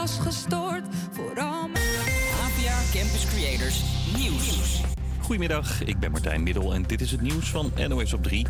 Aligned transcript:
was 0.00 0.18
gestoord. 0.18 0.82
Vooral 1.10 1.68
met... 1.68 1.82
APA 2.42 2.78
Campus 2.92 3.26
Creators 3.26 3.82
Nieuws. 4.16 4.80
Goedemiddag, 5.20 5.82
ik 5.82 5.98
ben 5.98 6.10
Martijn 6.10 6.42
Middel 6.42 6.74
en 6.74 6.82
dit 6.82 7.00
is 7.00 7.10
het 7.10 7.20
nieuws 7.20 7.50
van 7.50 7.72
NOS 7.88 8.12
op 8.12 8.22
3. 8.22 8.46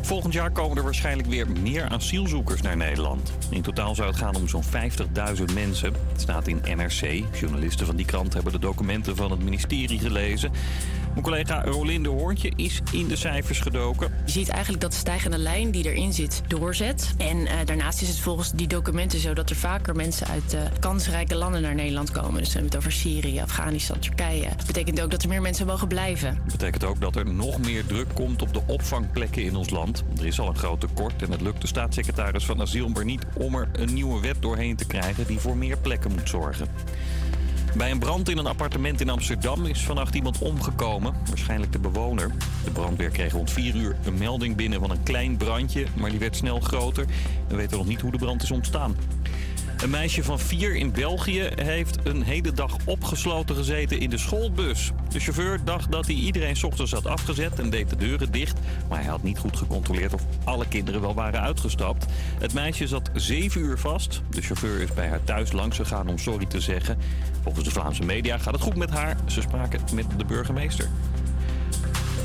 Volgend 0.00 0.32
jaar 0.32 0.50
komen 0.50 0.76
er 0.76 0.82
waarschijnlijk 0.82 1.28
weer 1.28 1.50
meer 1.50 1.88
asielzoekers 1.88 2.60
naar 2.60 2.76
Nederland. 2.76 3.32
In 3.50 3.62
totaal 3.62 3.94
zou 3.94 4.08
het 4.08 4.16
gaan 4.16 4.36
om 4.36 4.48
zo'n 4.48 4.64
50.000 4.64 5.54
mensen. 5.54 5.92
Het 6.12 6.20
staat 6.20 6.46
in 6.46 6.60
NRC. 6.76 7.24
Journalisten 7.40 7.86
van 7.86 7.96
die 7.96 8.06
krant 8.06 8.34
hebben 8.34 8.52
de 8.52 8.58
documenten 8.58 9.16
van 9.16 9.30
het 9.30 9.42
ministerie 9.42 9.98
gelezen. 9.98 10.50
Mijn 11.10 11.22
collega 11.22 11.62
Rolinde 11.64 12.08
Hoorntje 12.08 12.52
is 12.56 12.80
in 12.92 13.08
de 13.08 13.16
cijfers 13.16 13.60
gedoken. 13.60 14.12
Je 14.24 14.32
ziet 14.32 14.48
eigenlijk 14.48 14.82
dat 14.82 14.90
de 14.90 14.96
stijgende 14.96 15.38
lijn 15.38 15.70
die 15.70 15.84
erin 15.84 16.12
zit 16.12 16.42
doorzet. 16.46 17.14
En 17.18 17.46
eh, 17.46 17.56
daarnaast 17.64 18.02
is 18.02 18.08
het 18.08 18.18
volgens 18.18 18.52
die 18.52 18.66
documenten 18.66 19.18
zo 19.18 19.34
dat 19.34 19.50
er 19.50 19.56
vaker 19.56 19.96
mensen 19.96 20.26
uit 20.26 20.54
eh, 20.54 20.60
kansrijke 20.80 21.34
landen 21.34 21.62
naar 21.62 21.74
Nederland 21.74 22.10
komen. 22.10 22.38
Dus 22.38 22.46
we 22.46 22.52
hebben 22.52 22.70
het 22.70 22.76
over 22.76 22.92
Syrië, 22.92 23.40
Afghanistan, 23.40 23.98
Turkije. 23.98 24.48
Dat 24.56 24.66
betekent 24.66 25.00
ook 25.00 25.10
dat 25.10 25.22
er 25.22 25.28
meer 25.28 25.42
mensen 25.42 25.66
mogen 25.66 25.88
blijven. 25.88 26.34
Dat 26.34 26.52
betekent 26.52 26.84
ook 26.84 27.00
dat 27.00 27.16
er 27.16 27.34
nog 27.34 27.58
meer 27.58 27.86
druk 27.86 28.08
komt 28.14 28.42
op 28.42 28.54
de 28.54 28.62
opvangplekken 28.66 29.42
in 29.42 29.56
ons 29.56 29.70
land. 29.70 30.04
Er 30.18 30.26
is 30.26 30.40
al 30.40 30.48
een 30.48 30.58
groot 30.58 30.80
tekort 30.80 31.22
en 31.22 31.30
het 31.30 31.40
lukt 31.40 31.60
de 31.60 31.66
staatssecretaris 31.66 32.44
van 32.44 32.60
Asiel 32.60 32.88
maar 32.88 33.04
niet 33.04 33.26
om 33.34 33.54
er 33.54 33.68
een 33.72 33.94
nieuwe 33.94 34.20
wet 34.20 34.36
doorheen 34.40 34.76
te 34.76 34.86
krijgen 34.86 35.26
die 35.26 35.38
voor 35.38 35.56
meer 35.56 35.78
plekken 35.78 36.10
moet 36.10 36.28
zorgen. 36.28 36.66
Bij 37.76 37.90
een 37.90 37.98
brand 37.98 38.28
in 38.28 38.38
een 38.38 38.46
appartement 38.46 39.00
in 39.00 39.08
Amsterdam 39.08 39.66
is 39.66 39.84
vannacht 39.84 40.14
iemand 40.14 40.38
omgekomen. 40.38 41.14
Waarschijnlijk 41.28 41.72
de 41.72 41.78
bewoner. 41.78 42.30
De 42.64 42.70
brandweer 42.70 43.10
kreeg 43.10 43.32
rond 43.32 43.50
4 43.50 43.74
uur 43.74 43.96
een 44.04 44.18
melding 44.18 44.56
binnen 44.56 44.80
van 44.80 44.90
een 44.90 45.02
klein 45.02 45.36
brandje. 45.36 45.86
Maar 45.96 46.10
die 46.10 46.18
werd 46.18 46.36
snel 46.36 46.60
groter. 46.60 47.06
We 47.48 47.56
weten 47.56 47.76
nog 47.76 47.86
niet 47.86 48.00
hoe 48.00 48.10
de 48.10 48.18
brand 48.18 48.42
is 48.42 48.50
ontstaan. 48.50 48.96
Een 49.82 49.90
meisje 49.90 50.24
van 50.24 50.38
vier 50.38 50.76
in 50.76 50.92
België 50.92 51.48
heeft 51.54 51.98
een 52.06 52.22
hele 52.22 52.52
dag 52.52 52.76
opgesloten 52.84 53.56
gezeten 53.56 54.00
in 54.00 54.10
de 54.10 54.18
schoolbus. 54.18 54.90
De 55.08 55.20
chauffeur 55.20 55.64
dacht 55.64 55.90
dat 55.90 56.06
hij 56.06 56.14
iedereen 56.14 56.56
's 56.56 56.62
ochtends 56.62 56.92
had 56.92 57.06
afgezet 57.06 57.58
en 57.58 57.70
deed 57.70 57.90
de 57.90 57.96
deuren 57.96 58.32
dicht. 58.32 58.58
Maar 58.88 58.98
hij 58.98 59.08
had 59.08 59.22
niet 59.22 59.38
goed 59.38 59.56
gecontroleerd 59.56 60.14
of 60.14 60.22
alle 60.44 60.68
kinderen 60.68 61.00
wel 61.00 61.14
waren 61.14 61.40
uitgestapt. 61.40 62.06
Het 62.38 62.54
meisje 62.54 62.86
zat 62.86 63.10
zeven 63.14 63.60
uur 63.60 63.78
vast. 63.78 64.22
De 64.30 64.42
chauffeur 64.42 64.80
is 64.80 64.94
bij 64.94 65.08
haar 65.08 65.24
thuis 65.24 65.52
langs 65.52 65.76
gegaan 65.76 66.08
om 66.08 66.18
sorry 66.18 66.46
te 66.46 66.60
zeggen. 66.60 66.98
Volgens 67.42 67.64
de 67.64 67.70
Vlaamse 67.70 68.02
media 68.02 68.38
gaat 68.38 68.54
het 68.54 68.62
goed 68.62 68.76
met 68.76 68.90
haar. 68.90 69.16
Ze 69.26 69.40
spraken 69.40 69.80
met 69.94 70.06
de 70.16 70.24
burgemeester. 70.24 70.88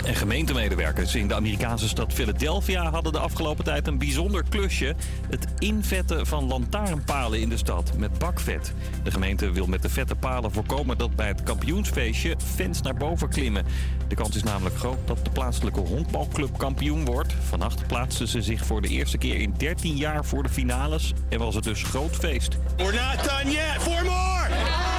En 0.06 0.16
gemeentemedewerkers 0.16 1.16
in 1.16 1.28
de 1.28 1.36
Amerikaanse 1.36 1.88
stad 1.88 2.14
Philadelphia 2.14 2.90
hadden 2.90 3.12
de 3.12 3.20
afgelopen 3.20 3.64
tijd 3.64 3.88
een 3.88 3.98
bijzonder 3.98 4.44
klusje. 4.50 4.96
Het 5.30 5.48
invetten 5.58 6.28
van 6.28 6.48
lantaarnpalen 6.48 7.40
in 7.40 7.50
de 7.50 7.58
stad 7.58 7.98
met 7.98 8.18
bakvet. 8.18 8.74
De 9.04 9.12
gemeente 9.12 9.52
wil 9.52 9.66
met 9.66 9.82
de 9.82 9.90
vette 9.90 10.16
palen 10.16 10.52
voorkomen 10.52 10.98
dat 10.98 11.16
bij 11.16 11.28
het 11.28 11.44
kampioensfeestje 11.44 12.36
fans 12.56 12.82
naar 12.82 12.94
boven 12.94 13.30
klimmen. 13.30 13.66
De 14.08 14.16
kans 14.16 14.36
is 14.36 14.44
namelijk 14.44 14.78
groot 14.78 15.00
dat 15.06 15.26
de 15.26 15.32
plaatselijke 15.32 15.80
honkbalclub 15.80 16.58
kampioen 16.58 17.06
wordt. 17.06 17.34
Vannacht 17.48 17.88
plaatsten 17.88 18.28
ze 18.28 18.42
zich 18.42 18.66
voor 18.66 18.82
de 18.82 18.88
eerste 18.88 19.18
keer 19.18 19.40
in 19.40 19.54
13 19.58 19.96
jaar 19.96 20.26
voor 20.26 20.44
de 20.44 20.50
finales 20.50 21.14
en 21.30 21.40
was 21.40 21.56
het 21.56 21.64
dus 21.64 21.84
groot 21.84 22.16
feest. 22.16 22.58
We're 22.78 22.92
not 22.92 23.24
done 23.24 23.52
yet. 23.52 23.82
Four 23.82 24.04
more. 24.04 24.95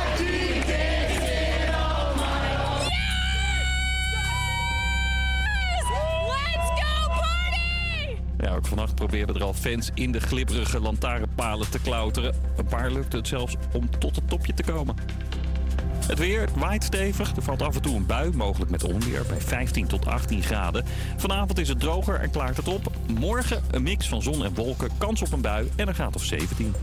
Ja, 8.38 8.54
ook 8.54 8.66
vannacht 8.66 8.94
probeerden 8.94 9.34
er 9.34 9.42
al 9.42 9.54
fans 9.54 9.90
in 9.94 10.12
de 10.12 10.20
glibberige 10.20 10.80
lantaarnpalen 10.80 11.70
te 11.70 11.80
klauteren. 11.80 12.34
Een 12.56 12.66
paar 12.66 12.90
lukte 12.90 13.16
het 13.16 13.28
zelfs 13.28 13.54
om 13.72 13.98
tot 13.98 14.16
het 14.16 14.28
topje 14.28 14.54
te 14.54 14.62
komen. 14.62 14.94
Het 16.06 16.18
weer 16.18 16.48
waait 16.56 16.84
stevig. 16.84 17.36
Er 17.36 17.42
valt 17.42 17.62
af 17.62 17.74
en 17.74 17.82
toe 17.82 17.96
een 17.96 18.06
bui, 18.06 18.32
mogelijk 18.36 18.70
met 18.70 18.84
onweer, 18.84 19.22
bij 19.28 19.40
15 19.40 19.86
tot 19.86 20.06
18 20.06 20.42
graden. 20.42 20.84
Vanavond 21.16 21.58
is 21.58 21.68
het 21.68 21.80
droger 21.80 22.20
en 22.20 22.30
klaart 22.30 22.56
het 22.56 22.68
op. 22.68 22.92
Morgen 23.18 23.62
een 23.70 23.82
mix 23.82 24.08
van 24.08 24.22
zon 24.22 24.44
en 24.44 24.54
wolken, 24.54 24.90
kans 24.98 25.22
op 25.22 25.32
een 25.32 25.40
bui 25.40 25.70
en 25.76 25.88
een 25.88 25.94
graad 25.94 26.16
of 26.16 26.24
17. 26.24 26.74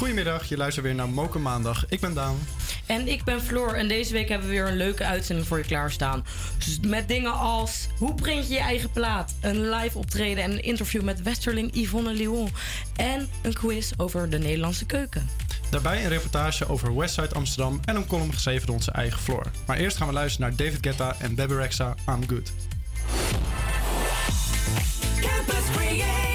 Goedemiddag, 0.00 0.48
je 0.48 0.56
luistert 0.56 0.86
weer 0.86 0.94
naar 0.94 1.08
Moken 1.08 1.42
Maandag. 1.42 1.84
Ik 1.88 2.00
ben 2.00 2.14
Daan. 2.14 2.38
En 2.86 3.08
ik 3.08 3.24
ben 3.24 3.42
Floor 3.42 3.74
en 3.74 3.88
deze 3.88 4.12
week 4.12 4.28
hebben 4.28 4.48
we 4.48 4.54
weer 4.54 4.68
een 4.68 4.76
leuke 4.76 5.04
uitzending 5.04 5.48
voor 5.48 5.58
je 5.58 5.64
klaarstaan. 5.64 6.24
Dus 6.58 6.80
met 6.80 7.08
dingen 7.08 7.32
als 7.32 7.88
hoe 7.98 8.14
print 8.14 8.48
je 8.48 8.54
je 8.54 8.60
eigen 8.60 8.90
plaat, 8.90 9.34
een 9.40 9.70
live 9.70 9.98
optreden 9.98 10.44
en 10.44 10.50
een 10.50 10.62
interview 10.62 11.02
met 11.02 11.22
Westerling 11.22 11.74
Yvonne 11.74 12.12
Lyon 12.12 12.48
en 12.96 13.28
een 13.42 13.52
quiz 13.52 13.92
over 13.96 14.30
de 14.30 14.38
Nederlandse 14.38 14.86
keuken. 14.86 15.28
Daarbij 15.70 16.02
een 16.02 16.08
reportage 16.08 16.68
over 16.68 16.96
Westside 16.96 17.34
Amsterdam 17.34 17.80
en 17.84 17.96
een 17.96 18.06
column 18.06 18.32
geschreven 18.32 18.66
door 18.66 18.76
onze 18.76 18.90
eigen 18.90 19.20
Floor. 19.20 19.50
Maar 19.66 19.76
eerst 19.76 19.96
gaan 19.96 20.06
we 20.06 20.12
luisteren 20.12 20.48
naar 20.48 20.56
David 20.56 20.78
Guetta 20.80 21.16
en 21.18 21.34
Bebe 21.34 21.56
Rexha, 21.56 21.94
I'm 22.08 22.28
Good. 22.28 22.52
Campus 25.20 25.76
Creators, 25.76 26.29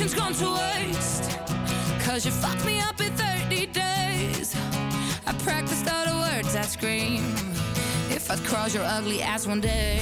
patience 0.00 0.14
gone 0.14 0.32
to 0.32 0.50
waste. 0.54 1.38
Cause 2.00 2.24
you 2.24 2.32
fucked 2.32 2.64
me 2.64 2.80
up 2.80 2.98
in 3.02 3.12
30 3.12 3.66
days. 3.66 4.56
I 5.26 5.34
practiced 5.44 5.92
all 5.92 6.06
the 6.06 6.16
words 6.20 6.56
I 6.56 6.62
scream. 6.62 7.22
If 8.08 8.30
I'd 8.30 8.38
cross 8.46 8.74
your 8.74 8.84
ugly 8.84 9.20
ass 9.20 9.46
one 9.46 9.60
day. 9.60 10.00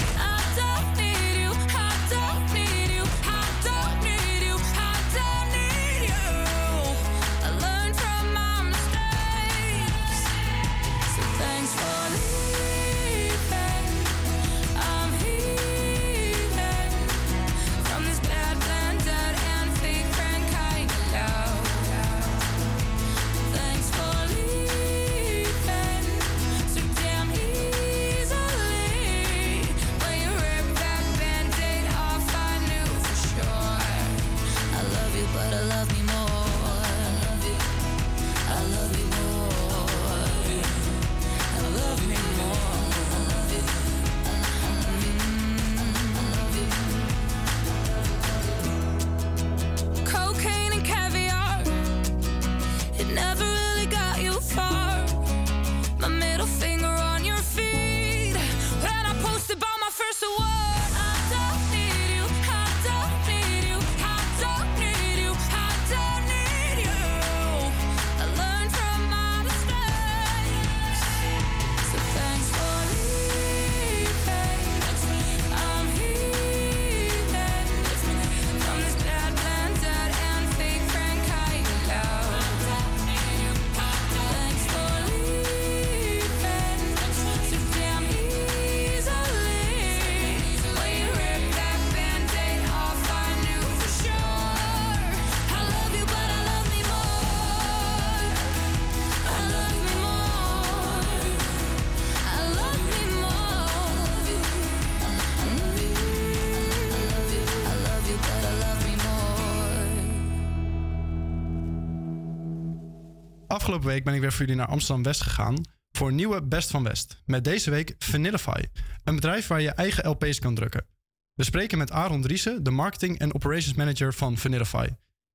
Afgelopen 113.68 113.94
week 113.94 114.04
ben 114.04 114.14
ik 114.14 114.20
weer 114.20 114.32
voor 114.32 114.40
jullie 114.40 114.56
naar 114.56 114.66
Amsterdam 114.68 115.02
West 115.02 115.22
gegaan 115.22 115.60
voor 115.92 116.08
een 116.08 116.14
nieuwe 116.14 116.42
Best 116.42 116.70
van 116.70 116.82
West. 116.82 117.22
Met 117.24 117.44
deze 117.44 117.70
week 117.70 117.94
Vanillify, 117.98 118.62
een 119.04 119.14
bedrijf 119.14 119.46
waar 119.46 119.60
je 119.60 119.70
eigen 119.70 120.08
LP's 120.08 120.38
kan 120.38 120.54
drukken. 120.54 120.86
We 121.34 121.44
spreken 121.44 121.78
met 121.78 121.90
Aaron 121.90 122.22
Driessen, 122.22 122.62
de 122.62 122.70
marketing 122.70 123.18
en 123.18 123.34
operations 123.34 123.74
manager 123.74 124.14
van 124.14 124.36
Vanillify. 124.36 124.88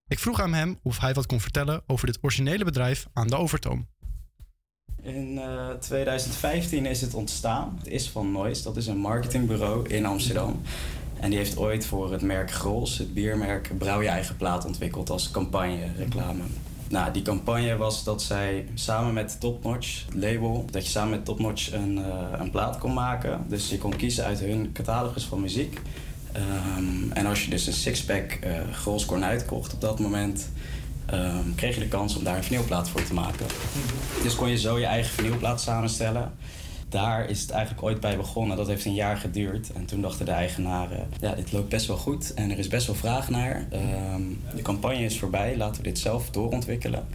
Ik 0.07 0.19
vroeg 0.19 0.41
aan 0.41 0.53
hem 0.53 0.79
of 0.83 0.99
hij 0.99 1.13
wat 1.13 1.25
kon 1.25 1.39
vertellen 1.39 1.83
over 1.87 2.05
dit 2.05 2.17
originele 2.21 2.63
bedrijf 2.63 3.07
aan 3.13 3.27
de 3.27 3.35
Overtoom. 3.35 3.87
In 5.01 5.37
eh, 5.37 5.69
2015 5.69 6.85
is 6.85 7.01
het 7.01 7.13
ontstaan. 7.13 7.75
Het 7.77 7.87
is 7.87 8.09
van 8.09 8.31
Noise, 8.31 8.63
dat 8.63 8.77
is 8.77 8.87
een 8.87 8.97
marketingbureau 8.97 9.89
in 9.89 10.05
Amsterdam. 10.05 10.61
En 11.19 11.29
die 11.29 11.39
heeft 11.39 11.57
ooit 11.57 11.85
voor 11.85 12.11
het 12.11 12.21
merk 12.21 12.51
Grols, 12.51 12.97
het 12.97 13.13
biermerk, 13.13 13.77
Brouw 13.77 14.01
je 14.01 14.07
eigen 14.07 14.37
plaat 14.37 14.65
ontwikkeld 14.65 15.09
als 15.09 15.31
campagne-reclame. 15.31 16.43
Nou, 16.89 17.11
die 17.11 17.21
campagne 17.21 17.77
was 17.77 18.03
dat 18.03 18.21
zij 18.21 18.65
samen 18.73 19.13
met 19.13 19.39
Topnotch, 19.39 20.05
het 20.05 20.15
label, 20.15 20.65
dat 20.71 20.85
je 20.85 20.91
samen 20.91 21.09
met 21.09 21.25
Topnotch 21.25 21.73
een, 21.73 21.97
eh, 21.97 22.39
een 22.39 22.51
plaat 22.51 22.77
kon 22.77 22.93
maken. 22.93 23.45
Dus 23.47 23.69
je 23.69 23.77
kon 23.77 23.95
kiezen 23.95 24.25
uit 24.25 24.39
hun 24.39 24.71
catalogus 24.73 25.23
van 25.23 25.41
muziek. 25.41 25.79
Ehm, 26.31 27.11
en 27.13 27.25
als 27.25 27.43
je 27.43 27.49
dus 27.49 27.67
een 27.67 27.73
sixpack 27.73 28.31
eh 28.31 28.51
Grols 28.71 29.05
Cornuit 29.05 29.45
kocht 29.45 29.73
op 29.73 29.81
dat 29.81 29.99
moment, 29.99 30.49
ehm, 31.05 31.55
kreeg 31.55 31.73
je 31.75 31.81
de 31.81 31.87
kans 31.87 32.15
om 32.15 32.23
daar 32.23 32.37
een 32.37 32.43
vinylplaat 32.43 32.89
voor 32.89 33.03
te 33.03 33.13
maken. 33.13 33.45
Dus 34.23 34.35
kon 34.35 34.49
je 34.49 34.57
zo 34.57 34.79
je 34.79 34.85
eigen 34.85 35.13
vinylplaat 35.13 35.61
samenstellen. 35.61 36.31
Daar 36.93 37.29
is 37.29 37.41
het 37.41 37.49
eigenlijk 37.49 37.83
ooit 37.83 37.99
bij 37.99 38.17
begonnen. 38.17 38.57
Dat 38.57 38.67
heeft 38.67 38.85
een 38.85 38.93
jaar 38.93 39.17
geduurd. 39.17 39.71
En 39.71 39.85
toen 39.85 40.01
dachten 40.01 40.25
de 40.25 40.31
eigenaren, 40.31 41.07
ja, 41.19 41.35
dit 41.35 41.51
loopt 41.51 41.69
best 41.69 41.87
wel 41.87 41.97
goed. 41.97 42.33
En 42.33 42.51
er 42.51 42.57
is 42.57 42.67
best 42.67 42.87
wel 42.87 42.95
vraag 42.95 43.29
naar. 43.29 43.65
Ehm, 43.71 44.21
de 44.55 44.61
campagne 44.61 45.03
is 45.03 45.19
voorbij. 45.19 45.57
Laten 45.57 45.81
we 45.81 45.87
dit 45.87 45.99
zelf 45.99 46.29
doorontwikkelen. 46.29 47.05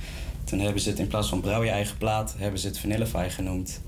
Toen 0.44 0.58
hebben 0.58 0.82
ze 0.82 0.88
het 0.88 0.98
in 0.98 1.06
plaats 1.06 1.28
van 1.28 1.40
brouw 1.40 1.62
je 1.62 1.70
eigen 1.70 1.98
plaat, 1.98 2.34
hebben 2.38 2.60
ze 2.60 2.66
het 2.66 2.78
Vanillify 2.78 3.28
genoemd. 3.28 3.80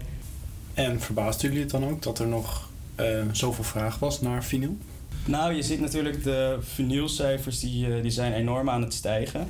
En 0.74 1.00
verbaasden 1.00 1.48
jullie 1.48 1.62
het 1.62 1.70
dan 1.70 1.84
ook 1.88 2.02
dat 2.02 2.18
er 2.18 2.28
nog 2.28 2.68
eh, 2.94 3.06
zoveel 3.32 3.64
vraag 3.64 3.98
was 3.98 4.20
naar 4.20 4.44
vinyl? 4.44 4.76
Nou, 5.24 5.54
je 5.54 5.62
ziet 5.62 5.80
natuurlijk 5.80 6.24
de 6.24 6.58
vinylcijfers 6.60 7.60
die, 7.60 7.94
eh, 7.94 8.02
die 8.02 8.10
zijn 8.10 8.32
enorm 8.32 8.70
aan 8.70 8.82
het 8.82 8.94
stijgen. 8.94 9.46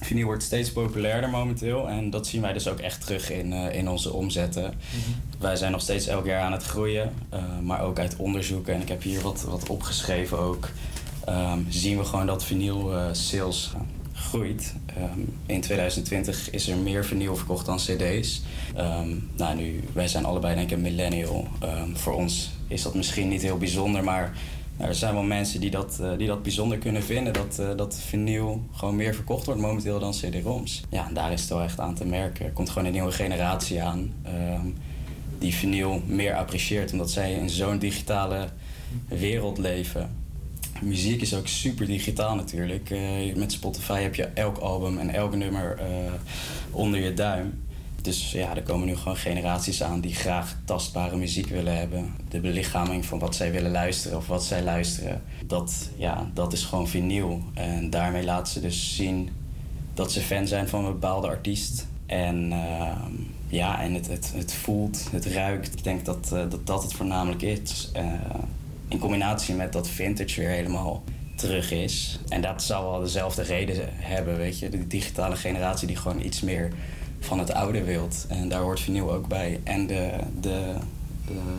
Vinyl 0.00 0.24
wordt 0.24 0.42
steeds 0.42 0.72
populairder 0.72 1.30
momenteel 1.30 1.88
en 1.88 2.10
dat 2.10 2.26
zien 2.26 2.40
wij 2.40 2.52
dus 2.52 2.68
ook 2.68 2.78
echt 2.78 3.00
terug 3.00 3.30
in, 3.30 3.52
eh, 3.52 3.74
in 3.74 3.88
onze 3.88 4.12
omzetten. 4.12 4.74
Wij 5.38 5.56
zijn 5.56 5.72
nog 5.72 5.80
steeds 5.80 6.06
elk 6.06 6.26
jaar 6.26 6.40
aan 6.40 6.52
het 6.52 6.62
groeien, 6.62 7.12
eh, 7.28 7.40
maar 7.62 7.82
ook 7.82 7.98
uit 7.98 8.16
onderzoeken, 8.16 8.74
en 8.74 8.80
ik 8.80 8.88
heb 8.88 9.02
hier 9.02 9.20
wat, 9.20 9.42
wat 9.42 9.68
opgeschreven 9.68 10.38
ook, 10.38 10.68
ehm, 11.24 11.58
zien 11.68 11.98
we 11.98 12.04
gewoon 12.04 12.26
dat 12.26 12.44
vinyl 12.44 12.94
eh, 12.94 13.08
sales 13.12 13.70
groeit. 14.12 14.74
Ehm, 14.86 15.20
in 15.46 15.60
2020 15.60 16.50
is 16.50 16.68
er 16.68 16.76
meer 16.76 17.04
vinyl 17.04 17.36
verkocht 17.36 17.66
dan 17.66 17.76
cd's. 17.76 18.42
Ehm, 18.74 19.08
nou, 19.36 19.56
nu, 19.56 19.84
wij 19.92 20.08
zijn 20.08 20.24
allebei 20.24 20.54
denk 20.54 20.70
ik 20.70 20.76
een 20.76 20.82
millennial. 20.82 21.48
Voor 21.94 22.14
ons 22.14 22.50
is 22.68 22.82
dat 22.82 22.94
misschien 22.94 23.28
niet 23.28 23.42
heel 23.42 23.58
bijzonder, 23.58 24.04
maar 24.04 24.32
nou, 24.76 24.88
er 24.88 24.94
zijn 24.94 25.14
wel 25.14 25.22
mensen 25.22 25.60
die 25.60 25.70
dat, 25.70 25.98
eh, 26.00 26.10
die 26.18 26.26
dat 26.26 26.42
bijzonder 26.42 26.78
kunnen 26.78 27.02
vinden. 27.02 27.32
Dat, 27.32 27.58
eh, 27.58 27.76
dat 27.76 27.98
vinyl 28.06 28.62
gewoon 28.72 28.96
meer 28.96 29.14
verkocht 29.14 29.46
wordt 29.46 29.60
momenteel 29.60 29.98
dan 29.98 30.12
cd-roms. 30.12 30.82
Ja, 30.88 31.08
en 31.08 31.14
daar 31.14 31.32
is 31.32 31.40
het 31.40 31.48
wel 31.48 31.62
echt 31.62 31.80
aan 31.80 31.94
te 31.94 32.06
merken. 32.06 32.46
Er 32.46 32.52
komt 32.52 32.68
gewoon 32.68 32.84
een 32.84 32.92
nieuwe 32.92 33.12
generatie 33.12 33.82
aan 33.82 34.12
ehm, 34.22 34.66
die 35.38 35.54
vinyl 35.54 36.02
meer 36.06 36.34
apprecieert. 36.34 36.92
Omdat 36.92 37.10
zij 37.10 37.32
in 37.32 37.50
zo'n 37.50 37.78
digitale 37.78 38.48
wereld 39.08 39.58
leven. 39.58 40.24
Muziek 40.82 41.20
is 41.20 41.34
ook 41.34 41.46
super 41.46 41.86
digitaal 41.86 42.34
natuurlijk. 42.34 42.90
Eh, 42.90 43.34
met 43.34 43.52
Spotify 43.52 44.00
heb 44.00 44.14
je 44.14 44.24
elk 44.24 44.58
album 44.58 44.98
en 44.98 45.10
elk 45.10 45.34
nummer 45.34 45.78
onder 46.70 47.00
je 47.00 47.14
duim. 47.14 47.65
Dus 48.06 48.32
ja, 48.32 48.56
er 48.56 48.62
komen 48.62 48.86
nu 48.86 48.96
gewoon 48.96 49.16
generaties 49.16 49.82
aan 49.82 50.00
die 50.00 50.14
graag 50.14 50.56
tastbare 50.64 51.16
muziek 51.16 51.46
willen 51.46 51.76
hebben. 51.76 52.14
De 52.28 52.40
belichaming 52.40 53.04
van 53.04 53.18
wat 53.18 53.34
zij 53.34 53.52
willen 53.52 53.70
luisteren 53.70 54.18
of 54.18 54.26
wat 54.26 54.44
zij 54.44 54.62
luisteren. 54.62 55.22
Dat, 55.46 55.90
ja, 55.96 56.30
dat 56.34 56.52
is 56.52 56.64
gewoon 56.64 56.88
vinyl. 56.88 57.42
En 57.54 57.90
daarmee 57.90 58.24
laten 58.24 58.52
ze 58.52 58.60
dus 58.60 58.96
zien 58.96 59.30
dat 59.94 60.12
ze 60.12 60.20
fan 60.20 60.46
zijn 60.46 60.68
van 60.68 60.84
een 60.84 60.92
bepaalde 60.92 61.26
artiest. 61.26 61.86
En 62.06 62.52
ehm, 62.52 63.12
ja, 63.48 63.80
en 63.80 63.94
het, 63.94 64.08
het, 64.08 64.32
het 64.34 64.52
voelt, 64.52 65.08
het 65.10 65.26
ruikt. 65.26 65.72
Ik 65.72 65.84
denk 65.84 66.04
dat 66.04 66.30
eh, 66.32 66.50
dat, 66.50 66.66
dat 66.66 66.82
het 66.82 66.92
voornamelijk 66.92 67.42
is. 67.42 67.90
Eh, 67.92 68.12
in 68.88 68.98
combinatie 68.98 69.54
met 69.54 69.72
dat 69.72 69.88
vintage 69.88 70.40
weer 70.40 70.50
helemaal 70.50 71.02
terug 71.36 71.70
is. 71.70 72.18
En 72.28 72.40
dat 72.40 72.62
zou 72.62 72.90
wel 72.90 73.00
dezelfde 73.00 73.42
reden 73.42 73.88
hebben, 73.90 74.36
weet 74.36 74.58
je. 74.58 74.68
De 74.68 74.86
digitale 74.86 75.36
generatie 75.36 75.86
die 75.86 75.96
gewoon 75.96 76.24
iets 76.24 76.40
meer 76.40 76.72
van 77.26 77.38
het 77.38 77.52
oude 77.52 77.84
wilt. 77.84 78.24
En 78.28 78.48
daar 78.48 78.60
hoort 78.60 78.80
vinyl 78.80 79.12
ook 79.12 79.28
bij. 79.28 79.60
En 79.64 79.86
de, 79.86 80.10
de, 80.40 80.74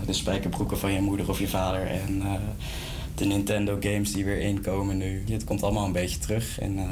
de, 0.05 0.13
spijkerbroeken 0.13 0.77
van 0.77 0.91
je 0.91 1.01
moeder 1.01 1.29
of 1.29 1.39
je 1.39 1.47
vader. 1.47 1.88
En 1.88 2.21
eh, 2.21 2.33
de 3.15 3.25
Nintendo 3.25 3.77
games 3.79 4.13
die 4.13 4.25
weer 4.25 4.39
inkomen 4.39 4.97
nu. 4.97 5.24
Het 5.27 5.43
komt 5.43 5.63
allemaal 5.63 5.86
een 5.86 5.91
beetje 5.91 6.19
terug. 6.19 6.59
En 6.59 6.77
eh, 6.77 6.86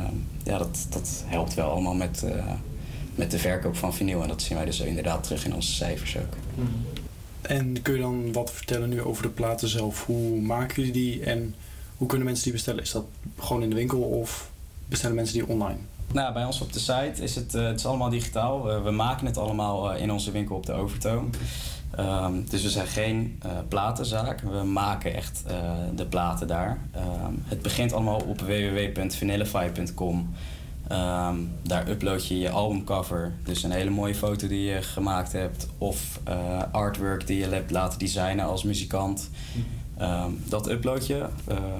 ja, 0.43 0.57
dat, 0.57 0.87
dat 0.89 1.23
helpt 1.25 1.53
wel 1.53 1.69
allemaal 1.69 1.93
met, 1.93 2.23
eh, 2.23 2.53
met 3.15 3.31
de 3.31 3.39
verkoop 3.39 3.75
van 3.75 3.93
vinyl. 3.93 4.21
En 4.21 4.27
dat 4.27 4.41
zien 4.41 4.57
wij 4.57 4.65
dus 4.65 4.79
inderdaad 4.79 5.23
terug 5.23 5.45
in 5.45 5.55
onze 5.55 5.73
cijfers 5.73 6.17
ook. 6.17 6.63
En 7.41 7.81
kun 7.81 7.93
je 7.93 8.01
dan 8.01 8.31
wat 8.31 8.51
vertellen 8.51 8.89
nu 8.89 9.01
over 9.01 9.23
de 9.23 9.29
platen 9.29 9.67
zelf? 9.67 10.05
Hoe 10.05 10.41
maken 10.41 10.75
jullie 10.75 10.91
die 10.91 11.23
en 11.23 11.55
hoe 11.97 12.07
kunnen 12.07 12.25
mensen 12.25 12.43
die 12.43 12.53
bestellen? 12.53 12.83
Is 12.83 12.91
dat 12.91 13.05
gewoon 13.39 13.63
in 13.63 13.69
de 13.69 13.75
winkel 13.75 14.01
of 14.01 14.51
bestellen 14.87 15.15
mensen 15.15 15.33
die 15.33 15.47
online? 15.47 15.79
Nou, 16.13 16.33
bij 16.33 16.45
ons 16.45 16.61
op 16.61 16.73
de 16.73 16.79
site 16.79 17.23
is 17.23 17.35
het, 17.35 17.55
eh, 17.55 17.65
het 17.65 17.79
is 17.79 17.85
allemaal 17.85 18.09
digitaal. 18.09 18.71
Eh, 18.71 18.83
we 18.83 18.91
maken 18.91 19.25
het 19.25 19.37
allemaal 19.37 19.91
eh, 19.91 20.01
in 20.01 20.11
onze 20.11 20.31
winkel 20.31 20.55
op 20.55 20.65
de 20.65 20.73
Overtoom. 20.73 21.29
Ehm, 21.95 22.33
dus 22.49 22.63
we 22.63 22.69
zijn 22.69 22.87
geen 22.87 23.41
platenzaak. 23.67 24.41
We 24.41 24.63
maken 24.63 25.13
echt 25.15 25.43
de 25.95 26.05
platen 26.05 26.47
daar. 26.47 26.79
Ehm, 26.91 27.33
het 27.43 27.61
begint 27.61 27.93
allemaal 27.93 28.21
op 28.27 28.41
www.vanillify.com. 28.41 30.33
Ehm, 30.87 31.35
daar 31.61 31.89
upload 31.89 32.27
je 32.27 32.39
je 32.39 32.49
albumcover. 32.49 33.33
Dus 33.43 33.63
een 33.63 33.71
hele 33.71 33.89
mooie 33.89 34.15
foto 34.15 34.47
die 34.47 34.71
je 34.71 34.81
gemaakt 34.81 35.31
hebt. 35.31 35.67
Of 35.77 36.19
artwork 36.71 37.27
die 37.27 37.37
je 37.37 37.47
hebt 37.47 37.71
laten 37.71 37.99
designen 37.99 38.45
als 38.45 38.63
muzikant. 38.63 39.29
Ehm, 39.97 40.31
dat 40.43 40.69
upload 40.69 41.07
je. 41.07 41.25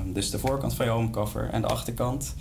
Dus 0.05 0.29
de 0.29 0.39
voorkant 0.39 0.73
van 0.73 0.85
je 0.85 0.91
albumcover 0.91 1.49
en 1.49 1.61
de 1.61 1.67
achterkant. 1.67 2.35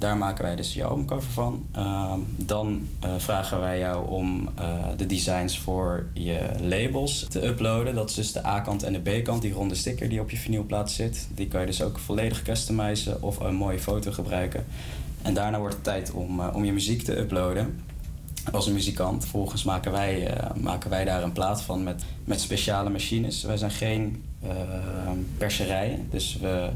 Daar 0.00 0.16
maken 0.16 0.44
wij 0.44 0.56
dus 0.56 0.74
je 0.74 0.84
albumcover 0.84 1.30
van. 1.30 1.66
Ehm, 1.72 2.18
dan 2.36 2.88
eh, 3.00 3.10
vragen 3.18 3.60
wij 3.60 3.78
jou 3.78 4.08
om 4.08 4.48
eh, 4.54 4.84
de 4.96 5.06
designs 5.06 5.58
voor 5.58 6.06
je 6.12 6.48
labels 6.60 7.26
te 7.28 7.46
uploaden. 7.46 7.94
Dat 7.94 8.08
is 8.08 8.14
dus 8.14 8.32
de 8.32 8.46
A-kant 8.46 8.82
en 8.82 8.92
de 8.92 8.98
B-kant, 8.98 9.42
die 9.42 9.52
ronde 9.52 9.74
sticker 9.74 10.08
die 10.08 10.20
op 10.20 10.30
je 10.30 10.36
vinylplaat 10.36 10.90
zit. 10.90 11.28
Die 11.34 11.48
kan 11.48 11.60
je 11.60 11.66
dus 11.66 11.82
ook 11.82 11.98
volledig 11.98 12.42
customizen 12.42 13.22
of 13.22 13.40
een 13.40 13.54
mooie 13.54 13.78
foto 13.78 14.12
gebruiken. 14.12 14.64
En 15.22 15.34
daarna 15.34 15.58
wordt 15.58 15.74
het 15.74 15.84
tijd 15.84 16.10
om, 16.10 16.40
eh, 16.40 16.54
om 16.54 16.64
je 16.64 16.72
muziek 16.72 17.02
te 17.02 17.18
uploaden 17.18 17.80
als 18.52 18.66
een 18.66 18.72
muzikant. 18.72 19.20
Vervolgens 19.20 19.64
maken 19.64 19.92
wij, 19.92 20.34
maken 20.60 20.90
wij 20.90 21.04
daar 21.04 21.22
een 21.22 21.32
plaat 21.32 21.62
van 21.62 21.82
met, 21.82 22.04
met 22.24 22.40
speciale 22.40 22.90
machines. 22.90 23.42
Wij 23.42 23.56
zijn 23.56 23.70
geen 23.70 24.22
eh, 24.42 24.50
perserij, 25.38 26.04
dus 26.10 26.38
we 26.40 26.68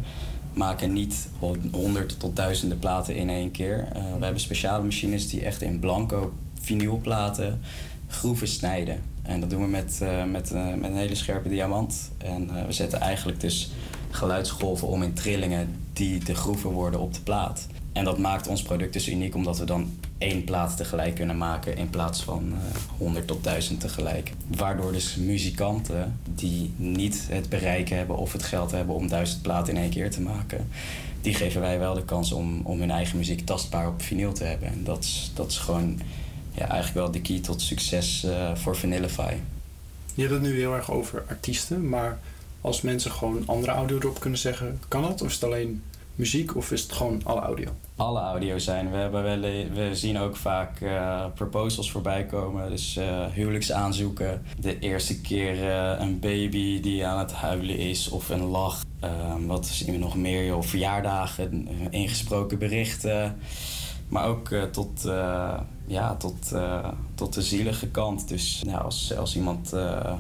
maken 0.54 0.92
niet 0.92 1.28
honderd 1.73 2.20
tot 2.20 2.37
duizenden 2.37 2.78
platen 2.78 3.16
in 3.16 3.28
één 3.28 3.50
keer. 3.50 3.88
Eh, 3.92 4.02
we 4.18 4.25
hebben 4.25 4.40
speciale 4.40 4.84
machines 4.84 5.28
die 5.28 5.44
echt 5.44 5.62
in 5.62 5.78
blanco 5.78 6.32
vinylplaten 6.61 7.61
groeven 8.08 8.49
snijden. 8.49 9.02
En 9.23 9.40
dat 9.40 9.50
doen 9.50 9.62
we 9.62 9.68
met, 9.68 9.99
eh, 10.02 10.25
met, 10.25 10.52
eh, 10.52 10.75
met 10.75 10.90
een 10.90 10.96
hele 10.96 11.14
scherpe 11.14 11.49
diamant. 11.49 12.11
En 12.18 12.66
we 12.66 12.73
zetten 12.73 13.00
eigenlijk 13.00 13.40
dus 13.40 13.70
geluidsgolven 14.11 14.88
om 14.88 15.02
in 15.02 15.12
trillingen 15.12 15.76
die 15.92 16.25
de 16.25 16.34
groeven 16.34 16.70
worden 16.70 17.00
op 17.00 17.14
de 17.14 17.20
plaat. 17.20 17.66
En 17.92 18.04
dat 18.04 18.18
maakt 18.18 18.46
ons 18.46 18.62
product 18.62 18.92
dus 18.92 19.08
uniek 19.08 19.34
omdat 19.34 19.58
we 19.58 19.64
dan 19.64 19.90
één 20.18 20.44
plaat 20.44 20.76
tegelijk 20.76 21.14
kunnen 21.14 21.37
maken 21.37 21.76
in 21.76 21.90
plaats 21.90 22.23
van 22.23 22.52
eh 22.52 22.80
100 22.99 23.26
tot 23.26 23.44
1000 23.44 23.80
tegelijk. 23.80 24.33
Waardoor 24.56 24.92
dus 24.92 25.16
muzikanten 25.16 26.18
die 26.35 26.73
niet 26.76 27.26
het 27.28 27.49
bereik 27.49 27.88
hebben 27.88 28.16
of 28.16 28.33
het 28.33 28.42
geld 28.42 28.71
hebben 28.71 28.94
om 28.94 29.09
duizend 29.09 29.42
platen 29.42 29.75
in 29.75 29.83
één 29.83 29.90
keer 29.90 30.11
te 30.11 30.21
maken, 30.21 30.68
die 31.21 31.35
geven 31.35 31.61
wij 31.61 31.78
wel 31.78 31.94
de 31.94 32.04
kans 32.04 32.33
om, 32.33 32.61
om 32.62 32.80
hun 32.80 32.90
eigen 32.90 33.16
muziek 33.16 33.47
tastbaar 33.47 33.88
op 33.88 34.02
vinyl 34.02 34.33
te 34.33 34.44
hebben. 34.44 34.68
En 34.68 34.85
dat 34.85 35.04
is, 35.04 35.30
dat 35.35 35.50
is 35.50 35.59
gewoon 35.59 36.00
ja, 36.52 36.68
eigenlijk 36.68 36.94
wel 36.94 37.11
de 37.11 37.21
key 37.21 37.40
tot 37.40 37.61
succes 37.62 38.25
eh, 38.25 38.54
voor 38.54 38.76
Vanillify. 38.76 39.35
Je 40.14 40.23
hebt 40.23 40.35
het 40.35 40.42
nu 40.42 40.56
heel 40.56 40.75
erg 40.75 40.90
over 40.90 41.25
artiesten, 41.28 41.88
maar 41.88 42.18
als 42.61 42.80
mensen 42.80 43.11
gewoon 43.11 43.42
andere 43.47 43.73
audio 43.73 43.99
erop 43.99 44.21
kunnen 44.21 44.38
zeggen, 44.38 44.80
kan 44.88 45.02
dat? 45.02 45.23
Of 45.23 45.28
is 45.28 45.35
het 45.35 45.44
alleen 45.44 45.83
muziek 46.14 46.56
of 46.56 46.73
is 46.73 46.83
het 46.83 46.92
gewoon 46.92 47.21
alle 47.25 47.40
audio? 47.40 47.71
Alle 47.96 48.20
audio 48.20 48.58
zijn. 48.58 48.90
We, 48.90 48.96
hebben 48.96 49.22
wel, 49.22 49.40
we 49.72 49.90
zien 49.92 50.18
ook 50.18 50.36
vaak 50.36 50.80
eh, 50.80 51.24
proposals 51.34 51.90
voorbij 51.90 52.26
komen. 52.26 52.70
Dus 52.70 52.96
eh, 52.96 53.26
huwelijksaanzoeken. 53.26 54.42
De 54.58 54.78
eerste 54.78 55.20
keer 55.20 55.70
eh, 55.70 56.00
een 56.00 56.18
baby 56.20 56.80
die 56.80 57.06
aan 57.06 57.18
het 57.18 57.32
huilen 57.32 57.78
is 57.78 58.08
of 58.08 58.28
een 58.28 58.44
lach. 58.44 58.82
Ehm, 59.00 59.46
wat 59.46 59.66
zien 59.66 59.92
we 59.92 59.98
nog 59.98 60.16
meer? 60.16 60.44
joh? 60.44 60.62
verjaardagen, 60.62 61.68
ingesproken 61.90 62.58
berichten. 62.58 63.36
Maar 64.08 64.26
ook 64.26 64.48
tot, 64.72 65.04
ja, 65.86 66.14
tot, 66.14 66.52
eh, 66.52 66.88
tot 67.14 67.34
de 67.34 67.42
zielige 67.42 67.88
kant. 67.88 68.28
Dus 68.28 68.62
ja, 68.66 68.78
als, 68.78 69.16
als 69.16 69.36
iemand 69.36 69.72
eh, 69.72 70.12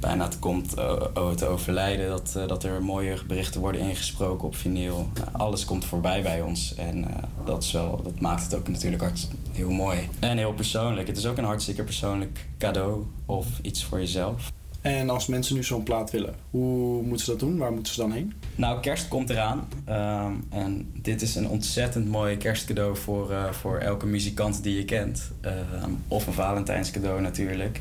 bijna 0.00 0.24
het 0.24 0.38
komt 0.38 0.74
eh, 0.74 1.02
oh, 1.14 1.30
te 1.30 1.46
overlijden, 1.46 2.08
dat, 2.08 2.38
dat 2.46 2.64
er 2.64 2.82
mooie 2.82 3.16
berichten 3.26 3.60
worden 3.60 3.80
ingesproken 3.80 4.46
op 4.46 4.56
vinyl. 4.56 5.08
Nou, 5.14 5.28
alles 5.32 5.64
komt 5.64 5.84
voorbij 5.84 6.22
bij 6.22 6.42
ons. 6.42 6.74
En 6.74 7.06
dat, 7.44 7.62
is 7.62 7.72
wel, 7.72 8.00
dat 8.02 8.20
maakt 8.20 8.42
het 8.42 8.54
ook 8.54 8.68
natuurlijk 8.68 9.02
hart, 9.02 9.28
heel 9.52 9.70
mooi. 9.70 10.08
En 10.18 10.38
heel 10.38 10.52
persoonlijk. 10.54 11.06
Het 11.08 11.16
is 11.16 11.26
ook 11.26 11.38
een 11.38 11.44
hartstikke 11.44 11.84
persoonlijk 11.84 12.48
cadeau 12.58 13.06
of 13.26 13.46
iets 13.62 13.84
voor 13.84 13.98
jezelf. 13.98 14.52
En 14.82 15.10
als 15.10 15.26
mensen 15.26 15.54
nu 15.54 15.62
zo'n 15.62 15.82
plaat 15.82 16.10
willen, 16.10 16.34
hoe 16.50 17.02
moeten 17.02 17.24
ze 17.24 17.30
dat 17.30 17.40
doen? 17.40 17.56
Waar 17.56 17.72
moeten 17.72 17.94
ze 17.94 18.00
dan 18.00 18.12
heen? 18.12 18.32
Nou, 18.54 18.80
kerst 18.80 19.08
komt 19.08 19.30
eraan. 19.30 19.68
Ehm, 19.84 20.32
en 20.48 20.90
dit 20.94 21.22
is 21.22 21.34
een 21.34 21.48
ontzettend 21.48 22.08
mooi 22.08 22.36
kerstcadeau 22.36 22.96
voor, 22.96 23.30
eh, 23.30 23.52
voor 23.52 23.78
elke 23.78 24.06
muzikant 24.06 24.62
die 24.62 24.76
je 24.76 24.84
kent. 24.84 25.30
Ehm, 25.40 25.90
of 26.08 26.26
een 26.26 26.32
Valentijnscadeau 26.32 27.20
natuurlijk. 27.20 27.80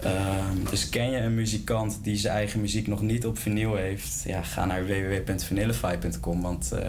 Ehm, 0.00 0.70
dus 0.70 0.88
ken 0.88 1.10
je 1.10 1.16
een 1.16 1.34
muzikant 1.34 1.98
die 2.02 2.16
zijn 2.16 2.34
eigen 2.34 2.60
muziek 2.60 2.86
nog 2.86 3.02
niet 3.02 3.26
op 3.26 3.38
vinyl 3.38 3.74
heeft? 3.74 4.22
Ja, 4.26 4.42
ga 4.42 4.64
naar 4.64 4.86
www.vanillify.com, 4.86 6.42
want 6.42 6.72
eh, 6.72 6.88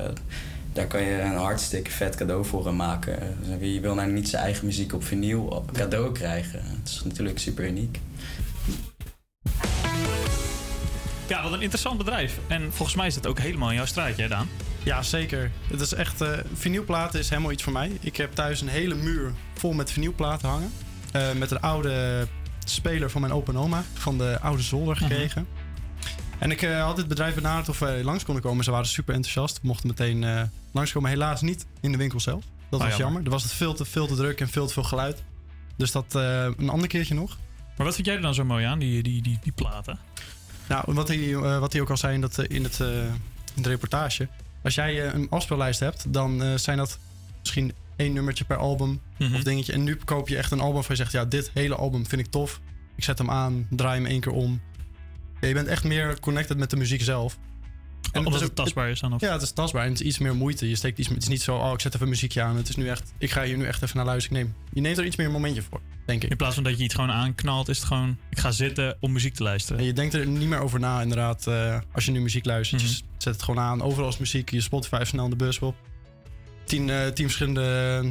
daar 0.74 0.88
kan 0.88 1.02
je 1.02 1.20
een 1.22 1.38
hartstikke 1.38 1.92
vet 1.92 2.16
cadeau 2.16 2.46
voor 2.46 2.66
hem 2.66 2.76
maken. 2.76 3.20
Dus 3.40 3.58
wie 3.60 3.82
wil 3.82 3.96
nou 3.96 4.12
niet 4.12 4.30
zijn 4.30 4.44
eigen 4.44 4.66
muziek 4.66 4.94
op 4.94 5.04
vinyl 5.04 5.66
cadeau 5.74 6.12
krijgen? 6.12 6.60
Het 6.64 6.90
is 6.90 7.02
natuurlijk 7.04 7.40
super 7.40 7.68
uniek. 7.68 8.00
Ja, 11.28 11.44
wat 11.44 11.52
een 11.52 11.62
interessant 11.62 11.98
bedrijf. 11.98 12.40
En 12.48 12.74
volgens 12.74 12.98
mij 12.98 13.08
is 13.08 13.16
het 13.16 13.28
ook 13.28 13.40
helemaal 13.40 13.70
in 13.70 13.76
jouw 13.76 13.86
straatje, 13.86 14.22
hè 14.22 14.28
Daan? 14.28 14.48
Ja, 14.84 15.02
zeker. 15.02 15.52
Het 15.68 15.82
is 15.82 15.94
echt, 15.94 16.22
eh 16.22 16.30
vinylplaten 16.54 17.20
is 17.20 17.30
helemaal 17.30 17.52
iets 17.52 17.64
voor 17.64 17.74
mij. 17.74 17.92
Ik 18.02 18.18
heb 18.18 18.34
thuis 18.34 18.62
een 18.62 18.68
hele 18.68 18.96
muur 18.96 19.32
vol 19.54 19.74
met 19.74 19.92
vinylplaten 19.92 20.50
hangen. 20.50 20.72
Eh, 21.12 21.32
met 21.32 21.52
een 21.52 21.62
oude 21.62 22.28
speler 22.66 23.10
van 23.12 23.22
mijn 23.22 23.34
opa 23.34 23.52
en 23.52 23.58
oma 23.58 23.84
van 23.94 24.18
de 24.18 24.40
oude 24.42 24.64
zolder 24.64 24.96
gekregen. 24.96 25.48
En 26.40 26.52
ik 26.52 26.62
eh, 26.62 26.84
had 26.84 26.96
dit 26.96 27.08
bedrijf 27.08 27.36
benaderd 27.36 27.70
of 27.70 27.80
wij 27.80 28.04
langs 28.04 28.24
konden 28.24 28.44
komen. 28.44 28.64
Ze 28.64 28.72
waren 28.72 28.86
super 28.88 29.14
enthousiast. 29.16 29.62
We 29.62 29.68
mochten 29.68 29.88
meteen 29.88 30.50
langskomen. 30.72 31.10
Helaas 31.10 31.42
niet 31.42 31.66
in 31.82 31.92
de 31.92 31.98
winkel 31.98 32.20
zelf. 32.20 32.44
Dat 32.70 32.80
Oh, 32.80 32.86
was 32.88 32.98
jammer. 32.98 33.00
jammer. 33.00 33.24
Er 33.24 33.30
was 33.30 33.44
het 33.44 33.52
veel 33.52 33.74
te, 33.74 33.86
veel 33.86 34.08
te 34.08 34.16
druk 34.16 34.42
en 34.42 34.50
veel 34.50 34.68
te 34.68 34.74
veel 34.74 34.84
geluid. 34.84 35.24
Dus 35.78 35.92
dat 35.92 36.14
een 36.58 36.70
ander 36.70 36.88
keertje 36.88 37.14
nog. 37.14 37.38
Maar 37.78 37.86
wat 37.86 37.96
vind 37.96 38.08
jij 38.08 38.16
er 38.16 38.22
dan 38.22 38.34
zo 38.34 38.44
mooi 38.46 38.66
aan, 38.66 38.80
die, 38.80 39.04
die, 39.04 39.22
die, 39.22 39.40
die 39.44 39.52
platen? 39.52 40.00
Nou, 40.70 40.84
wat 40.94 41.08
hij, 41.08 41.34
eh, 41.34 41.60
wat 41.60 41.72
hij 41.74 41.82
ook 41.82 41.90
al 41.90 41.98
zei 41.98 42.14
in, 42.14 42.22
dat, 42.22 42.38
eh, 42.40 42.56
in, 42.56 42.64
het, 42.64 42.80
eh, 42.80 43.04
in 43.56 43.62
de 43.62 43.70
reportage. 43.70 44.28
Als 44.64 44.76
jij 44.76 45.14
een 45.14 45.30
afspeellijst 45.30 45.80
hebt, 45.80 46.14
dan 46.14 46.60
zijn 46.60 46.78
dat 46.78 47.00
misschien 47.40 47.74
één 47.96 48.14
nummertje 48.14 48.46
per 48.46 48.58
album 48.58 49.02
Mhm. 49.18 49.36
of 49.36 49.44
dingetje. 49.44 49.74
En 49.74 49.84
nu 49.84 49.96
koop 49.96 50.28
je 50.30 50.38
echt 50.38 50.52
een 50.52 50.60
album 50.60 50.82
waar 50.82 50.90
je 50.90 50.96
zegt, 50.96 51.12
ja, 51.12 51.26
dit 51.26 51.52
hele 51.54 51.76
album 51.76 52.06
vind 52.08 52.22
ik 52.22 52.32
tof. 52.32 52.60
Ik 52.96 53.04
zet 53.04 53.18
hem 53.18 53.30
aan, 53.30 53.68
draai 53.70 54.02
hem 54.02 54.06
één 54.12 54.20
keer 54.20 54.32
om. 54.32 54.62
Ja, 55.42 55.48
je 55.48 55.54
bent 55.54 55.68
echt 55.68 55.84
meer 55.84 56.20
connected 56.20 56.58
met 56.58 56.70
de 56.70 56.76
muziek 56.76 57.02
zelf. 57.02 57.38
Omdat 58.14 58.34
is 58.34 58.40
het 58.40 58.50
ook- 58.50 58.56
tastbaar 58.56 58.90
is 58.90 59.00
dan? 59.00 59.14
Of? 59.14 59.22
Ja, 59.22 59.32
het 59.34 59.42
is 59.42 59.52
tastbaar 59.52 59.84
en 59.84 59.90
het 59.90 60.00
is 60.00 60.06
iets 60.08 60.18
meer 60.18 60.36
moeite. 60.36 60.70
Je 60.70 60.76
steekt 60.76 60.98
iets, 61.00 61.08
het 61.10 61.22
is 61.22 61.28
niet 61.28 61.42
zo, 61.42 61.56
oh, 61.58 61.72
ik 61.74 61.82
zet 61.82 61.96
even 61.96 62.10
muziekje 62.10 62.42
aan. 62.42 62.56
Het 62.56 62.70
is 62.70 62.76
nu 62.76 62.88
echt, 62.90 63.14
ik 63.18 63.32
ga 63.32 63.44
hier 63.44 63.58
nu 63.58 63.66
echt 63.66 63.82
even 63.84 63.98
naar 63.98 64.06
luisteren. 64.06 64.56
Je 64.74 64.82
neemt 64.82 64.98
er 64.98 65.06
iets 65.06 65.16
meer 65.16 65.26
een 65.26 65.32
momentje 65.32 65.62
voor, 65.62 65.82
denk 66.06 66.24
ik. 66.24 66.30
In 66.30 66.38
plaats 66.38 66.56
van 66.56 66.64
dat 66.64 66.78
je 66.78 66.84
iets 66.84 66.94
gewoon 66.96 67.12
aanknalt, 67.12 67.70
is 67.70 67.78
het 67.78 67.88
gewoon... 67.88 68.18
Ik 68.30 68.40
ga 68.40 68.52
zitten 68.52 68.98
om 69.00 69.12
muziek 69.12 69.34
te 69.34 69.44
luisteren. 69.44 69.80
En 69.80 69.86
je 69.86 69.94
denkt 69.94 70.14
er 70.14 70.28
niet 70.28 70.48
meer 70.48 70.60
over 70.60 70.80
na, 70.80 71.02
inderdaad. 71.02 71.48
eh, 71.48 71.80
als 71.92 72.06
je 72.06 72.12
nu 72.12 72.22
muziek 72.22 72.46
luistert, 72.46 72.82
Mhm. 72.82 72.92
je 72.92 72.98
zet 73.18 73.34
het 73.34 73.44
gewoon 73.44 73.64
aan. 73.64 73.82
Overal 73.82 74.10
is 74.10 74.18
muziek. 74.18 74.50
Je 74.52 74.62
Spotify 74.62 75.02
snel 75.06 75.24
in 75.24 75.30
de 75.30 75.36
bus 75.36 75.60
op. 75.60 75.76
Tien, 76.66 76.90
eh, 76.90 77.08
tien 77.08 77.26
verschillende 77.26 78.04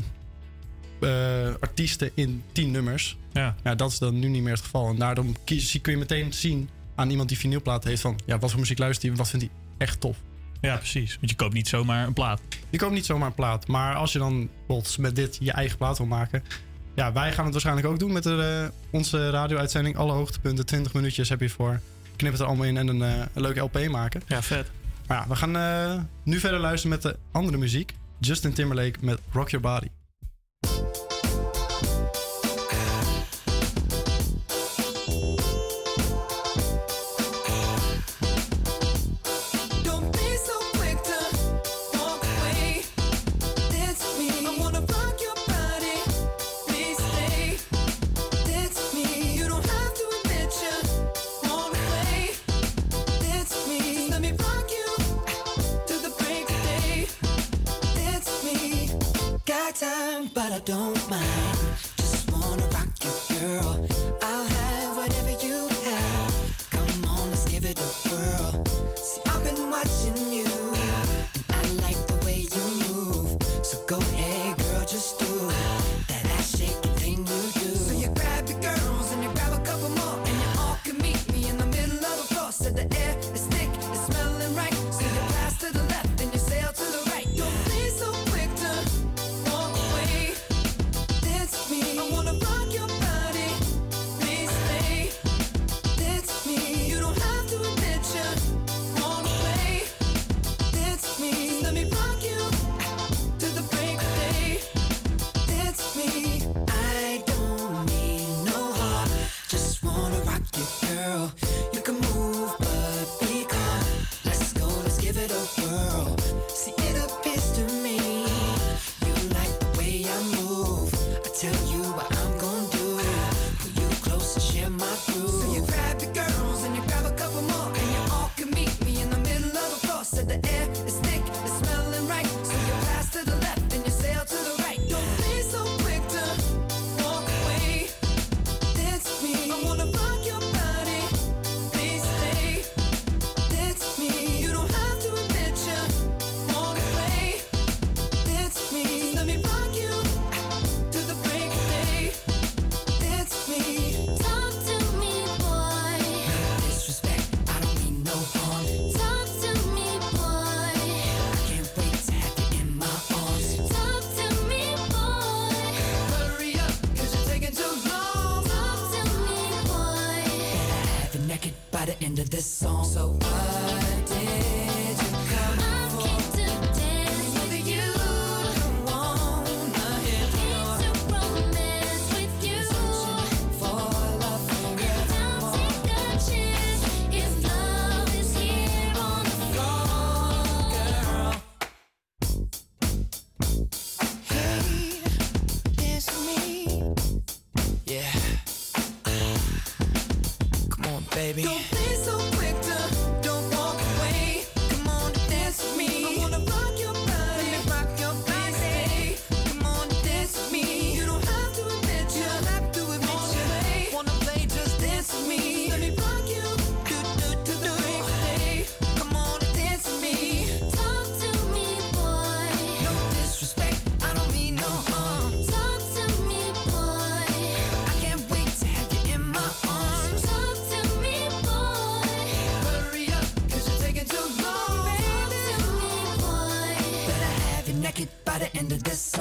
eh, 1.01 1.55
artiesten 1.61 2.11
in 2.15 2.43
tien 2.53 2.71
nummers. 2.71 3.17
Ja. 3.33 3.55
ja, 3.65 3.75
dat 3.75 3.91
is 3.93 3.99
dan 3.99 4.19
nu 4.19 4.29
niet 4.29 4.43
meer 4.43 4.53
het 4.53 4.63
geval. 4.63 4.89
En 4.89 4.97
daardoor 4.97 5.25
kun 5.45 5.93
je 5.93 5.97
meteen 5.97 6.33
zien 6.33 6.69
aan 6.95 7.11
iemand 7.11 7.29
die 7.29 7.39
vinylplaten 7.39 7.89
heeft 7.89 8.03
van... 8.03 8.19
Ja, 8.27 8.39
wat 8.39 8.51
voor 8.51 8.61
muziek 8.61 8.79
luistert 8.79 9.07
hij? 9.09 9.17
Wat 9.17 9.29
vindt 9.31 9.47
hij 9.47 9.55
echt 9.79 10.01
tof? 10.01 10.17
Ja, 10.61 10.77
precies. 10.77 11.17
Want 11.21 11.31
je 11.31 11.37
koopt 11.37 11.55
niet 11.55 11.69
zomaar 11.69 12.07
een 12.07 12.13
plaat. 12.13 12.41
Je 12.71 12.79
koopt 12.79 12.93
niet 12.93 13.07
zomaar 13.07 13.27
een 13.27 13.35
plaat. 13.35 13.67
Maar 13.67 13.95
als 13.95 14.13
je 14.13 14.19
dan 14.19 14.49
bijvoorbeeld 14.67 14.99
met 14.99 15.17
dit 15.17 15.37
je 15.41 15.53
eigen 15.53 15.79
plaat 15.79 15.99
wil 15.99 16.07
maken... 16.07 16.43
Ja, 16.95 17.13
wij 17.13 17.33
gaan 17.33 17.45
het 17.45 17.53
waarschijnlijk 17.53 17.87
ook 17.87 17.99
doen 17.99 18.13
met 18.13 18.23
de, 18.23 18.71
eh, 18.71 18.91
onze 18.91 19.31
radio-uitzending. 19.31 19.97
Alle 19.97 20.13
hoogtepunten, 20.13 20.67
20 20.67 20.95
minuutjes 20.95 21.29
heb 21.29 21.41
je 21.41 21.49
voor. 21.49 21.81
Knip 22.17 22.33
het 22.33 22.41
er 22.41 22.47
allemaal 22.47 22.67
in 22.67 22.77
en 22.77 22.89
een, 22.89 23.01
een 23.01 23.43
leuke 23.43 23.61
LP 23.61 23.89
maken. 23.89 24.23
Ja, 24.27 24.43
vet. 24.43 24.71
Maar 25.07 25.17
ja, 25.17 25.29
we 25.29 25.37
gaan 25.37 25.57
eh, 25.57 26.03
nu 26.23 26.39
verder 26.39 26.61
luisteren 26.61 26.91
met 26.91 27.03
de 27.03 27.17
andere 27.33 27.57
muziek. 27.57 27.95
Justin 28.19 28.53
Timberlake 28.53 28.99
met 29.01 29.21
Rock 29.33 29.51
Your 29.51 29.67
Body. 29.67 30.04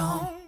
Oh. 0.06 0.42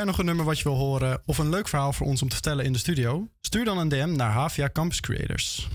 jij 0.00 0.08
nog 0.08 0.18
een 0.18 0.26
nummer 0.26 0.44
wat 0.44 0.58
je 0.58 0.64
wil 0.64 0.76
horen 0.78 1.22
of 1.26 1.38
een 1.38 1.48
leuk 1.48 1.68
verhaal 1.68 1.92
voor 1.92 2.06
ons 2.06 2.22
om 2.22 2.28
te 2.28 2.34
vertellen 2.34 2.64
in 2.64 2.72
de 2.72 2.78
studio? 2.78 3.28
Stuur 3.40 3.64
dan 3.64 3.78
een 3.78 3.88
DM 3.88 4.12
naar 4.16 4.30
Havia 4.30 4.70
Campus 4.72 5.00
Creators. 5.00 5.68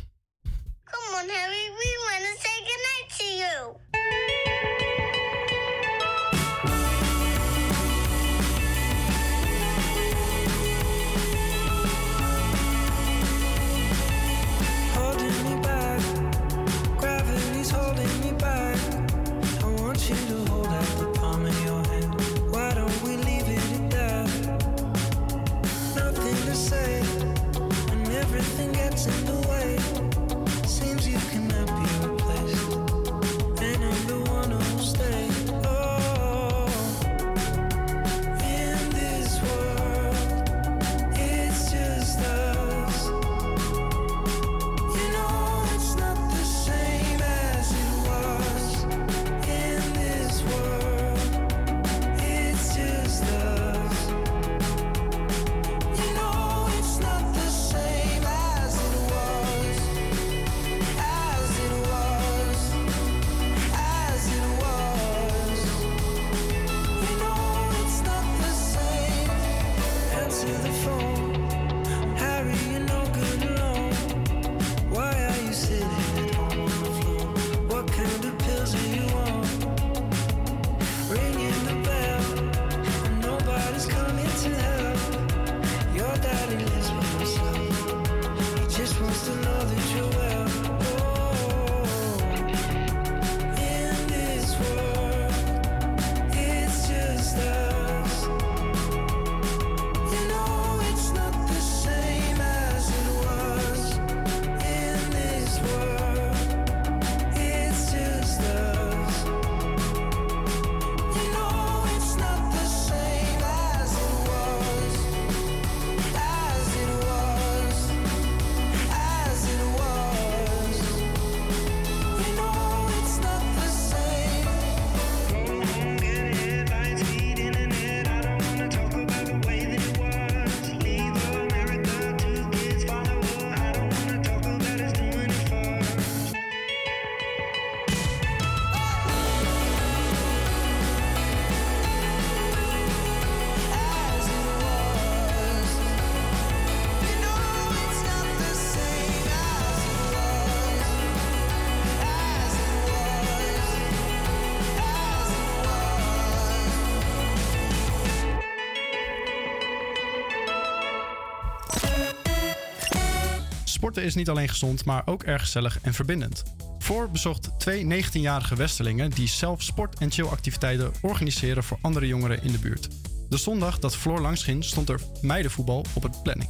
Sporten 163.95 164.13
is 164.13 164.25
niet 164.25 164.35
alleen 164.35 164.49
gezond, 164.49 164.85
maar 164.85 165.01
ook 165.05 165.23
erg 165.23 165.41
gezellig 165.41 165.79
en 165.81 165.93
verbindend. 165.93 166.43
Voor 166.79 167.11
bezocht 167.11 167.49
twee 167.59 168.03
19-jarige 168.03 168.55
Westerlingen 168.55 169.09
die 169.09 169.27
zelf 169.27 169.61
sport- 169.61 169.99
en 169.99 170.11
chillactiviteiten 170.11 170.91
organiseren 171.01 171.63
voor 171.63 171.77
andere 171.81 172.07
jongeren 172.07 172.43
in 172.43 172.51
de 172.51 172.59
buurt. 172.59 172.87
De 173.29 173.37
zondag 173.37 173.79
dat 173.79 173.95
Floor 173.95 174.21
langs 174.21 174.43
ging, 174.43 174.63
stond 174.63 174.89
er 174.89 175.01
meidenvoetbal 175.21 175.85
op 175.93 176.03
het 176.03 176.23
planning. 176.23 176.49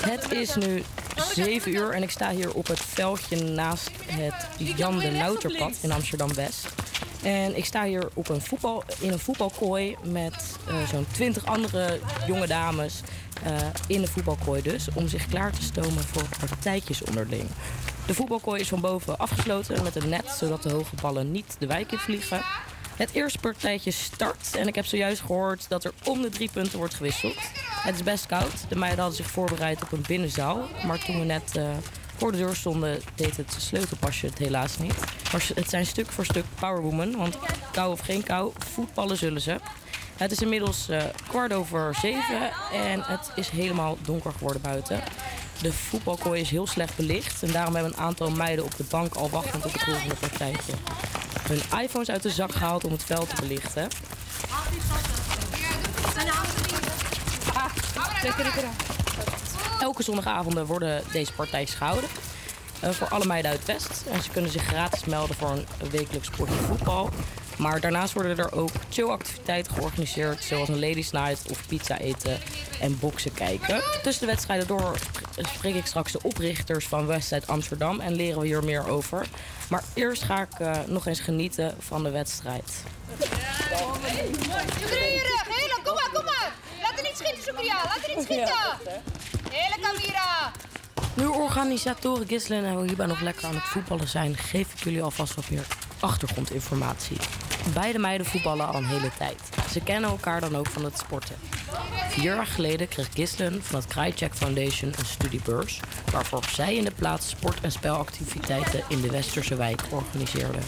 Het 0.00 0.32
is 0.32 0.54
nu 0.54 0.82
7 1.34 1.74
uur 1.74 1.90
en 1.90 2.02
ik 2.02 2.10
sta 2.10 2.30
hier 2.30 2.54
op 2.54 2.66
het 2.66 2.80
veldje 2.80 3.44
naast 3.44 3.90
het 4.06 4.48
Jan 4.76 4.98
de 4.98 5.10
Nouterpad 5.10 5.78
in 5.80 5.92
Amsterdam-West. 5.92 6.83
En 7.24 7.56
ik 7.56 7.64
sta 7.64 7.84
hier 7.84 8.08
op 8.14 8.28
een 8.28 8.40
voetbal, 8.40 8.82
in 9.00 9.12
een 9.12 9.18
voetbalkooi 9.18 9.96
met 10.02 10.56
eh, 10.66 10.88
zo'n 10.88 11.06
20 11.12 11.46
andere 11.46 11.98
jonge 12.26 12.46
dames 12.46 13.00
eh, 13.42 13.56
in 13.86 14.00
de 14.00 14.06
voetbalkooi 14.06 14.62
dus, 14.62 14.88
om 14.94 15.08
zich 15.08 15.26
klaar 15.26 15.52
te 15.52 15.62
stomen 15.62 16.02
voor 16.02 16.24
partijtjes 16.48 17.04
onderling. 17.04 17.48
De 18.06 18.14
voetbalkooi 18.14 18.60
is 18.60 18.68
van 18.68 18.80
boven 18.80 19.18
afgesloten 19.18 19.82
met 19.82 19.96
een 19.96 20.08
net, 20.08 20.36
zodat 20.38 20.62
de 20.62 20.70
hoge 20.70 20.94
ballen 21.00 21.30
niet 21.30 21.56
de 21.58 21.66
wijk 21.66 21.92
in 21.92 21.98
vliegen. 21.98 22.42
Het 22.96 23.10
eerste 23.12 23.38
partijtje 23.38 23.90
start 23.90 24.56
en 24.56 24.66
ik 24.66 24.74
heb 24.74 24.84
zojuist 24.84 25.20
gehoord 25.20 25.68
dat 25.68 25.84
er 25.84 25.92
om 26.04 26.22
de 26.22 26.28
drie 26.28 26.50
punten 26.52 26.78
wordt 26.78 26.94
gewisseld. 26.94 27.36
Het 27.82 27.94
is 27.94 28.02
best 28.02 28.26
koud. 28.26 28.68
De 28.68 28.76
meiden 28.76 29.00
hadden 29.00 29.16
zich 29.16 29.30
voorbereid 29.30 29.82
op 29.82 29.92
een 29.92 30.04
binnenzaal. 30.06 30.68
Maar 30.86 31.04
toen 31.04 31.18
we 31.18 31.24
net 31.24 31.56
eh, 31.56 31.68
voor 32.24 32.32
de 32.32 32.38
deur 32.38 32.56
stonden, 32.56 33.00
deed 33.14 33.36
het 33.36 33.56
sleutelpasje 33.58 34.26
het 34.26 34.38
helaas 34.38 34.78
niet. 34.78 34.94
Maar 35.32 35.46
het 35.54 35.70
zijn 35.70 35.86
stuk 35.86 36.10
voor 36.10 36.24
stuk 36.24 36.44
powerwoman. 36.60 37.16
Want 37.16 37.38
kou 37.72 37.92
of 37.92 38.00
geen 38.00 38.22
kou, 38.22 38.52
voetballen 38.72 39.16
zullen 39.16 39.40
ze. 39.40 39.56
Het 40.16 40.30
is 40.30 40.42
inmiddels 40.42 40.88
eh, 40.88 41.02
kwart 41.28 41.52
over 41.52 41.94
zeven 41.94 42.50
en 42.72 43.00
het 43.02 43.30
is 43.34 43.48
helemaal 43.48 43.98
donker 44.02 44.32
geworden 44.32 44.62
buiten. 44.62 45.00
De 45.62 45.72
voetbalkooi 45.72 46.40
is 46.40 46.50
heel 46.50 46.66
slecht 46.66 46.96
belicht 46.96 47.42
en 47.42 47.52
daarom 47.52 47.74
hebben 47.74 47.92
een 47.92 48.04
aantal 48.04 48.30
meiden 48.30 48.64
op 48.64 48.76
de 48.76 48.84
bank 48.90 49.14
al 49.14 49.30
wachtend 49.30 49.64
op 49.64 49.72
het 49.72 49.82
volgende 49.82 50.14
partijtje. 50.14 50.72
Hun 51.42 51.82
iPhones 51.82 52.10
uit 52.10 52.22
de 52.22 52.30
zak 52.30 52.52
gehaald 52.52 52.84
om 52.84 52.92
het 52.92 53.04
veld 53.04 53.28
te 53.28 53.36
belichten. 53.40 53.88
Elke 59.80 60.02
zondagavonden 60.02 60.66
worden 60.66 61.02
deze 61.12 61.32
partijtjes 61.32 61.76
gehouden. 61.76 62.08
eh, 62.80 62.90
voor 62.90 63.08
alle 63.08 63.24
meiden 63.26 63.50
uit 63.50 63.64
West. 63.64 64.04
En 64.10 64.22
ze 64.22 64.30
kunnen 64.30 64.50
zich 64.50 64.62
gratis 64.64 65.04
melden 65.04 65.36
voor 65.36 65.50
een 65.50 65.66
wekelijks 65.90 66.30
potje 66.30 66.54
voetbal. 66.54 67.10
Maar 67.58 67.80
daarnaast 67.80 68.12
worden 68.12 68.38
er 68.38 68.52
ook 68.52 68.70
chillactiviteiten 68.90 69.74
georganiseerd. 69.74 70.44
Zoals 70.44 70.68
een 70.68 70.78
ladies 70.80 71.10
night 71.10 71.50
of 71.50 71.66
pizza 71.66 71.98
eten 71.98 72.38
en 72.80 72.98
boksen 72.98 73.32
kijken. 73.34 73.82
Tussen 74.02 74.26
de 74.26 74.32
wedstrijden 74.32 74.66
door 74.66 74.96
spreek 75.36 75.74
ik 75.74 75.86
straks 75.86 76.12
de 76.12 76.18
oprichters 76.22 76.86
van 76.86 77.06
Westside 77.06 77.46
Amsterdam. 77.46 78.00
En 78.00 78.14
leren 78.14 78.40
we 78.40 78.46
hier 78.46 78.64
meer 78.64 78.88
over. 78.88 79.26
Maar 79.68 79.82
eerst 79.94 80.22
ga 80.22 80.40
ik 80.42 80.58
eh, 80.58 80.72
nog 80.86 81.06
eens 81.06 81.20
genieten 81.20 81.74
van 81.78 82.02
de 82.02 82.10
wedstrijd. 82.10 82.72
Hele, 85.48 85.78
kom 85.84 85.94
maar, 85.94 86.10
kom 86.12 86.24
maar! 86.24 86.52
Er 87.14 87.20
niet 87.20 87.42
schieten, 87.42 87.54
Sugria! 87.54 87.74
Laat 87.74 88.08
er 88.08 88.16
niet 88.16 88.24
schieten! 88.24 88.54
Hele 89.50 89.74
Kamira! 89.80 90.52
Nu 91.14 91.26
organisatoren 91.26 92.26
Gislen 92.26 92.64
en 92.64 92.74
Wahiba 92.74 93.06
nog 93.06 93.20
lekker 93.20 93.44
aan 93.44 93.54
het 93.54 93.62
voetballen 93.62 94.08
zijn, 94.08 94.36
geef 94.36 94.72
ik 94.72 94.84
jullie 94.84 95.02
alvast 95.02 95.34
wat 95.34 95.50
meer 95.50 95.66
achtergrondinformatie. 96.00 97.16
Beide 97.74 97.98
meiden 97.98 98.26
voetballen 98.26 98.66
al 98.66 98.74
een 98.74 98.86
hele 98.86 99.10
tijd. 99.18 99.40
Ze 99.70 99.80
kennen 99.80 100.10
elkaar 100.10 100.40
dan 100.40 100.56
ook 100.56 100.66
van 100.66 100.84
het 100.84 100.98
sporten. 100.98 101.36
Vier 102.08 102.24
jaar 102.24 102.46
geleden 102.46 102.88
kreeg 102.88 103.08
Gislen 103.14 103.62
van 103.62 103.80
het 103.80 103.88
Krajcek 103.88 104.34
Foundation 104.34 104.92
een 104.98 105.06
studiebeurs... 105.06 105.80
waarvoor 106.12 106.44
zij 106.44 106.74
in 106.76 106.84
de 106.84 106.92
plaats 106.94 107.28
sport- 107.28 107.60
en 107.60 107.72
spelactiviteiten 107.72 108.84
in 108.88 109.00
de 109.00 109.10
Westerse 109.10 109.56
wijk 109.56 109.82
organiseerde. 109.90 110.58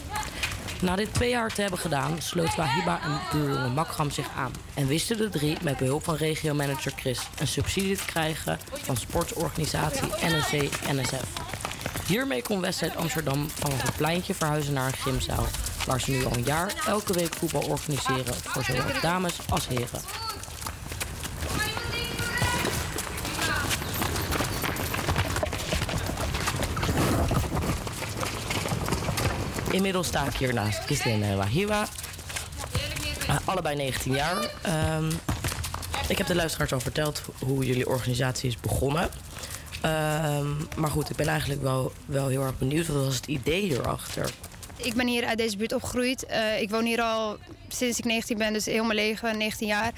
Na 0.81 0.96
dit 0.96 1.14
twee 1.14 1.31
jaar 1.31 1.55
te 1.55 1.61
hebben 1.61 1.79
gedaan, 1.79 2.22
sloot 2.22 2.55
Wahiba 2.55 3.00
en 3.02 3.20
buurjongen 3.33 3.72
Makram 3.72 4.11
zich 4.11 4.29
aan. 4.37 4.52
En 4.74 4.87
wisten 4.87 5.16
de 5.16 5.29
drie 5.29 5.57
met 5.62 5.76
behulp 5.76 6.05
van 6.05 6.16
regiomanager 6.16 6.92
Chris 6.96 7.20
een 7.38 7.46
subsidie 7.46 7.96
te 7.96 8.05
krijgen 8.05 8.59
van 8.72 8.96
sportorganisatie 8.96 10.09
NOC-NSF. 10.09 11.24
Hiermee 12.07 12.42
kon 12.42 12.61
Wedstrijd 12.61 12.96
Amsterdam 12.96 13.50
vanaf 13.50 13.83
een 13.83 13.94
pleintje 13.96 14.35
verhuizen 14.35 14.72
naar 14.72 14.87
een 14.87 14.98
gymzaal. 14.98 15.46
Waar 15.87 16.00
ze 16.00 16.11
nu 16.11 16.24
al 16.24 16.33
een 16.33 16.44
jaar 16.44 16.74
elke 16.87 17.12
week 17.12 17.35
voetbal 17.35 17.62
organiseren 17.62 18.35
voor 18.35 18.64
zowel 18.64 19.00
dames 19.02 19.35
als 19.48 19.68
heren. 19.68 20.00
Inmiddels 29.77 30.07
sta 30.07 30.25
ik 30.27 30.35
hier 30.35 30.55
naast 30.55 30.85
Kislin 30.85 31.23
en 31.23 31.37
Wahiba. 31.37 31.87
Uh, 33.29 33.37
allebei 33.45 33.77
19 33.77 34.12
jaar. 34.15 34.51
Ehm, 34.62 35.11
ik 36.09 36.19
heb 36.19 36.27
de 36.27 36.35
luisteraars 36.35 36.73
al 36.73 36.81
verteld 36.81 37.23
hoe 37.39 37.65
jullie 37.67 37.89
organisatie 37.89 38.49
is 38.49 38.61
begonnen. 38.61 39.11
Ehm, 39.83 40.47
maar 40.77 40.91
goed, 40.91 41.11
ik 41.11 41.17
ben 41.17 41.29
eigenlijk 41.29 41.62
wel, 41.62 41.93
wel 42.07 42.29
heel 42.29 42.43
erg 42.43 42.59
benieuwd. 42.59 42.87
Wat 42.87 43.05
was 43.05 43.17
het 43.17 43.27
idee 43.27 43.61
hierachter? 43.62 44.31
Ik 44.77 44.95
ben 44.95 45.07
hier 45.07 45.25
uit 45.27 45.39
deze 45.39 45.57
buurt 45.57 45.73
opgegroeid. 45.73 46.27
Eh, 46.27 46.61
ik 46.61 46.71
woon 46.71 46.85
hier 46.85 47.01
al 47.03 47.37
sinds 47.69 47.99
ik 47.99 48.05
19 48.05 48.39
ben, 48.39 48.53
dus 48.53 48.65
heel 48.65 48.85
mijn 48.85 48.99
leven, 48.99 49.39
19 49.39 49.69
jaar. 49.69 49.93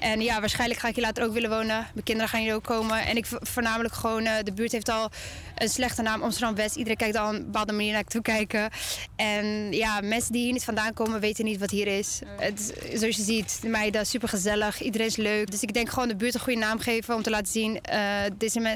En 0.00 0.20
ja, 0.20 0.40
waarschijnlijk 0.40 0.80
ga 0.80 0.88
ik 0.88 0.94
hier 0.94 1.04
later 1.04 1.24
ook 1.24 1.32
willen 1.32 1.50
wonen. 1.50 1.86
Mijn 1.92 2.04
kinderen 2.04 2.28
gaan 2.30 2.40
hier 2.40 2.54
ook 2.54 2.64
komen. 2.64 3.06
En 3.06 3.16
ik 3.16 3.26
vo- 3.26 3.38
voornamelijk 3.40 3.94
gewoon, 3.94 4.24
eh, 4.24 4.32
de 4.44 4.52
buurt 4.52 4.72
heeft 4.72 4.88
al 4.88 5.10
een 5.54 5.68
slechte 5.68 6.02
naam, 6.02 6.22
Amsterdam-West. 6.22 6.76
Iedereen 6.76 6.96
kijkt 6.96 7.18
op 7.18 7.32
een 7.32 7.44
bepaalde 7.44 7.72
manier 7.72 7.92
naar 7.92 8.04
toe 8.04 8.22
kijken. 8.22 8.70
En 9.16 9.72
ja, 9.72 10.00
mensen 10.00 10.32
die 10.32 10.42
hier 10.42 10.52
niet 10.52 10.64
vandaan 10.64 10.92
komen, 10.92 11.20
weten 11.20 11.44
niet 11.44 11.60
wat 11.60 11.70
hier 11.70 11.86
is. 11.86 12.20
Het, 12.36 12.74
zoals 12.94 13.16
je 13.16 13.22
ziet, 13.22 13.58
de 13.62 13.68
meiden 13.68 14.06
super 14.06 14.28
gezellig, 14.28 14.80
iedereen 14.82 15.06
is 15.06 15.16
leuk. 15.16 15.50
Dus 15.50 15.62
ik 15.62 15.74
denk 15.74 15.90
gewoon 15.90 16.08
de 16.08 16.16
buurt 16.16 16.34
een 16.34 16.40
goede 16.40 16.58
naam 16.58 16.78
geven 16.78 17.14
om 17.14 17.22
te 17.22 17.30
laten 17.30 17.52
zien. 17.52 17.80
eh, 17.80 18.22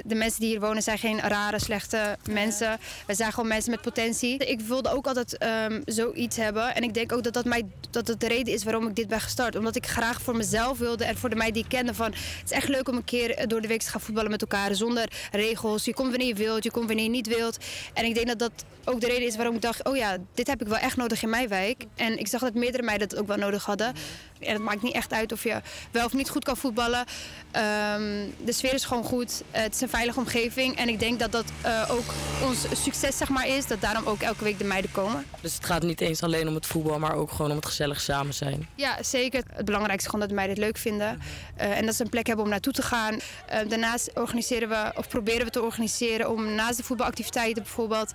de 0.05 0.15
mensen 0.15 0.41
die 0.41 0.49
hier 0.49 0.61
wonen 0.61 0.83
zijn 0.83 0.99
geen 0.99 1.21
rare, 1.21 1.61
slechte 1.61 2.17
mensen. 2.31 2.79
We 3.07 3.15
zijn 3.15 3.33
gewoon 3.33 3.49
mensen 3.49 3.71
met 3.71 3.81
potentie. 3.81 4.37
Ik 4.39 4.61
wilde 4.61 4.91
ook 4.91 5.07
altijd 5.07 5.39
ehm, 5.39 5.81
zoiets 5.85 6.37
hebben. 6.37 6.75
En 6.75 6.83
ik 6.83 6.95
denk 6.95 7.13
ook 7.13 7.23
dat 7.23 7.33
dat, 7.33 7.45
mij, 7.45 7.63
dat 7.91 8.09
het 8.09 8.21
de 8.21 8.29
reden 8.29 8.55
is 8.55 8.65
waarom 8.65 8.87
ik 8.87 8.95
dit 8.95 9.09
ben 9.09 9.21
gestart. 9.21 9.57
Omdat 9.57 9.77
ik 9.77 9.87
graag 9.87 10.23
voor 10.23 10.37
mezelf 10.37 10.79
wilde 10.79 11.05
en 11.05 11.17
voor 11.17 11.29
de 11.29 11.37
meiden 11.37 11.63
die 11.63 11.73
ik 11.73 11.79
kende 11.79 11.95
van... 11.95 12.13
Het 12.13 12.43
is 12.45 12.51
echt 12.51 12.69
leuk 12.69 12.89
om 12.89 12.97
een 12.97 13.05
keer 13.05 13.49
door 13.49 13.61
de 13.61 13.69
week 13.69 13.83
te 13.83 13.91
gaan 13.91 14.01
voetballen 14.01 14.31
met 14.31 14.41
elkaar. 14.41 14.75
Zonder 14.75 15.09
regels. 15.33 15.85
Je 15.85 15.95
komt 15.95 16.09
wanneer 16.11 16.29
je 16.29 16.35
wilt, 16.35 16.65
je 16.69 16.75
komt 16.75 16.87
wanneer 16.87 17.09
niet 17.09 17.27
wilt. 17.27 17.59
En 17.95 18.05
ik 18.05 18.15
denk 18.15 18.27
dat 18.27 18.39
dat 18.39 18.65
ook 18.89 19.01
de 19.01 19.07
reden 19.07 19.27
is 19.27 19.37
waarom 19.37 19.55
ik 19.55 19.63
dacht... 19.63 19.85
Oh 19.85 19.97
ja, 19.97 20.17
dit 20.35 20.47
heb 20.47 20.61
ik 20.61 20.69
wel 20.69 20.79
echt 20.79 20.97
nodig 20.97 21.23
in 21.23 21.31
mijn 21.31 21.49
wijk. 21.49 21.85
En 21.95 22.19
ik 22.19 22.27
zag 22.27 22.41
dat 22.41 22.55
meerdere 22.55 22.83
meiden 22.83 23.09
dat 23.09 23.19
ook 23.19 23.27
wel 23.27 23.37
nodig 23.37 23.65
hadden. 23.65 23.95
En 24.41 24.53
het 24.53 24.63
maakt 24.63 24.83
niet 24.83 24.95
echt 24.95 25.13
uit 25.13 25.33
of 25.33 25.43
je 25.43 25.61
wel 25.91 26.05
of 26.05 26.13
niet 26.13 26.29
goed 26.29 26.45
kan 26.45 26.57
voetballen. 26.57 27.05
Ehm, 27.51 28.27
de 28.45 28.53
sfeer 28.53 28.75
is 28.75 28.85
gewoon 28.85 29.05
goed. 29.05 29.43
Het 29.51 29.75
is 29.75 29.81
een 29.81 29.89
veilige 29.89 30.19
omgeving. 30.19 30.77
En 30.77 30.89
ik 30.89 30.99
denk 30.99 31.19
dat 31.19 31.33
dat 31.33 31.45
eh, 31.61 31.91
ook 31.91 32.05
ons 32.43 32.83
succes 32.83 33.17
zeg 33.17 33.29
maar, 33.29 33.47
is. 33.47 33.67
Dat 33.67 33.81
daarom 33.81 34.07
ook 34.07 34.21
elke 34.21 34.45
week 34.45 34.59
de 34.59 34.65
meiden 34.65 34.91
komen. 34.91 35.25
Dus 35.41 35.55
het 35.55 35.65
gaat 35.65 35.83
niet 35.83 36.01
eens 36.01 36.23
alleen 36.23 36.49
om 36.49 36.55
het 36.55 36.67
voetbal, 36.67 36.99
maar 36.99 37.15
ook 37.15 37.31
gewoon 37.31 37.51
om 37.51 37.57
het 37.57 37.67
gezellig 37.67 38.01
samen 38.01 38.35
zijn. 38.35 38.69
Ja, 38.75 39.03
zeker. 39.03 39.43
Het 39.53 39.65
belangrijkste 39.65 40.09
is 40.09 40.15
gewoon 40.15 40.21
dat 40.21 40.29
de 40.29 40.35
meiden 40.35 40.57
het 40.57 40.65
leuk 40.65 40.77
vinden. 40.79 41.21
Eh, 41.57 41.79
en 41.79 41.87
dat 41.87 41.95
ze 41.95 42.03
een 42.03 42.11
plek 42.11 42.27
hebben 42.27 42.45
om 42.45 42.51
naartoe 42.51 42.73
te 42.73 42.83
gaan. 42.83 43.19
Eh, 43.47 43.69
daarnaast 43.69 44.11
organiseren 44.15 44.69
we, 44.69 44.93
of 44.95 45.09
proberen 45.09 45.45
we 45.45 45.51
te 45.51 45.63
organiseren 45.63 46.31
om 46.31 46.55
naast 46.55 46.77
de 46.77 46.83
voetbalactiviteiten 46.85 47.63
bijvoorbeeld... 47.63 48.13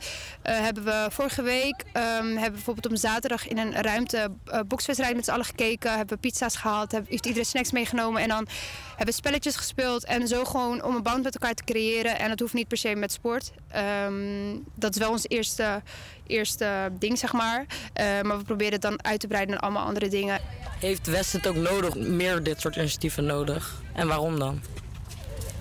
hebben 0.63 0.83
we 0.83 1.07
vorige 1.09 1.41
week, 1.41 1.83
ehm, 1.93 2.25
hebben 2.25 2.43
we 2.43 2.51
bijvoorbeeld 2.51 2.85
op 2.85 2.97
zaterdag 2.97 3.47
in 3.47 3.57
een 3.57 3.73
ruimte 3.73 4.31
eh 4.45 4.59
bokswedstrijd 4.67 5.15
met 5.15 5.25
z'n 5.25 5.31
allen 5.31 5.45
gekeken. 5.45 5.95
Hebben 5.95 6.15
we 6.15 6.29
pizza's 6.29 6.55
gehaald, 6.55 6.91
hebben, 6.91 7.09
heeft 7.11 7.25
iedereen 7.25 7.45
snacks 7.45 7.71
meegenomen. 7.71 8.21
En 8.21 8.27
dan 8.27 8.47
hebben 8.87 9.05
we 9.05 9.11
spelletjes 9.11 9.55
gespeeld. 9.55 10.05
En 10.05 10.27
zo 10.27 10.43
gewoon 10.43 10.83
om 10.83 10.95
een 10.95 11.03
band 11.03 11.23
met 11.23 11.33
elkaar 11.33 11.53
te 11.53 11.63
creëren. 11.63 12.19
En 12.19 12.29
dat 12.29 12.39
hoeft 12.39 12.53
niet 12.53 12.67
per 12.67 12.77
se 12.77 12.95
met 12.95 13.11
sport. 13.11 13.51
Ehm, 13.71 14.57
dat 14.75 14.93
is 14.95 15.01
wel 15.01 15.11
ons 15.11 15.25
eerste, 15.27 15.81
eerste 16.27 16.91
ding, 16.99 17.17
zeg 17.17 17.33
maar. 17.33 17.65
Eh, 17.93 18.21
maar 18.21 18.37
we 18.37 18.43
proberen 18.43 18.73
het 18.73 18.81
dan 18.81 19.03
uit 19.03 19.19
te 19.19 19.27
breiden 19.27 19.53
naar 19.53 19.63
allemaal 19.63 19.85
andere 19.85 20.07
dingen. 20.07 20.39
Heeft 20.79 21.07
West 21.07 21.33
het 21.33 21.47
ook 21.47 21.55
nodig, 21.55 21.95
meer 21.95 22.43
dit 22.43 22.61
soort 22.61 22.75
initiatieven 22.75 23.25
nodig? 23.25 23.81
En 23.93 24.07
waarom 24.07 24.39
dan? 24.39 24.61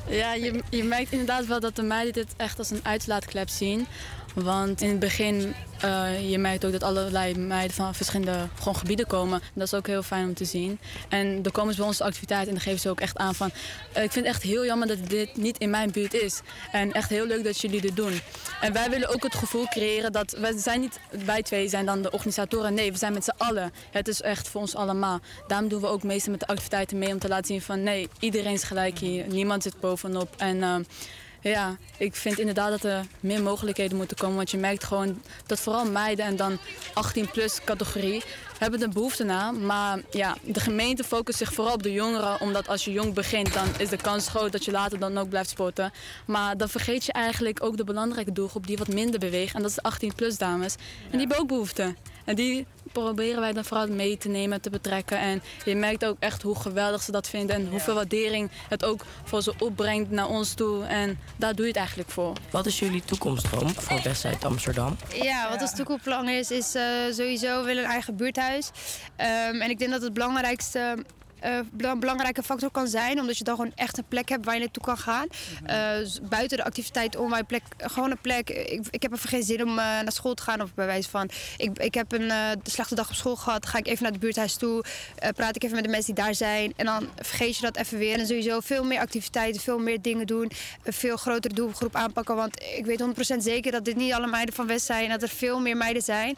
Ja, 0.08 0.34
je, 0.34 0.62
je 0.70 0.84
merkt 0.84 1.12
inderdaad 1.12 1.46
wel 1.46 1.60
dat 1.60 1.76
de 1.76 1.82
meiden 1.82 2.12
dit 2.12 2.34
echt 2.36 2.58
als 2.58 2.70
een 2.70 2.80
uitlaatklep 2.82 3.48
zien. 3.48 3.86
Want 4.34 4.80
in 4.80 4.88
het 4.88 4.98
begin, 4.98 5.54
eh, 5.80 6.30
je 6.30 6.38
merkt 6.38 6.64
ook 6.64 6.72
dat 6.72 6.82
allerlei 6.82 7.38
meiden 7.38 7.76
van 7.76 7.94
verschillende 7.94 8.48
gewoon 8.58 8.76
gebieden 8.76 9.06
komen. 9.06 9.40
Dat 9.54 9.66
is 9.66 9.74
ook 9.74 9.86
heel 9.86 10.02
fijn 10.02 10.26
om 10.26 10.34
te 10.34 10.44
zien. 10.44 10.78
En 11.08 11.42
dan 11.42 11.52
komen 11.52 11.72
ze 11.72 11.78
bij 11.78 11.88
onze 11.88 12.04
activiteit 12.04 12.46
en 12.46 12.52
dan 12.52 12.62
geven 12.62 12.80
ze 12.80 12.88
ook 12.90 13.00
echt 13.00 13.16
aan 13.16 13.34
van... 13.34 13.50
eh, 13.92 14.02
ik 14.02 14.12
vind 14.12 14.26
het 14.26 14.34
echt 14.34 14.42
heel 14.42 14.64
jammer 14.64 14.88
dat 14.88 14.98
dit 15.08 15.36
niet 15.36 15.58
in 15.58 15.70
mijn 15.70 15.90
buurt 15.90 16.14
is. 16.14 16.40
En 16.72 16.92
echt 16.92 17.08
heel 17.10 17.26
leuk 17.26 17.44
dat 17.44 17.60
jullie 17.60 17.80
dit 17.80 17.96
doen. 17.96 18.20
En 18.60 18.72
wij 18.72 18.90
willen 18.90 19.08
ook 19.08 19.22
het 19.22 19.34
gevoel 19.34 19.66
creëren 19.66 20.12
dat... 20.12 20.30
We 20.30 20.54
zijn 20.58 20.80
niet, 20.80 21.00
wij 21.24 21.42
twee 21.42 21.68
zijn 21.68 21.86
dan 21.86 22.02
de 22.02 22.10
organisatoren. 22.10 22.74
Nee, 22.74 22.92
we 22.92 22.98
zijn 22.98 23.12
met 23.12 23.24
z'n 23.24 23.34
allen. 23.36 23.72
Het 23.90 24.08
is 24.08 24.22
echt 24.22 24.48
voor 24.48 24.60
ons 24.60 24.74
allemaal. 24.74 25.20
Daarom 25.46 25.68
doen 25.68 25.80
we 25.80 25.86
ook 25.86 26.02
meestal 26.02 26.30
met 26.30 26.40
de 26.40 26.46
activiteiten 26.46 26.98
mee 26.98 27.12
om 27.12 27.18
te 27.18 27.28
laten 27.28 27.46
zien 27.46 27.62
van... 27.62 27.82
Nee, 27.82 28.08
iedereen 28.18 28.52
is 28.52 28.62
gelijk 28.62 28.98
hier. 28.98 29.26
Niemand 29.26 29.62
zit 29.62 29.80
bovenop. 29.80 30.34
En... 30.36 30.62
ehm, 30.62 30.82
ja, 31.42 31.76
ik 31.96 32.16
vind 32.16 32.38
inderdaad 32.38 32.70
dat 32.70 32.84
er 32.84 33.06
meer 33.20 33.42
mogelijkheden 33.42 33.96
moeten 33.96 34.16
komen. 34.16 34.36
Want 34.36 34.50
je 34.50 34.58
merkt 34.58 34.84
gewoon 34.84 35.22
dat 35.46 35.60
vooral 35.60 35.84
meiden 35.84 36.24
en 36.24 36.36
dan 36.36 36.58
18-plus 36.88 37.64
categorie 37.64 38.22
hebben 38.58 38.82
er 38.82 38.88
behoefte 38.88 39.24
naar. 39.24 39.54
Maar 39.54 40.00
ja, 40.10 40.36
de 40.42 40.60
gemeente 40.60 41.04
focust 41.04 41.38
zich 41.38 41.52
vooral 41.52 41.74
op 41.74 41.82
de 41.82 41.92
jongeren. 41.92 42.40
Omdat 42.40 42.68
als 42.68 42.84
je 42.84 42.92
jong 42.92 43.14
begint, 43.14 43.52
dan 43.52 43.66
is 43.78 43.88
de 43.88 43.96
kans 43.96 44.28
groot 44.28 44.52
dat 44.52 44.64
je 44.64 44.70
later 44.70 44.98
dan 44.98 45.18
ook 45.18 45.28
blijft 45.28 45.50
sporten. 45.50 45.92
Maar 46.26 46.56
dan 46.56 46.68
vergeet 46.68 47.04
je 47.04 47.12
eigenlijk 47.12 47.62
ook 47.62 47.76
de 47.76 47.84
belangrijke 47.84 48.32
doelgroep 48.32 48.66
die 48.66 48.76
wat 48.76 48.88
minder 48.88 49.20
beweegt. 49.20 49.54
En 49.54 49.62
dat 49.62 49.70
is 49.70 49.76
de 49.76 50.10
18-plus 50.10 50.38
dames. 50.38 50.74
En 50.74 51.10
die 51.10 51.20
hebben 51.20 51.38
ook 51.38 51.48
behoefte. 51.48 51.94
En 52.24 52.34
die 52.34 52.66
proberen 52.92 53.40
wij 53.40 53.52
dan 53.52 53.64
vooral 53.64 53.88
mee 53.88 54.16
te 54.16 54.28
nemen, 54.28 54.60
te 54.60 54.70
betrekken. 54.70 55.18
En 55.18 55.42
je 55.64 55.74
merkt 55.74 56.04
ook 56.04 56.16
echt 56.18 56.42
hoe 56.42 56.56
geweldig 56.56 57.02
ze 57.02 57.12
dat 57.12 57.28
vinden. 57.28 57.56
En 57.56 57.68
hoeveel 57.68 57.94
waardering 57.94 58.50
het 58.68 58.84
ook 58.84 59.04
voor 59.24 59.42
ze 59.42 59.54
opbrengt 59.58 60.10
naar 60.10 60.28
ons 60.28 60.54
toe. 60.54 60.84
En 60.84 61.18
daar 61.36 61.54
doe 61.54 61.64
je 61.64 61.70
het 61.70 61.80
eigenlijk 61.80 62.10
voor. 62.10 62.32
Wat 62.50 62.66
is 62.66 62.78
jullie 62.78 63.02
toekomstdroom 63.04 63.68
voor 63.74 64.00
Westside 64.02 64.46
Amsterdam? 64.46 64.96
Ja, 65.22 65.50
wat 65.50 65.60
ons 65.60 65.74
toekomstplan 65.74 66.28
is, 66.28 66.50
is 66.50 66.74
eh, 66.74 66.84
sowieso 67.10 67.60
we 67.60 67.66
willen 67.66 67.84
een 67.84 67.90
eigen 67.90 68.16
buurthuis. 68.16 68.70
Ehm, 69.16 69.60
en 69.60 69.70
ik 69.70 69.78
denk 69.78 69.90
dat 69.90 70.02
het 70.02 70.12
belangrijkste. 70.12 71.04
Eh, 71.42 71.58
bela- 71.72 71.96
belangrijke 71.96 72.42
factor 72.42 72.70
kan 72.70 72.88
zijn, 72.88 73.20
omdat 73.20 73.38
je 73.38 73.44
dan 73.44 73.56
gewoon 73.56 73.72
echt 73.74 73.98
een 73.98 74.04
plek 74.08 74.28
hebt 74.28 74.44
waar 74.44 74.54
je 74.54 74.60
naartoe 74.60 74.82
kan 74.82 74.98
gaan. 74.98 75.26
Eh, 75.64 75.76
s- 76.04 76.20
buiten 76.22 76.56
de 76.56 76.64
activiteit 76.64 77.16
om 77.16 77.30
mijn 77.30 77.46
plek, 77.46 77.62
gewoon 77.78 78.10
een 78.10 78.20
plek. 78.20 78.50
Ik, 78.50 78.80
ik 78.90 79.02
heb 79.02 79.12
even 79.12 79.28
geen 79.28 79.42
zin 79.42 79.62
om 79.62 79.68
eh, 79.68 79.74
naar 79.76 80.12
school 80.12 80.34
te 80.34 80.42
gaan, 80.42 80.62
of 80.62 80.74
bij 80.74 80.86
wijze 80.86 81.08
van. 81.10 81.30
Ik, 81.56 81.78
ik 81.78 81.94
heb 81.94 82.12
een 82.12 82.30
eh, 82.30 82.50
slechte 82.62 82.94
dag 82.94 83.08
op 83.08 83.14
school 83.14 83.36
gehad, 83.36 83.66
ga 83.66 83.78
ik 83.78 83.86
even 83.86 84.02
naar 84.02 84.12
het 84.12 84.20
buurthuis 84.20 84.54
toe, 84.56 84.84
eh, 85.18 85.28
praat 85.36 85.56
ik 85.56 85.62
even 85.64 85.74
met 85.76 85.84
de 85.84 85.90
mensen 85.90 86.14
die 86.14 86.24
daar 86.24 86.34
zijn, 86.34 86.72
en 86.76 86.86
dan 86.86 87.08
vergeet 87.16 87.56
je 87.56 87.62
dat 87.62 87.76
even 87.76 87.98
weer. 87.98 88.18
En 88.18 88.26
sowieso 88.26 88.60
veel 88.60 88.84
meer 88.84 89.00
activiteiten, 89.00 89.60
veel 89.60 89.78
meer 89.78 90.02
dingen 90.02 90.26
doen, 90.26 90.50
een 90.82 90.92
veel 90.92 91.16
grotere 91.16 91.54
doelgroep 91.54 91.96
aanpakken, 91.96 92.36
want 92.36 92.62
ik 92.76 92.84
weet 92.86 93.00
100% 93.00 93.36
zeker 93.42 93.72
dat 93.72 93.84
dit 93.84 93.96
niet 93.96 94.12
alle 94.12 94.26
meiden 94.26 94.54
van 94.54 94.66
West 94.66 94.86
zijn, 94.86 95.04
en 95.04 95.10
dat 95.10 95.22
er 95.22 95.28
veel 95.28 95.60
meer 95.60 95.76
meiden 95.76 96.02
zijn 96.02 96.36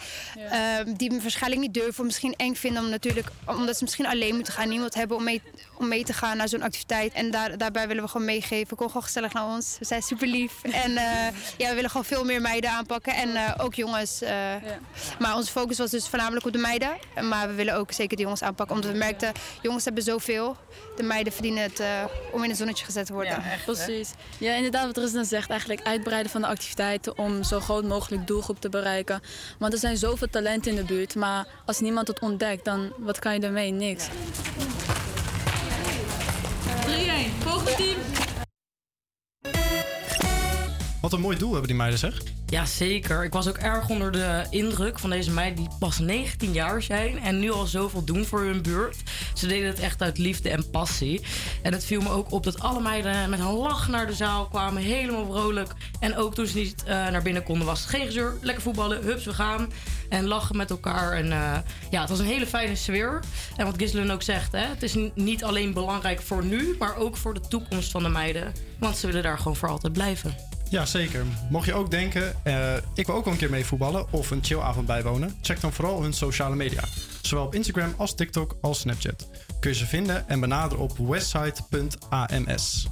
ehm, 0.51 0.93
die 0.97 1.11
me 1.13 1.21
waarschijnlijk 1.21 1.63
niet 1.63 1.75
durven, 1.75 1.99
of 1.99 2.05
misschien 2.05 2.35
eng 2.37 2.55
vinden, 2.55 2.83
om 2.83 2.89
natuurlijk, 2.91 3.29
omdat 3.45 3.77
ze 3.77 3.83
misschien 3.85 4.07
alleen 4.07 4.35
moeten 4.35 4.53
gaan, 4.53 4.69
niemand 4.69 4.94
hebben 4.95 5.17
om 5.17 5.25
mee, 5.25 5.43
om 5.75 5.89
mee 5.89 6.05
te 6.05 6.13
gaan 6.13 6.37
naar 6.37 6.49
zo'n 6.49 6.63
activiteit. 6.63 7.13
En 7.13 7.31
daar, 7.31 7.59
daarbij 7.59 7.87
willen 7.89 8.03
we 8.03 8.09
gewoon 8.09 8.27
meegeven. 8.27 8.77
Kom 8.77 8.87
gewoon 8.87 9.03
gezellig 9.03 9.33
naar 9.33 9.47
ons. 9.47 9.77
We 9.79 9.85
zijn 9.85 10.03
super 10.03 10.27
lief. 10.27 10.53
En 10.85 10.97
eh, 10.97 11.35
ja, 11.57 11.69
we 11.69 11.75
willen 11.75 11.91
gewoon 11.91 12.05
veel 12.05 12.25
meer 12.25 12.41
meiden 12.41 12.71
aanpakken. 12.71 13.15
En 13.15 13.37
eh, 13.37 13.65
ook 13.65 13.75
jongens. 13.75 14.23
eh. 14.23 14.55
Maar 15.19 15.37
onze 15.37 15.51
focus 15.53 15.79
was 15.79 15.91
dus 15.91 16.09
voornamelijk 16.09 16.47
op 16.47 16.53
de 16.53 16.59
meiden. 16.59 16.97
Maar 17.29 17.49
we 17.49 17.55
willen 17.55 17.75
ook 17.75 17.93
zeker 17.93 18.17
de 18.17 18.23
jongens 18.23 18.43
aanpakken. 18.43 18.77
Omdat 18.77 18.91
we 18.91 18.97
merkten, 18.99 19.33
jongens 19.63 19.85
hebben 19.85 20.03
zoveel. 20.03 20.57
De 20.97 21.03
meiden 21.03 21.33
verdienen 21.33 21.63
het 21.63 21.81
eh, 21.81 22.05
om 22.33 22.45
in 22.45 22.51
een 22.51 22.57
zonnetje 22.57 22.85
gezet 22.85 23.07
te 23.07 23.13
worden. 23.13 23.43
Precies. 23.65 24.11
Ja, 24.39 24.55
inderdaad, 24.55 24.87
wat 24.87 24.97
Rusna 24.97 25.25
zegt, 25.25 25.51
eigenlijk 25.51 25.83
uitbreiden 25.87 26.31
van 26.31 26.41
de 26.41 26.47
activiteiten 26.47 27.19
om 27.19 27.43
zo 27.43 27.61
groot 27.61 27.85
mogelijk 27.85 28.27
doelgroep 28.27 28.61
te 28.61 28.69
bereiken. 28.69 29.23
Want 29.59 29.73
er 29.73 29.79
zijn 29.79 29.97
zoveel 29.97 30.29
talenten 30.31 30.71
in 30.71 30.77
de 30.77 30.85
buurt, 30.85 31.15
maar 31.15 31.47
als 31.67 31.81
niemand 31.81 32.09
het 32.09 32.21
ontdekt, 32.21 32.65
dan 32.65 32.93
wat 32.99 33.19
kan 33.19 33.35
je 33.35 33.41
ermee? 33.41 33.71
Niks. 33.71 34.09
3-1, 36.87 37.31
volgende 37.45 37.75
team. 37.77 37.97
Wat 41.05 41.13
een 41.13 41.21
mooi 41.21 41.39
doel 41.39 41.51
hebben 41.51 41.69
die 41.69 41.77
meiden, 41.77 41.99
zeg. 41.99 42.23
Ja, 42.47 42.65
zeker. 42.65 43.25
Ik 43.25 43.33
was 43.33 43.49
ook 43.49 43.57
erg 43.57 43.89
onder 43.89 44.13
de 44.13 44.45
indruk 44.51 44.99
van 44.99 45.11
deze 45.11 45.31
meiden 45.31 45.57
die 45.57 45.69
pas 45.79 45.99
19 45.99 46.53
jaar 46.53 46.83
zijn 46.83 47.19
en 47.19 47.39
nu 47.39 47.51
al 47.51 47.67
zoveel 47.67 48.05
doen 48.05 48.25
voor 48.25 48.41
hun 48.41 48.63
buurt. 48.63 48.97
Ze 49.35 49.47
deden 49.47 49.69
het 49.69 49.79
echt 49.79 50.03
uit 50.03 50.19
liefde 50.19 50.51
en 50.51 50.71
passie. 50.71 51.21
En 51.63 51.73
het 51.73 51.85
viel 51.85 52.01
me 52.01 52.09
ook 52.09 52.33
op 52.33 52.45
dat 52.45 52.61
alle 52.61 52.81
meiden 52.81 53.31
met 53.31 53.39
een 53.39 53.53
lach 53.53 53.89
naar 53.89 54.07
de 54.07 54.13
zaal 54.13 54.47
kwamen, 54.49 54.83
helemaal 54.83 55.27
vrolijk. 55.33 55.73
En 56.01 56.17
ook 56.17 56.35
toen 56.35 56.47
ze 56.47 56.57
niet 56.57 56.85
eh, 56.85 56.89
naar 56.89 57.23
binnen 57.23 57.43
konden, 57.43 57.67
was 57.67 57.81
het 57.81 57.89
geen 57.89 58.07
gezeur. 58.07 58.35
Lekker 58.41 58.63
voetballen, 58.63 59.03
hups, 59.03 59.25
we 59.25 59.35
gaan. 59.35 59.73
En 60.09 60.27
lachen 60.27 60.57
met 60.57 60.71
elkaar. 60.71 61.13
En 61.13 61.33
eh, 61.33 61.59
ja, 61.91 62.01
het 62.01 62.11
was 62.11 62.19
een 62.19 62.27
hele 62.27 62.47
fijne 62.47 62.77
sfeer. 62.77 63.21
En 63.57 63.67
wat 63.67 63.79
Gislin 63.79 64.11
ook 64.11 64.23
zegt, 64.23 64.53
hè, 64.53 64.67
het 64.67 64.83
is 64.83 64.97
niet 65.15 65.45
alleen 65.45 65.73
belangrijk 65.73 66.23
voor 66.23 66.45
nu, 66.45 66.77
maar 66.79 66.97
ook 66.97 67.17
voor 67.17 67.35
de 67.35 67.49
toekomst 67.49 67.91
van 67.91 68.03
de 68.03 68.09
meiden. 68.09 68.53
Want 68.79 68.97
ze 68.97 69.07
willen 69.07 69.23
daar 69.23 69.39
gewoon 69.39 69.57
voor 69.57 69.69
altijd 69.69 69.93
blijven. 69.93 70.37
Ja, 70.75 70.87
zeker. 70.87 71.25
Mocht 71.51 71.67
je 71.67 71.75
ook 71.75 71.91
denken, 71.91 72.35
eh, 72.43 72.75
ik 72.95 73.07
wil 73.07 73.15
ook 73.15 73.25
wel 73.25 73.33
een 73.33 73.39
keer 73.39 73.51
mee 73.51 73.65
voetballen 73.65 74.07
of 74.11 74.31
een 74.31 74.45
chillavond 74.45 74.87
bijwonen, 74.87 75.37
check 75.43 75.61
dan 75.61 75.73
vooral 75.73 76.03
hun 76.03 76.13
sociale 76.13 76.55
media. 76.55 76.83
Zowel 77.23 77.45
op 77.45 77.55
Instagram 77.55 77.95
als 77.97 78.15
TikTok 78.15 78.57
als 78.61 78.81
Snapchat. 78.81 79.29
Kun 79.61 79.71
je 79.71 79.77
ze 79.77 79.87
vinden 79.87 80.29
en 80.29 80.41
benaderen 80.41 80.85
op 80.85 80.99
westside.ams. 80.99 82.87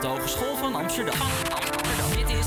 de 0.00 0.06
Hogeschool 0.06 0.56
van 0.56 0.74
Amsterdam. 0.74 1.20
Amsterdam. 1.20 2.10
Dit 2.10 2.28
is 2.28 2.46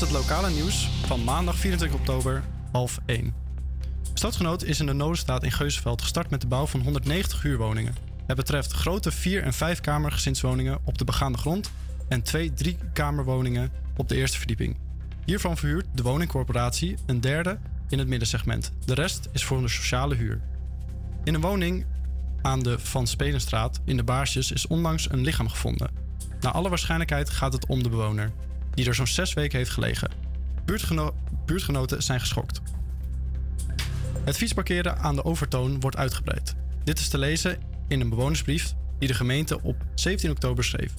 het 0.00 0.10
lokale 0.10 0.50
nieuws 0.50 0.88
van 1.06 1.24
maandag 1.24 1.56
24 1.56 1.98
oktober 1.98 2.42
half 2.72 2.98
1. 3.06 3.34
Stadgenoot 4.14 4.64
is 4.64 4.80
in 4.80 4.86
de 4.86 4.92
Nodenstaat 4.92 5.42
in 5.42 5.52
Geuzenveld 5.52 6.02
gestart 6.02 6.30
met 6.30 6.40
de 6.40 6.46
bouw 6.46 6.66
van 6.66 6.80
190 6.80 7.42
huurwoningen. 7.42 7.94
Het 8.26 8.36
betreft 8.36 8.72
grote 8.72 9.12
4- 9.12 9.14
en 9.42 9.54
5-kamer 9.54 10.12
gezinswoningen 10.12 10.78
op 10.84 10.98
de 10.98 11.04
begaande 11.04 11.38
grond 11.38 11.70
en 12.08 12.22
twee 12.22 12.52
3-kamerwoningen 12.64 13.70
op 13.96 14.08
de 14.08 14.16
eerste 14.16 14.38
verdieping. 14.38 14.76
Hiervan 15.24 15.56
verhuurt 15.56 15.86
de 15.94 16.02
woningcorporatie 16.02 16.96
een 17.06 17.20
derde 17.20 17.58
in 17.88 17.98
het 17.98 18.08
middensegment. 18.08 18.72
De 18.84 18.94
rest 18.94 19.28
is 19.32 19.44
voor 19.44 19.60
de 19.60 19.68
sociale 19.68 20.14
huur. 20.14 20.40
In 21.24 21.34
een 21.34 21.40
woning 21.40 21.86
aan 22.42 22.62
de 22.62 22.78
Van 22.78 23.06
Spelenstraat 23.06 23.80
in 23.84 23.96
de 23.96 24.04
Baarsjes 24.04 24.52
is 24.52 24.66
onlangs 24.66 25.10
een 25.10 25.20
lichaam 25.20 25.48
gevonden. 25.48 25.90
Na 26.40 26.50
alle 26.50 26.68
waarschijnlijkheid 26.68 27.30
gaat 27.30 27.52
het 27.52 27.66
om 27.66 27.82
de 27.82 27.88
bewoner 27.88 28.32
die 28.80 28.88
er 28.88 28.94
zo'n 28.94 29.06
zes 29.06 29.32
weken 29.32 29.58
heeft 29.58 29.70
gelegen. 29.70 30.10
Buurtgeno- 30.64 31.14
buurtgenoten 31.46 32.02
zijn 32.02 32.20
geschokt. 32.20 32.60
Het 34.24 34.36
fietsparkeren 34.36 34.98
aan 34.98 35.14
de 35.14 35.24
Overtoon 35.24 35.80
wordt 35.80 35.96
uitgebreid. 35.96 36.54
Dit 36.84 36.98
is 36.98 37.08
te 37.08 37.18
lezen 37.18 37.58
in 37.88 38.00
een 38.00 38.08
bewonersbrief 38.08 38.74
die 38.98 39.08
de 39.08 39.14
gemeente 39.14 39.62
op 39.62 39.76
17 39.94 40.30
oktober 40.30 40.64
schreef. 40.64 40.92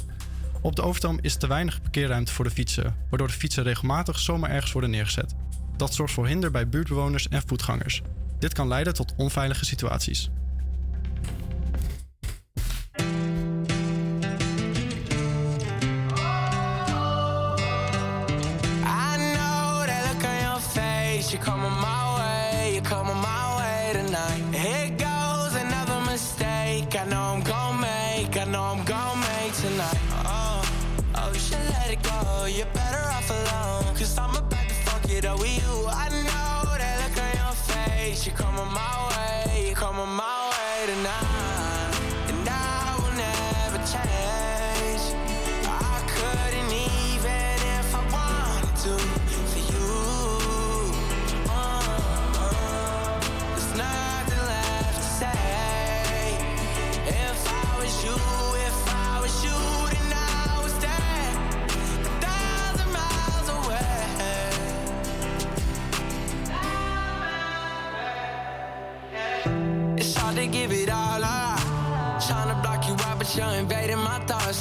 Op 0.62 0.76
de 0.76 0.82
Overtoom 0.82 1.20
is 1.22 1.36
te 1.36 1.48
weinig 1.48 1.82
parkeerruimte 1.82 2.32
voor 2.32 2.46
de 2.46 2.52
fietsen, 2.52 2.96
waardoor 3.10 3.28
de 3.28 3.34
fietsen 3.34 3.64
regelmatig 3.64 4.20
zomaar 4.20 4.50
ergens 4.50 4.72
worden 4.72 4.90
neergezet. 4.90 5.36
Dat 5.78 5.94
zorgt 5.94 6.14
voor 6.14 6.28
hinder 6.28 6.52
bij 6.52 6.70
buurtbewoners 6.70 7.28
en 7.28 7.44
voetgangers. 7.46 8.02
Dit 8.40 8.54
kan 8.54 8.68
leiden 8.68 8.94
tot 8.94 9.14
onveilige 9.18 9.66
situaties. 9.66 10.30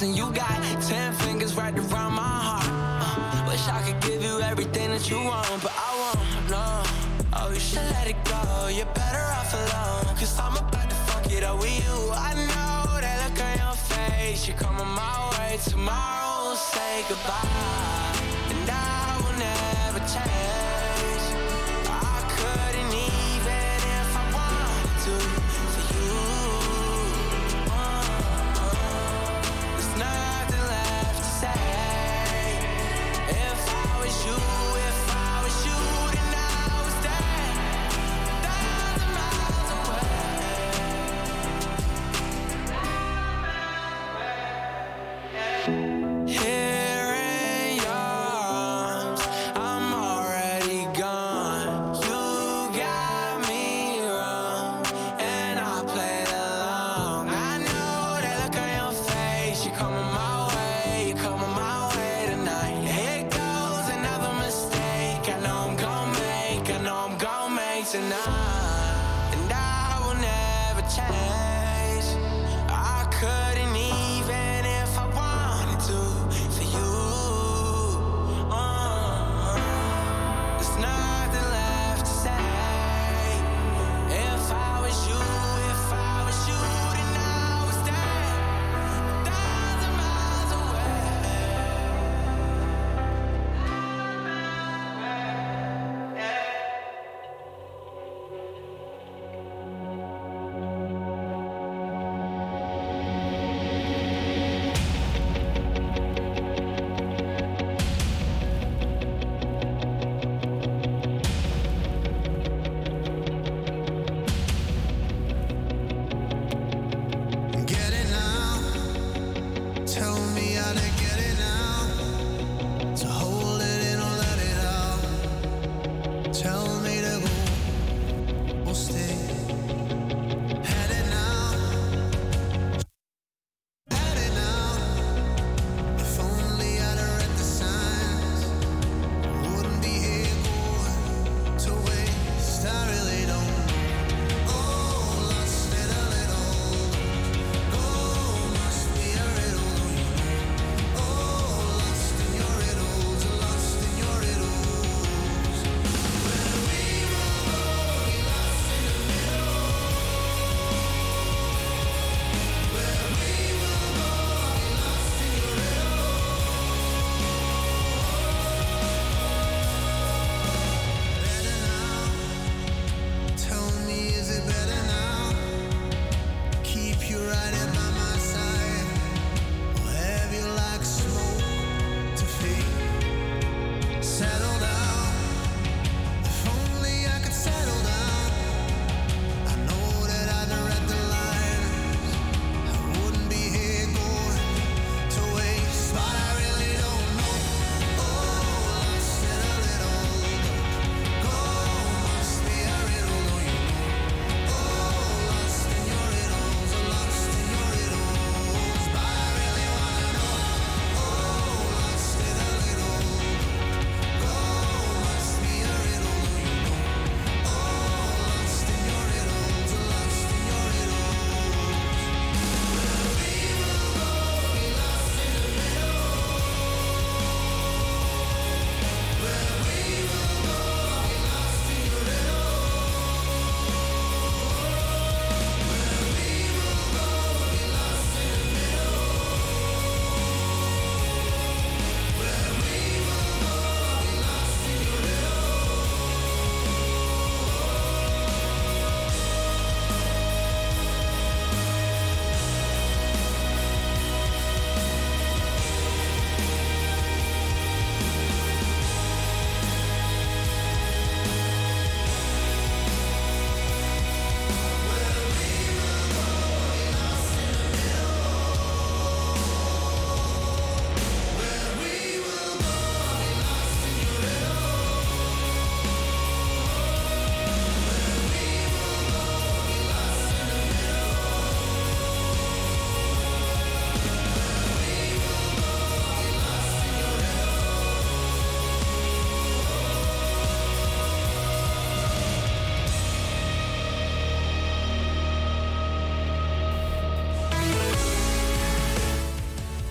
And 0.02 0.16
you 0.16 0.32
got 0.32 0.62
ten 0.88 1.12
fingers 1.12 1.54
right 1.56 1.76
around 1.76 2.14
my 2.14 2.22
heart. 2.22 2.64
Uh, 2.66 3.44
wish 3.46 3.68
I 3.68 3.82
could 3.82 4.00
give 4.00 4.22
you 4.22 4.40
everything 4.40 4.88
that 4.92 5.10
you 5.10 5.16
want, 5.16 5.46
but 5.62 5.72
I 5.76 5.90
won't. 6.00 6.48
No. 6.48 6.82
Oh, 7.34 7.50
you 7.52 7.60
should 7.60 7.84
let 7.96 8.08
it 8.08 8.16
go. 8.24 8.68
You're 8.68 8.86
better 8.94 9.24
off 9.38 9.52
alone. 9.52 10.16
Cause 10.16 10.38
I'm 10.38 10.56
about 10.56 10.88
to 10.88 10.96
fuck 10.96 11.30
it 11.30 11.42
up 11.44 11.58
with 11.60 11.76
you. 11.84 12.12
I 12.12 12.32
know 12.32 12.98
that 12.98 13.28
look 13.28 13.44
on 13.44 13.58
your 13.58 13.76
face. 13.92 14.48
You're 14.48 14.56
coming 14.56 14.88
my 14.88 15.30
way 15.36 15.58
tomorrow. 15.68 16.54
Say 16.54 17.04
goodbye. 17.06 18.16
And 18.48 18.70
I 18.70 19.20
will 19.22 19.38
never 19.38 19.98
change. 20.08 20.79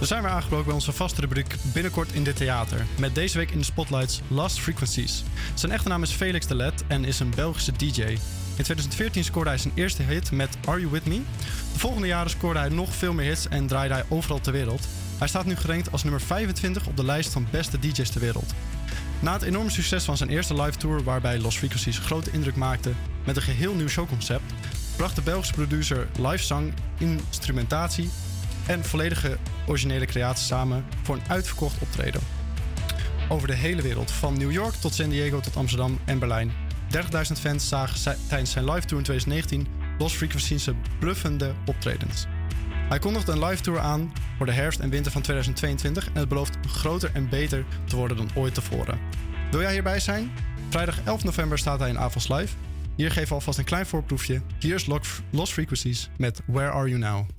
Zijn 0.10 0.24
weer 0.24 0.32
aangebroken 0.32 0.66
bij 0.66 0.74
onze 0.74 0.92
vaste 0.92 1.22
rubriek 1.22 1.56
Binnenkort 1.74 2.12
in 2.12 2.24
dit 2.24 2.36
theater. 2.36 2.86
Met 2.98 3.16
deze 3.16 3.38
week 3.38 3.52
in 3.52 3.58
de 3.58 3.64
spotlights 3.64 4.22
Lost 4.28 4.60
Frequencies. 4.60 5.24
Zijn 5.54 5.72
echte 5.72 5.90
naam 5.90 6.04
is 6.04 6.12
Felix 6.12 6.48
de 6.48 6.56
Let 6.56 6.84
en 6.88 7.06
is 7.06 7.20
een 7.20 7.30
Belgische 7.36 7.72
DJ. 7.72 8.02
In 8.02 8.64
2014 8.64 9.24
scoorde 9.24 9.50
hij 9.50 9.60
zijn 9.60 9.74
eerste 9.76 10.04
hit 10.04 10.32
met 10.32 10.58
Are 10.66 10.80
You 10.80 10.92
With 10.92 11.06
Me? 11.06 11.22
De 11.74 11.80
volgende 11.80 12.08
jaren 12.08 12.30
scoorde 12.30 12.60
hij 12.60 12.70
nog 12.70 12.96
veel 12.96 13.14
meer 13.14 13.26
hits 13.26 13.48
en 13.48 13.68
draaide 13.68 13.94
hij 13.94 14.04
overal 14.10 14.42
ter 14.42 14.52
wereld. 14.52 14.88
Hij 15.18 15.28
staat 15.28 15.46
nu 15.46 15.56
gerankt 15.56 15.92
als 15.92 16.04
nummer 16.04 16.22
25 16.22 16.88
op 16.88 16.98
de 16.98 17.06
lijst 17.06 17.32
van 17.32 17.48
beste 17.52 17.80
DJ's 17.80 18.10
ter 18.10 18.22
wereld. 18.22 18.54
Na 19.20 19.34
het 19.34 19.42
enorme 19.42 19.70
succes 19.70 20.04
van 20.04 20.18
zijn 20.18 20.30
eerste 20.30 20.62
live 20.62 20.78
tour, 20.78 21.04
waarbij 21.04 21.40
Lost 21.40 21.58
Frequencies 21.58 21.98
grote 21.98 22.32
indruk 22.32 22.56
maakte 22.56 22.92
met 23.26 23.36
een 23.36 23.42
geheel 23.42 23.74
nieuw 23.74 23.88
showconcept, 23.88 24.54
bracht 24.96 25.16
de 25.16 25.22
Belgische 25.22 25.54
producer 25.54 26.08
live 26.18 26.44
zang, 26.44 26.74
instrumentatie 26.98 28.10
en 28.66 28.86
volledige 28.86 29.38
originele 29.70 30.06
creatie 30.06 30.46
samen 30.46 30.86
voor 31.04 31.16
een 31.16 31.30
uitverkocht 31.30 31.82
optreden. 31.82 32.22
Over 33.30 33.48
de 33.48 33.56
hele 33.56 33.82
wereld, 33.82 34.12
van 34.12 34.38
New 34.38 34.52
York 34.52 34.74
tot 34.74 34.94
San 34.94 35.10
Diego 35.10 35.40
tot 35.40 35.56
Amsterdam 35.56 36.00
en 36.06 36.20
Berlijn. 36.20 36.52
30.000 36.94 37.00
fans 37.40 37.68
zagen 37.68 38.18
tijdens 38.28 38.52
zijn 38.52 38.66
live 38.66 38.86
tour 38.86 38.98
in 38.98 39.04
2019 39.04 39.68
Lost 39.98 40.16
Frequencies 40.16 40.70
bluffende 41.00 41.54
optredens. 41.66 42.26
Hij 42.90 43.00
kondigde 43.00 43.32
een 43.32 43.46
live 43.46 43.62
tour 43.62 43.80
aan 43.80 44.14
voor 44.38 44.46
de 44.46 44.52
herfst 44.52 44.80
en 44.80 44.90
winter 44.90 45.12
van 45.12 45.22
2022 45.22 46.08
en 46.08 46.20
het 46.20 46.30
belooft 46.30 46.58
groter 46.68 47.12
en 47.14 47.30
beter 47.30 47.66
te 47.86 47.96
worden 47.96 48.18
dan 48.18 48.30
ooit 48.36 48.54
tevoren. 48.54 49.00
Wil 49.52 49.62
jij 49.62 49.72
hierbij 49.72 50.00
zijn? 50.00 50.32
Vrijdag 50.70 51.04
11 51.04 51.24
november 51.24 51.58
staat 51.58 51.80
hij 51.80 51.90
in 51.90 52.00
Avals 52.00 52.28
Live. 52.28 52.56
Hier 52.96 53.12
geven 53.12 53.28
we 53.28 53.34
alvast 53.34 53.58
een 53.58 53.66
klein 53.66 53.86
voorproefje. 53.86 54.42
Hier 54.60 54.76
is 54.76 54.86
Lost 55.32 55.54
Frequencies 55.54 56.10
met 56.18 56.42
Where 56.46 56.72
Are 56.72 56.88
You 56.88 57.00
Now? 57.00 57.39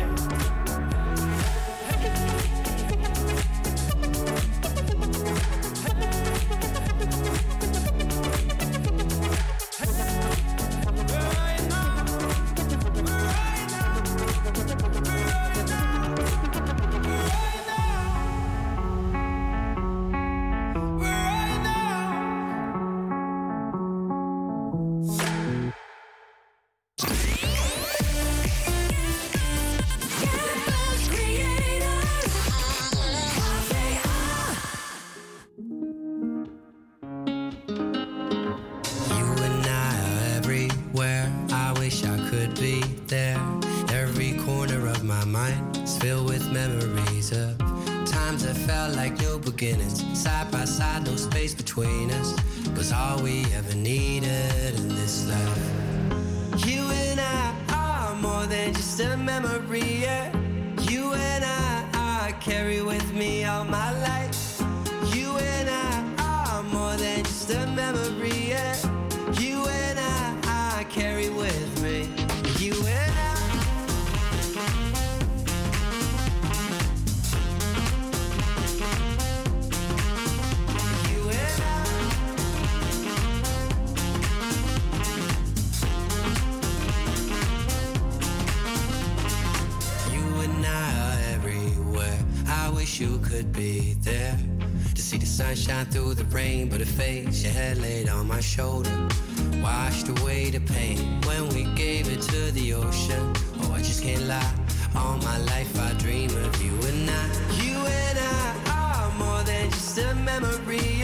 Can't 104.01 104.27
lie. 104.27 104.53
All 104.95 105.17
my 105.17 105.37
life 105.37 105.79
I 105.79 105.93
dream 105.99 106.31
of 106.45 106.63
you 106.63 106.73
and 106.89 107.09
I. 107.09 107.23
You 107.63 107.77
and 107.77 108.17
I 108.17 109.05
are 109.05 109.11
more 109.19 109.43
than 109.43 109.69
just 109.69 109.97
a 109.99 110.15
memory. 110.15 111.00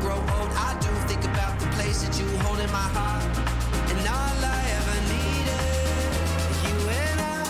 Grow 0.00 0.16
old. 0.16 0.50
I 0.68 0.76
do 0.80 0.88
think 1.08 1.24
about 1.24 1.58
the 1.60 1.66
place 1.76 2.02
that 2.02 2.18
you 2.18 2.26
hold 2.38 2.60
in 2.60 2.70
my 2.70 2.88
heart, 2.96 3.24
and 3.90 4.00
all 4.08 4.38
I 4.56 4.60
ever 4.78 4.98
needed, 5.14 6.10
you 6.66 6.76
and 7.04 7.20
I 7.20 7.44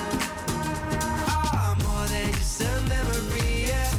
are 1.57 1.77
more 1.87 2.07
than 2.09 2.33
just 2.33 2.61
a 2.63 2.73
memory. 2.89 3.67
Yeah. 3.69 3.91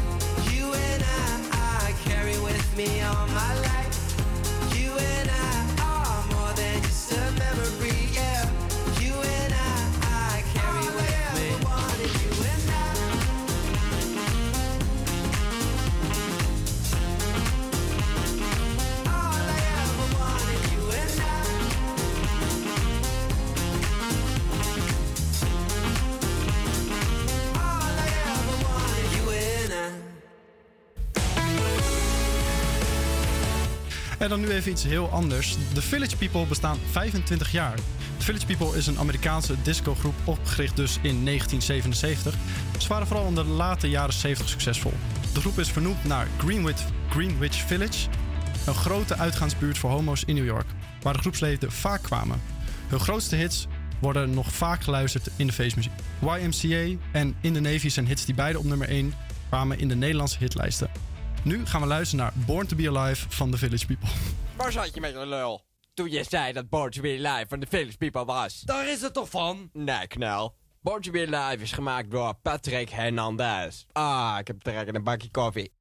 You 0.54 0.74
and 0.74 1.04
I, 1.04 1.88
I 1.88 1.94
carry 2.10 2.38
with 2.40 2.66
me 2.78 3.02
all 3.02 3.28
my 3.28 3.54
life. 3.62 3.77
En 34.28 34.34
dan 34.34 34.42
nu 34.42 34.52
even 34.52 34.72
iets 34.72 34.84
heel 34.84 35.10
anders. 35.10 35.56
De 35.74 35.82
Village 35.82 36.18
People 36.18 36.46
bestaan 36.46 36.78
25 36.92 37.52
jaar. 37.52 37.76
De 38.18 38.24
Village 38.24 38.46
People 38.46 38.78
is 38.78 38.88
een 38.88 39.00
Amerikaanse 39.00 39.56
discogroep 39.64 40.14
opgericht 40.24 40.76
dus 40.76 40.96
in 41.02 41.26
1977. 41.26 42.36
Ze 42.78 42.88
waren 42.88 43.08
vooral 43.08 43.28
in 43.28 43.36
de 43.36 43.44
late 43.44 43.90
jaren 43.90 44.14
70 44.14 44.50
succesvol. 44.50 44.94
De 45.34 45.40
groep 45.40 45.60
is 45.60 45.70
vernoemd 45.70 46.04
naar 46.04 46.28
Greenwich, 46.38 46.82
Greenwich 47.10 47.56
Village, 47.56 48.10
een 48.66 48.76
grote 48.76 49.18
uitgaansbuurt 49.18 49.78
voor 49.78 49.90
homo's 49.90 50.24
in 50.26 50.36
New 50.36 50.46
York, 50.46 50.68
waar 51.02 51.14
de 51.14 51.20
groepsleden 51.20 51.72
vaak 51.72 52.04
kwamen. 52.04 52.42
Hun 52.88 53.00
grootste 53.00 53.36
hits 53.36 53.68
worden 54.00 54.34
nog 54.34 54.54
vaak 54.54 54.84
geluisterd 54.84 55.30
in 55.36 55.48
de 55.48 55.54
feestmuziek. 55.54 55.94
YMCA 56.22 56.98
en 57.12 57.36
In 57.42 57.54
the 57.54 57.60
Navy 57.60 57.90
zijn 57.90 58.08
hits 58.08 58.26
die 58.26 58.36
beide 58.36 58.60
op 58.60 58.66
nummer 58.66 58.90
1 58.90 59.14
kwamen 59.50 59.80
in 59.80 59.88
de 59.88 59.96
Nederlandse 59.96 60.38
hitlijsten. 60.40 61.07
Nu 61.48 61.66
gaan 61.66 61.82
we 61.82 61.88
luisteren 61.88 62.26
naar 62.26 62.46
Born 62.46 62.68
to 62.68 62.76
Be 62.76 62.90
Alive 62.90 63.26
van 63.30 63.52
The 63.52 63.58
Village 63.58 63.86
People. 63.86 64.10
Waar 64.56 64.72
zat 64.72 64.94
je 64.94 65.00
met 65.00 65.12
je 65.12 65.26
lul? 65.26 65.66
Toen 65.94 66.10
je 66.12 66.24
zei 66.30 66.54
dat 66.54 66.70
Born 66.70 66.92
to 66.92 67.02
Be 67.02 67.22
Alive 67.24 67.46
van 67.48 67.60
de 67.60 67.66
Village 67.70 67.98
People 67.98 68.26
was. 68.26 68.62
Daar 68.62 68.88
is 68.88 69.02
het 69.02 69.14
toch 69.14 69.30
van? 69.30 69.70
Nee, 69.74 70.08
knel. 70.08 70.56
Born 70.82 71.02
to 71.02 71.12
Be 71.12 71.28
Alive 71.32 71.64
is 71.64 71.72
gemaakt 71.72 72.12
door 72.12 72.34
Patrick 72.42 72.90
Hernandez. 72.90 73.86
Ah, 73.92 74.36
ik 74.40 74.48
heb 74.48 74.62
trek 74.62 74.88
in 74.88 74.96
een 74.96 75.04
bakje 75.04 75.32
koffie. 75.32 75.72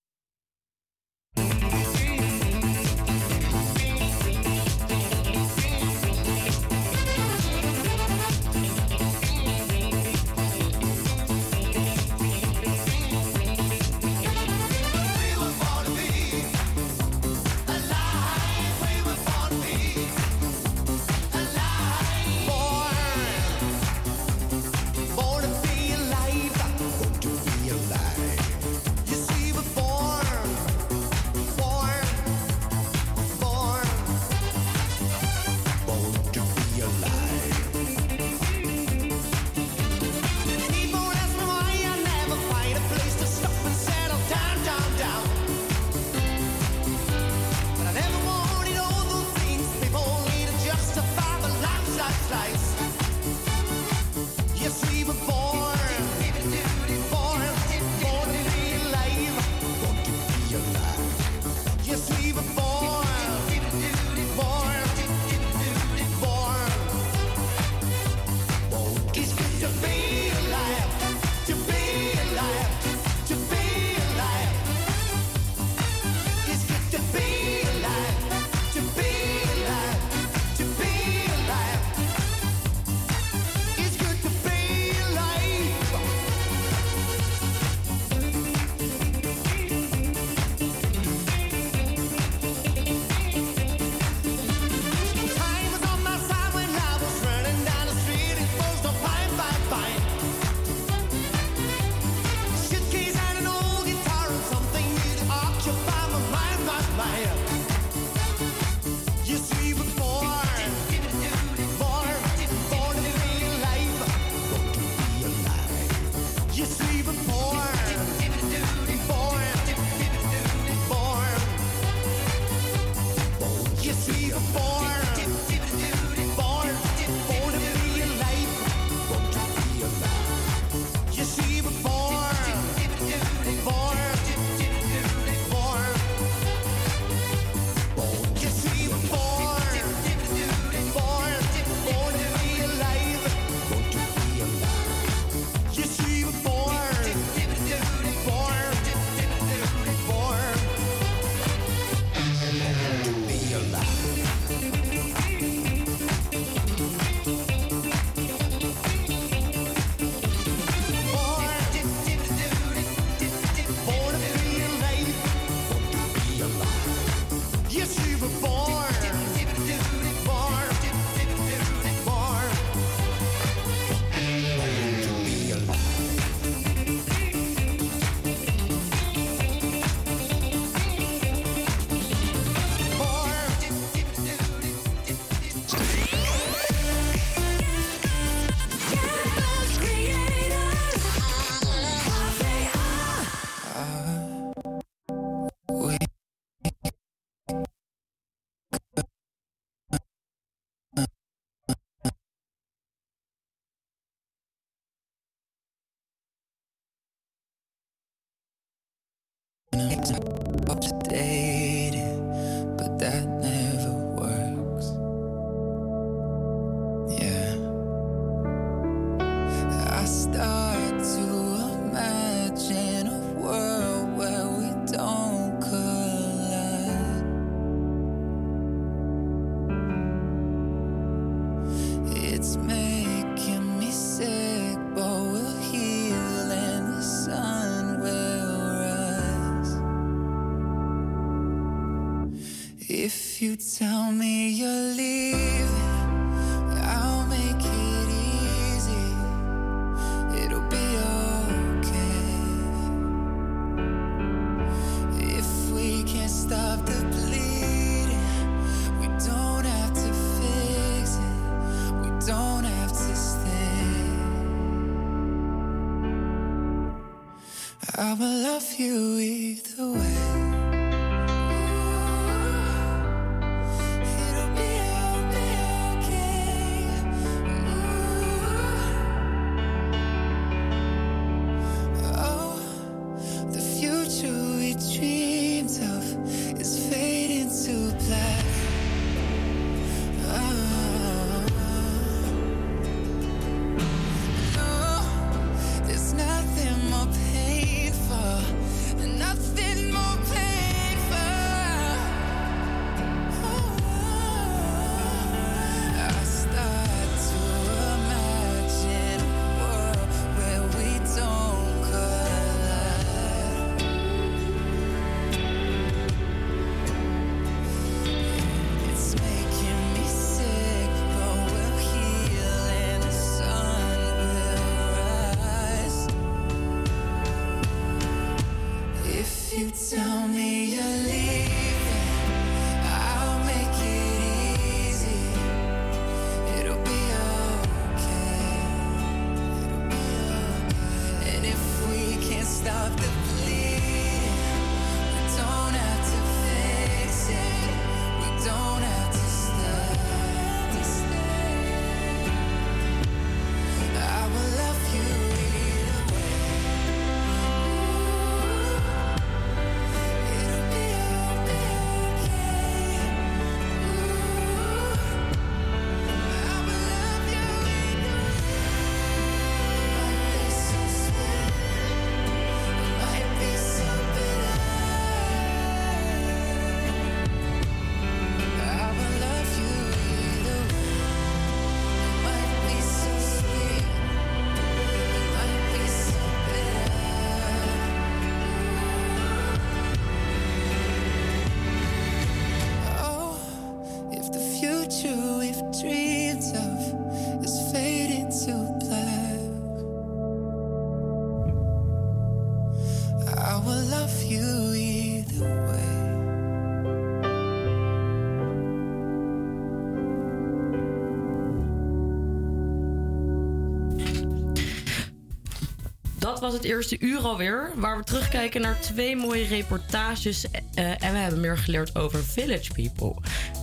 Was 416.46 416.54
het 416.54 416.64
eerste 416.64 416.96
uur 416.98 417.18
alweer, 417.18 417.72
waar 417.74 417.96
we 417.96 418.04
terugkijken 418.04 418.60
naar 418.60 418.80
twee 418.80 419.16
mooie 419.16 419.46
reportages. 419.46 420.50
eh, 420.50 420.84
en 420.84 421.12
we 421.12 421.18
hebben 421.18 421.40
meer 421.40 421.58
geleerd 421.58 421.96
over 421.98 422.24
Village 422.24 422.72
People. 422.72 423.14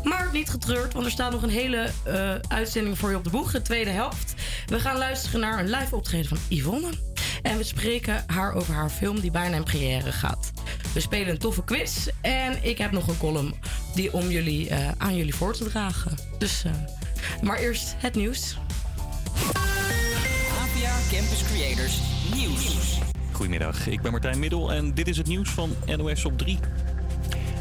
Maar 0.03 0.29
niet 0.31 0.49
getreurd, 0.49 0.93
want 0.93 1.05
er 1.05 1.11
staat 1.11 1.31
nog 1.31 1.41
een 1.41 1.49
hele 1.49 1.89
eh, 2.03 2.36
uitzending 2.47 2.97
voor 2.97 3.09
je 3.09 3.15
op 3.15 3.23
de 3.23 3.29
boeg, 3.29 3.51
de 3.51 3.61
tweede 3.61 3.89
helft. 3.89 4.34
We 4.65 4.79
gaan 4.79 4.97
luisteren 4.97 5.39
naar 5.39 5.59
een 5.59 5.69
live 5.69 5.95
optreden 5.95 6.27
van 6.27 6.38
Yvonne. 6.49 6.89
En 7.41 7.57
we 7.57 7.63
spreken 7.63 8.23
haar 8.27 8.53
over 8.53 8.73
haar 8.73 8.89
film 8.89 9.19
die 9.19 9.31
bijna 9.31 9.55
in 9.55 9.63
première 9.63 10.11
gaat. 10.11 10.51
We 10.93 10.99
spelen 10.99 11.29
een 11.29 11.38
toffe 11.38 11.63
quiz 11.63 12.07
en 12.21 12.63
ik 12.63 12.77
heb 12.77 12.91
nog 12.91 13.07
een 13.07 13.17
column 13.17 13.55
die 13.95 14.13
om 14.13 14.29
jullie, 14.29 14.69
eh, 14.69 14.91
aan 14.97 15.15
jullie 15.15 15.36
voor 15.36 15.53
te 15.53 15.63
dragen. 15.63 16.17
Dus, 16.38 16.63
eh, 16.63 16.71
maar 17.41 17.57
eerst 17.57 17.95
het 17.97 18.15
nieuws. 18.15 18.57
APA 20.57 20.97
Campus 21.09 21.43
Creators. 21.51 22.12
Goedemiddag, 23.34 23.88
ik 23.88 24.01
ben 24.01 24.11
Martijn 24.11 24.39
Middel 24.39 24.73
en 24.73 24.93
dit 24.93 25.07
is 25.07 25.17
het 25.17 25.27
nieuws 25.27 25.49
van 25.49 25.75
NOS 25.86 26.25
op 26.25 26.38
3. 26.38 26.59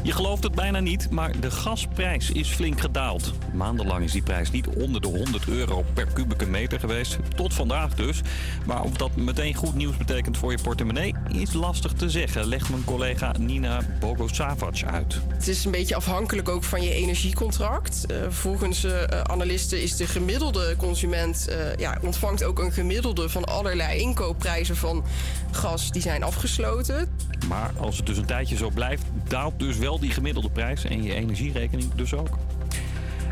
Je 0.03 0.11
gelooft 0.11 0.43
het 0.43 0.55
bijna 0.55 0.79
niet, 0.79 1.09
maar 1.09 1.39
de 1.39 1.51
gasprijs 1.51 2.31
is 2.31 2.49
flink 2.49 2.81
gedaald. 2.81 3.33
Maandenlang 3.53 4.03
is 4.03 4.11
die 4.11 4.21
prijs 4.21 4.51
niet 4.51 4.67
onder 4.67 5.01
de 5.01 5.07
100 5.07 5.47
euro 5.47 5.85
per 5.93 6.07
kubieke 6.13 6.45
meter 6.45 6.79
geweest. 6.79 7.17
Tot 7.35 7.53
vandaag 7.53 7.95
dus. 7.95 8.21
Maar 8.65 8.81
of 8.81 8.91
dat 8.91 9.15
meteen 9.15 9.53
goed 9.53 9.75
nieuws 9.75 9.97
betekent 9.97 10.37
voor 10.37 10.51
je 10.51 10.57
portemonnee... 10.63 11.15
is 11.27 11.53
lastig 11.53 11.93
te 11.93 12.09
zeggen, 12.09 12.45
legt 12.45 12.69
mijn 12.69 12.83
collega 12.83 13.35
Nina 13.39 13.81
Bogosavac 13.99 14.83
uit. 14.83 15.19
Het 15.27 15.47
is 15.47 15.65
een 15.65 15.71
beetje 15.71 15.95
afhankelijk 15.95 16.49
ook 16.49 16.63
van 16.63 16.81
je 16.81 16.93
energiecontract. 16.93 18.05
Eh, 18.05 18.17
volgens 18.29 18.83
eh, 18.83 19.21
analisten 19.23 19.81
is 19.81 19.95
de 19.95 20.07
gemiddelde 20.07 20.75
consument 20.77 21.47
eh, 21.47 21.75
ja, 21.75 21.97
ontvangt 22.01 22.43
ook 22.43 22.59
een 22.59 22.71
gemiddelde 22.71 23.29
van 23.29 23.43
allerlei 23.43 23.99
inkoopprijzen 23.99 24.75
van 24.75 25.03
gas 25.53 25.91
die 25.91 26.01
zijn 26.01 26.23
afgesloten. 26.23 27.09
Maar 27.47 27.71
als 27.77 27.97
het 27.97 28.05
dus 28.05 28.17
een 28.17 28.25
tijdje 28.25 28.55
zo 28.55 28.69
blijft, 28.69 29.03
daalt 29.27 29.59
dus 29.59 29.77
wel 29.77 29.99
die 29.99 30.11
gemiddelde 30.11 30.49
prijs 30.49 30.85
en 30.85 31.03
je 31.03 31.13
energierekening 31.13 31.93
dus 31.95 32.13
ook. 32.13 32.37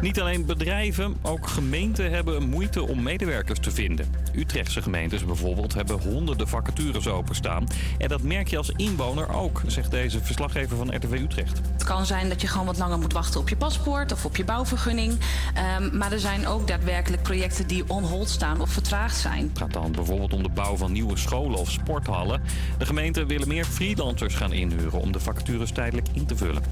Niet 0.02 0.20
alleen 0.20 0.46
bedrijven, 0.46 1.16
ook 1.22 1.48
gemeenten 1.48 2.12
hebben 2.12 2.50
moeite 2.50 2.88
om 2.88 3.04
medewerkers 3.04 3.60
te 3.60 3.72
vinden. 3.72 4.12
Utrechtse 4.36 4.82
gemeentes 4.82 5.26
bijvoorbeeld 5.26 5.74
hebben 5.74 6.00
honderden 6.02 6.48
vacatures 6.48 7.08
openstaan. 7.08 7.68
En 7.98 8.08
dat 8.08 8.22
merk 8.22 8.48
je 8.48 8.58
als 8.58 8.72
inwoner 8.76 9.34
ook, 9.34 9.62
zegt 9.68 9.92
deze 9.92 10.24
verslaggever 10.24 10.78
van 10.78 10.96
RTV 10.96 11.12
Utrecht. 11.12 11.62
Het 11.74 11.84
kan 11.84 12.06
zijn 12.06 12.30
dat 12.30 12.42
je 12.42 12.48
gewoon 12.48 12.66
wat 12.66 12.78
langer 12.78 13.00
moet 13.00 13.14
wachten 13.14 13.40
op 13.40 13.50
je 13.50 13.56
paspoort 13.56 14.12
of 14.12 14.26
op 14.26 14.36
je 14.36 14.44
bouwvergunning. 14.44 15.18
Ehm, 15.54 15.98
maar 15.98 16.12
er 16.12 16.20
zijn 16.20 16.48
ook 16.48 16.68
daadwerkelijk 16.68 17.24
projecten 17.24 17.68
die 17.68 17.84
on 17.88 18.04
hold 18.04 18.30
staan 18.30 18.62
of 18.62 18.70
vertraagd 18.70 19.18
zijn. 19.18 19.48
Het 19.48 19.58
gaat 19.58 19.74
dan 19.74 19.92
bijvoorbeeld 19.92 20.34
om 20.34 20.44
de 20.44 20.50
bouw 20.50 20.76
van 20.76 20.92
nieuwe 20.92 21.18
scholen 21.18 21.60
of 21.60 21.72
sporthallen. 21.72 22.42
De 22.78 22.86
gemeenten 22.86 23.28
willen 23.28 23.48
meer 23.48 23.66
freelancers 23.66 24.36
gaan 24.36 24.54
inhuren 24.54 25.00
om 25.00 25.12
de 25.12 25.20
vacatures 25.20 25.72
tijdelijk 25.72 26.08
in 26.14 26.26
te 26.26 26.36
vullen. 26.36 26.64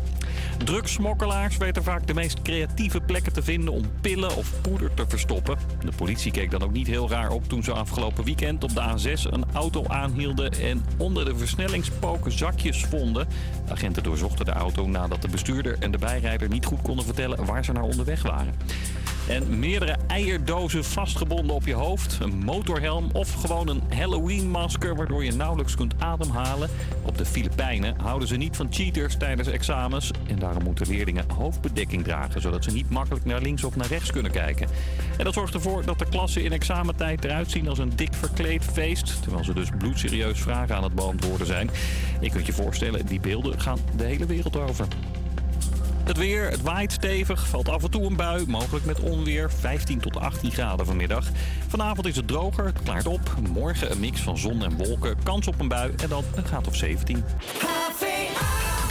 Drugsmokkelaars 0.64 1.57
weten 1.57 1.84
vaak 1.84 2.07
de 2.07 2.14
meest 2.14 2.41
creatieve 2.41 3.01
plekken 3.01 3.34
te 3.34 3.43
vinden 3.43 3.74
om 3.74 3.84
pillen 4.01 4.36
of 4.36 4.62
poeder 4.62 4.93
te 4.93 5.05
verstoppen. 5.07 5.57
De 5.84 5.91
politie 5.95 6.32
keek 6.32 6.51
dan 6.51 6.64
ook 6.64 6.72
niet 6.72 6.88
heel 6.88 7.10
raar 7.10 7.32
op 7.32 7.47
toen 7.47 7.64
ze 7.64 7.72
afgelopen 7.72 8.24
weekend 8.24 8.64
op 8.64 8.76
de 8.76 8.82
A6 8.82 9.22
een 9.22 9.45
auto 9.53 9.84
aanhielden 9.88 10.51
en 10.51 10.86
onder 10.97 11.26
de 11.26 11.38
versnellingspoken 11.38 12.32
zakjes 12.32 12.86
vonden. 12.86 13.28
De 13.66 13.72
agenten 13.72 14.03
doorzochten 14.03 14.45
de 14.45 14.51
auto 14.51 14.88
nadat 14.88 15.22
de 15.22 15.28
bestuurder 15.28 15.76
en 15.80 15.91
de 15.91 15.97
bijrijder 15.97 16.49
niet 16.49 16.66
goed 16.66 16.82
konden 16.82 17.05
vertellen 17.05 17.45
waar 17.45 17.66
ze 17.66 17.72
naar 17.72 17.84
onderweg 17.84 18.22
waren. 18.22 18.53
En 19.28 19.60
meerdere 19.60 19.97
eierdozen 20.10 20.84
vastgebonden 20.84 21.55
op 21.55 21.66
je 21.66 21.74
hoofd, 21.74 22.18
een 22.22 22.43
motorhelm 22.43 23.10
of 23.14 23.34
gewoon 23.34 23.68
een 23.68 23.82
Halloween-masker 23.89 24.95
waardoor 24.95 25.24
je 25.24 25.32
nauwelijks 25.32 25.76
kunt 25.76 25.93
ademhalen. 25.97 26.70
Op 27.01 27.18
de 27.18 27.26
Filipijnen 27.26 27.99
houden 27.99 28.28
ze 28.28 28.36
niet 28.36 28.55
van 28.55 28.68
cheaters 28.70 29.18
tijdens 29.18 29.47
examens 29.47 30.12
en 30.28 30.39
daarom 30.39 30.64
moeten 30.64 30.88
leerlingen 30.88 31.26
hoofdbedekking 31.36 32.03
dragen, 32.03 32.41
zodat 32.41 32.64
ze 32.64 32.72
niet 32.72 32.89
makkelijk 32.89 33.26
naar 33.26 33.41
links 33.41 33.64
of 33.64 33.76
naar 33.76 33.88
rechts 33.88 34.12
kunnen 34.12 34.32
kijken. 34.32 34.68
En 35.18 35.24
dat 35.24 35.34
zorgt 35.34 35.53
ervoor 35.53 35.86
dat 35.86 35.99
de 35.99 36.10
klassen 36.10 36.43
in 36.43 36.51
examentijd 36.51 37.26
eruit 37.26 37.51
zien 37.51 37.68
als 37.68 37.80
een 37.80 37.95
dik 37.95 38.14
verkleed 38.14 38.64
feest, 38.64 39.22
terwijl 39.22 39.43
ze 39.43 39.53
dus 39.53 39.70
bloedserieus 39.78 40.39
vragen 40.39 40.76
aan 40.76 40.84
het 40.84 40.95
beantwoorden 40.95 41.47
zijn. 41.47 41.70
Je 42.22 42.30
kunt 42.30 42.45
je 42.45 42.53
voorstellen, 42.53 43.05
die 43.05 43.20
beelden 43.20 43.62
gaan 43.62 43.80
de 43.95 44.03
hele 44.03 44.26
wereld 44.26 44.57
over. 44.57 44.88
Het 46.10 46.18
weer, 46.18 46.49
het 46.49 46.62
waait 46.62 46.91
stevig, 46.91 47.47
valt 47.47 47.70
af 47.70 47.84
en 47.84 47.91
toe 47.91 48.05
een 48.05 48.16
bui, 48.16 48.45
mogelijk 48.47 48.86
met 48.86 48.99
onweer, 48.99 49.51
15 49.51 49.99
tot 49.99 50.18
18 50.18 50.51
graden 50.51 50.86
vanmiddag. 50.86 51.26
Vanavond 51.68 52.07
is 52.07 52.16
het 52.16 52.28
droger, 52.28 52.66
het 52.66 52.84
klaart 52.84 53.07
op. 53.07 53.36
Morgen 53.49 53.91
een 53.91 53.99
mix 53.99 54.22
van 54.22 54.38
zon 54.38 54.64
en 54.64 54.78
wolken, 54.78 55.24
kans 55.24 55.47
op 55.47 55.60
een 55.60 55.68
bui 55.68 55.93
en 55.97 56.10
dan 56.10 56.24
een 56.36 56.45
graad 56.45 56.68
of 56.68 56.76
17. 56.76 57.24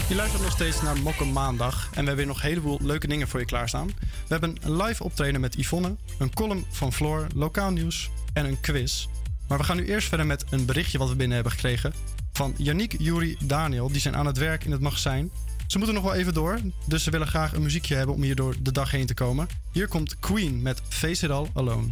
Je 0.08 0.14
luistert 0.14 0.42
nog 0.42 0.52
steeds 0.52 0.82
naar 0.82 0.98
Mokken 0.98 1.32
Maandag 1.32 1.84
en 1.84 1.90
we 1.90 1.96
hebben 1.96 2.16
weer 2.16 2.26
nog 2.26 2.42
een 2.42 2.48
heleboel 2.48 2.78
leuke 2.82 3.06
dingen 3.06 3.28
voor 3.28 3.40
je 3.40 3.46
klaarstaan. 3.46 3.86
We 3.86 4.26
hebben 4.28 4.56
een 4.62 4.76
live 4.76 5.04
optreden 5.04 5.40
met 5.40 5.54
Yvonne, 5.54 5.96
een 6.18 6.34
column 6.34 6.64
van 6.70 6.92
Floor, 6.92 7.26
lokaal 7.34 7.70
nieuws 7.70 8.10
en 8.32 8.44
een 8.44 8.60
quiz. 8.60 9.06
Maar 9.48 9.58
we 9.58 9.64
gaan 9.64 9.76
nu 9.76 9.86
eerst 9.86 10.08
verder 10.08 10.26
met 10.26 10.44
een 10.50 10.64
berichtje 10.64 10.98
wat 10.98 11.08
we 11.08 11.16
binnen 11.16 11.34
hebben 11.34 11.52
gekregen 11.52 11.92
van 12.32 12.54
Yannick, 12.56 12.94
Juri, 12.98 13.36
Daniel. 13.44 13.88
Die 13.88 14.00
zijn 14.00 14.16
aan 14.16 14.26
het 14.26 14.38
werk 14.38 14.64
in 14.64 14.72
het 14.72 14.80
magazijn. 14.80 15.30
Ze 15.68 15.78
moeten 15.78 15.94
nog 15.94 16.04
wel 16.04 16.14
even 16.14 16.34
door, 16.34 16.60
dus 16.86 17.02
ze 17.02 17.10
willen 17.10 17.26
graag 17.26 17.52
een 17.52 17.62
muziekje 17.62 17.94
hebben 17.94 18.14
om 18.14 18.22
hier 18.22 18.34
door 18.34 18.54
de 18.60 18.72
dag 18.72 18.90
heen 18.90 19.06
te 19.06 19.14
komen. 19.14 19.48
Hier 19.72 19.88
komt 19.88 20.18
Queen 20.18 20.62
met 20.62 20.82
Face 20.88 21.24
It 21.24 21.30
All 21.30 21.50
Alone. 21.54 21.86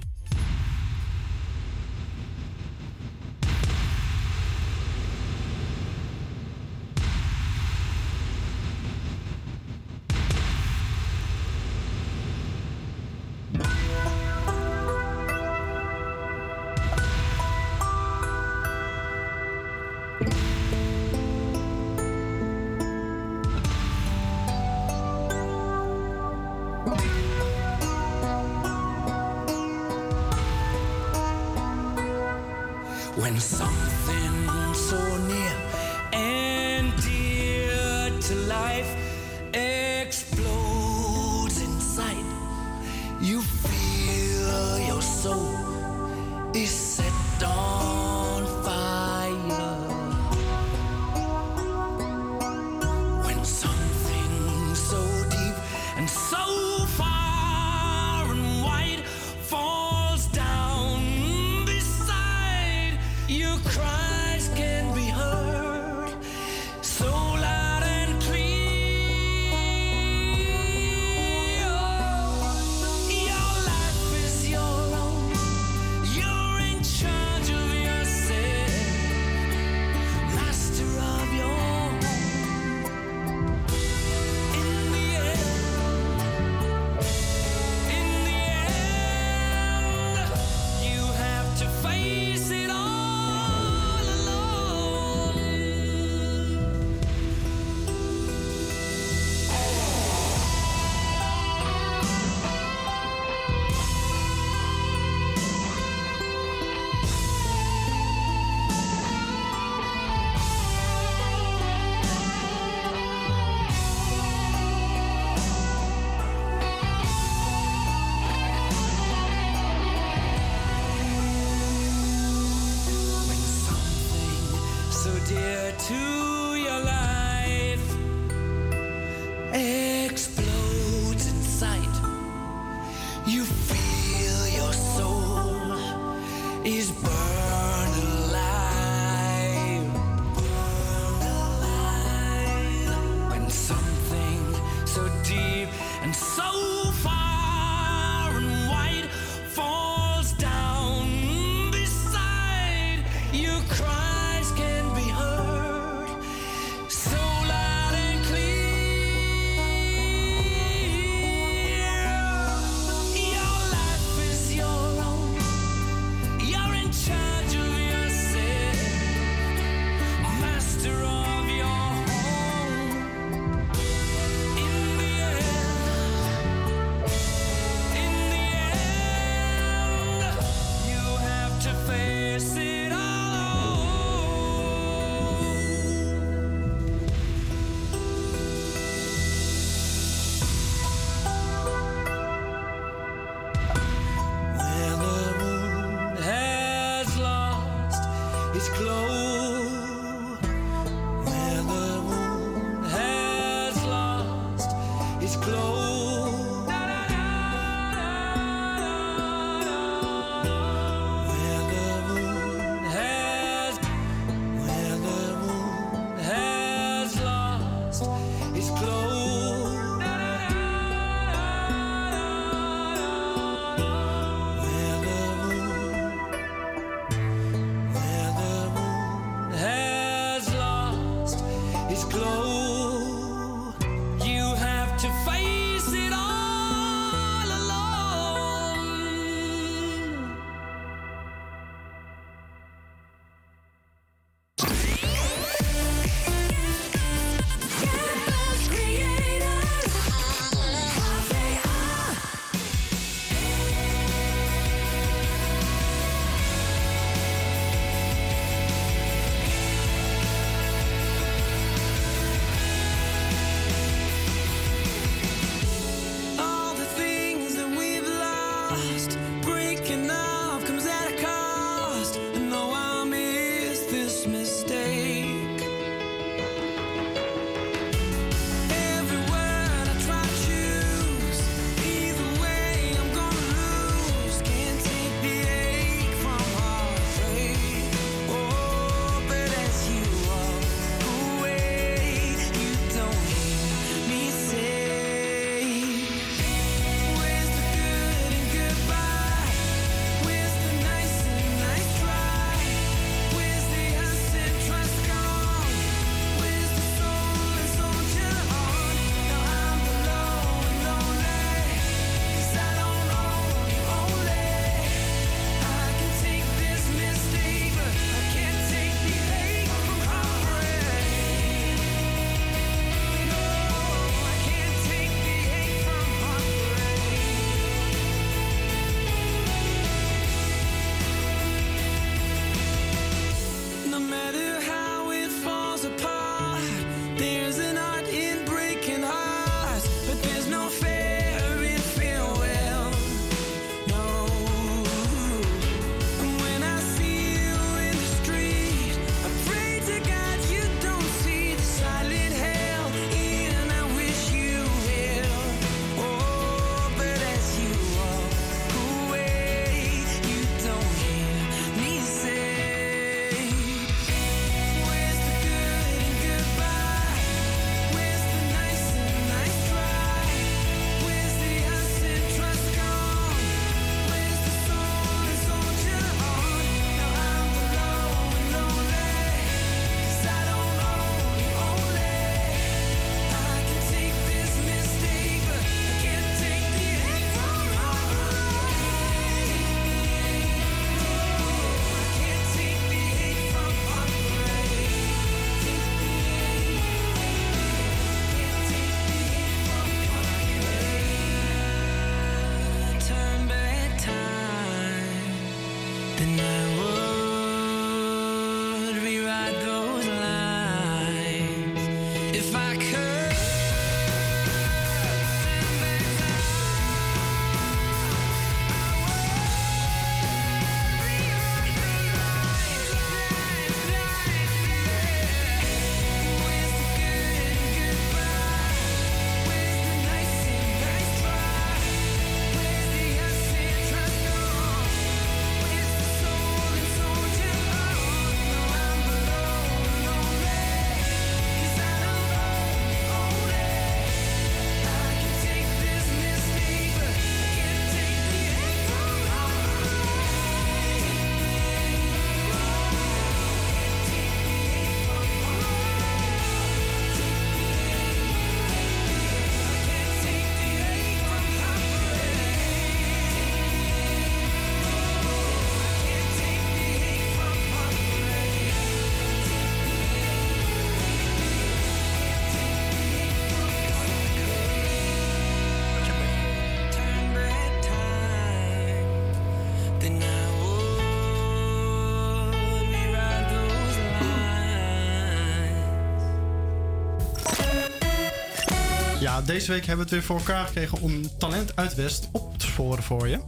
Deze 489.46 489.72
week 489.72 489.86
hebben 489.86 490.06
we 490.06 490.14
het 490.14 490.20
weer 490.20 490.22
voor 490.22 490.38
elkaar 490.38 490.66
gekregen 490.66 491.00
om 491.00 491.38
talent 491.38 491.76
uit 491.76 491.94
West 491.94 492.28
op 492.32 492.58
te 492.58 492.66
sporen 492.66 493.02
voor 493.02 493.28
je. 493.28 493.38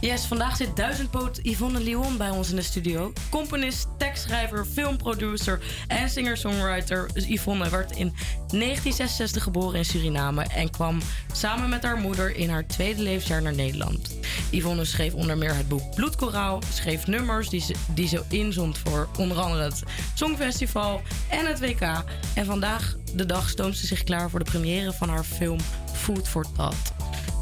Yes, 0.00 0.24
vandaag 0.24 0.56
zit 0.56 0.76
duizendpoot 0.76 1.38
Yvonne 1.42 1.80
Lyon 1.80 2.16
bij 2.16 2.30
ons 2.30 2.50
in 2.50 2.56
de 2.56 2.62
studio. 2.62 3.12
Componist, 3.30 3.88
tekstschrijver, 3.98 4.66
filmproducer 4.66 5.60
en 5.88 6.10
singer-songwriter. 6.10 7.10
Yvonne 7.14 7.68
werd 7.68 7.90
in 7.90 8.06
1966 8.06 9.42
geboren 9.42 9.78
in 9.78 9.84
Suriname 9.84 10.42
en 10.42 10.70
kwam 10.70 10.98
samen 11.32 11.68
met 11.68 11.82
haar 11.82 11.96
moeder 11.96 12.36
in 12.36 12.48
haar 12.48 12.66
tweede 12.66 13.02
levensjaar 13.02 13.42
naar 13.42 13.54
Nederland. 13.54 14.19
Yvonne 14.50 14.84
schreef 14.84 15.14
onder 15.14 15.38
meer 15.38 15.54
het 15.54 15.68
boek 15.68 15.94
Bloedkoraal, 15.94 16.62
schreef 16.72 17.06
nummers 17.06 17.48
die 17.48 17.60
ze, 17.60 17.74
die 17.94 18.08
ze 18.08 18.22
inzond 18.28 18.78
voor 18.78 19.08
onder 19.18 19.36
andere 19.36 19.62
het 19.62 19.82
Songfestival 20.14 21.02
en 21.28 21.46
het 21.46 21.60
WK. 21.60 22.04
En 22.34 22.44
vandaag 22.44 22.96
de 23.14 23.26
dag 23.26 23.48
stoomt 23.48 23.76
ze 23.76 23.86
zich 23.86 24.04
klaar 24.04 24.30
voor 24.30 24.44
de 24.44 24.50
première 24.50 24.92
van 24.92 25.08
haar 25.08 25.24
film 25.24 25.58
Food 25.92 26.28
for 26.28 26.46
Thought. 26.56 26.92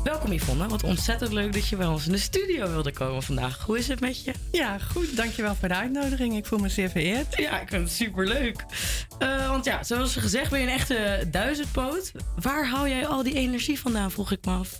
Welkom 0.04 0.32
Yvonne, 0.32 0.68
wat 0.68 0.82
ontzettend 0.82 1.32
leuk 1.32 1.52
dat 1.52 1.68
je 1.68 1.76
bij 1.76 1.86
ons 1.86 2.06
in 2.06 2.12
de 2.12 2.18
studio 2.18 2.70
wilde 2.70 2.92
komen 2.92 3.22
vandaag. 3.22 3.62
Hoe 3.62 3.78
is 3.78 3.88
het 3.88 4.00
met 4.00 4.24
je? 4.24 4.32
Ja, 4.52 4.78
goed. 4.78 5.16
Dankjewel 5.16 5.54
voor 5.54 5.68
de 5.68 5.74
uitnodiging. 5.74 6.36
Ik 6.36 6.46
voel 6.46 6.58
me 6.58 6.68
zeer 6.68 6.90
vereerd. 6.90 7.36
Ja, 7.36 7.60
ik 7.60 7.68
vind 7.68 7.82
het 7.82 7.92
superleuk. 7.92 8.64
Eh, 9.18 9.48
want 9.48 9.64
ja, 9.64 9.82
zoals 9.82 10.16
gezegd 10.16 10.50
ben 10.50 10.60
je 10.60 10.66
een 10.66 10.72
echte 10.72 11.28
duizendpoot. 11.30 12.12
Waar 12.40 12.66
haal 12.68 12.88
jij 12.88 13.06
al 13.06 13.22
die 13.22 13.34
energie 13.34 13.80
vandaan, 13.80 14.10
vroeg 14.10 14.32
ik 14.32 14.44
me 14.44 14.52
af. 14.52 14.78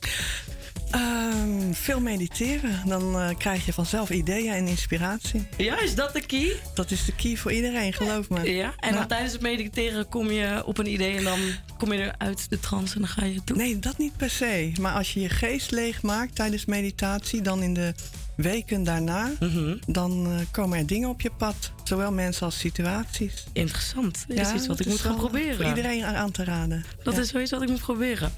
Ehm, 0.90 1.72
veel 1.72 2.00
mediteren. 2.00 2.82
Dan 2.86 3.18
eh, 3.20 3.28
krijg 3.38 3.66
je 3.66 3.72
vanzelf 3.72 4.10
ideeën 4.10 4.52
en 4.52 4.66
inspiratie. 4.66 5.46
Ja, 5.56 5.80
is 5.80 5.94
dat 5.94 6.12
de 6.12 6.20
key? 6.26 6.56
Dat 6.74 6.90
is 6.90 7.04
de 7.04 7.14
key 7.14 7.36
voor 7.36 7.52
iedereen, 7.52 7.92
geloof 7.92 8.28
me. 8.28 8.50
Ja, 8.54 8.74
en 8.78 8.94
dan 8.94 9.06
tijdens 9.06 9.32
het 9.32 9.40
mediteren 9.42 10.08
kom 10.08 10.30
je 10.30 10.62
op 10.66 10.78
een 10.78 10.92
idee 10.92 11.16
en 11.16 11.24
dan 11.24 11.38
kom 11.78 11.92
je 11.92 11.98
eruit 12.18 12.50
de 12.50 12.60
trance 12.60 12.94
en 12.94 13.00
dan 13.00 13.10
ga 13.10 13.24
je 13.24 13.34
het 13.34 13.46
doen. 13.46 13.56
Nee, 13.56 13.78
dat 13.78 13.98
niet 13.98 14.16
per 14.16 14.30
se. 14.30 14.72
Maar 14.80 14.92
als 14.94 15.12
je 15.14 15.20
je 15.20 15.28
geest 15.28 15.70
leeg 15.70 16.02
maakt 16.02 16.34
tijdens 16.34 16.64
meditatie, 16.64 17.40
dan 17.42 17.62
in 17.62 17.74
de 17.74 17.94
weken 18.36 18.84
daarna, 18.84 19.30
Mhm. 19.40 19.76
dan 19.86 20.26
eh, 20.26 20.32
komen 20.50 20.78
er 20.78 20.86
dingen 20.86 21.08
op 21.08 21.20
je 21.20 21.30
pad. 21.30 21.72
Zowel 21.84 22.12
mensen 22.12 22.44
als 22.46 22.58
situaties. 22.58 23.44
Interessant. 23.52 24.24
Dat 24.28 24.38
is 24.38 24.52
iets 24.52 24.66
wat 24.66 24.80
ik 24.80 24.86
moet 24.86 25.00
gaan 25.00 25.16
proberen. 25.16 25.56
Voor 25.56 25.64
iedereen 25.64 26.04
aan 26.04 26.14
aan 26.14 26.30
te 26.30 26.44
raden. 26.44 26.84
Dat 27.02 27.14
Ja. 27.14 27.20
is 27.20 27.28
zoiets 27.28 27.50
wat 27.50 27.62
ik 27.62 27.68
moet 27.68 27.80
proberen. 27.80 28.32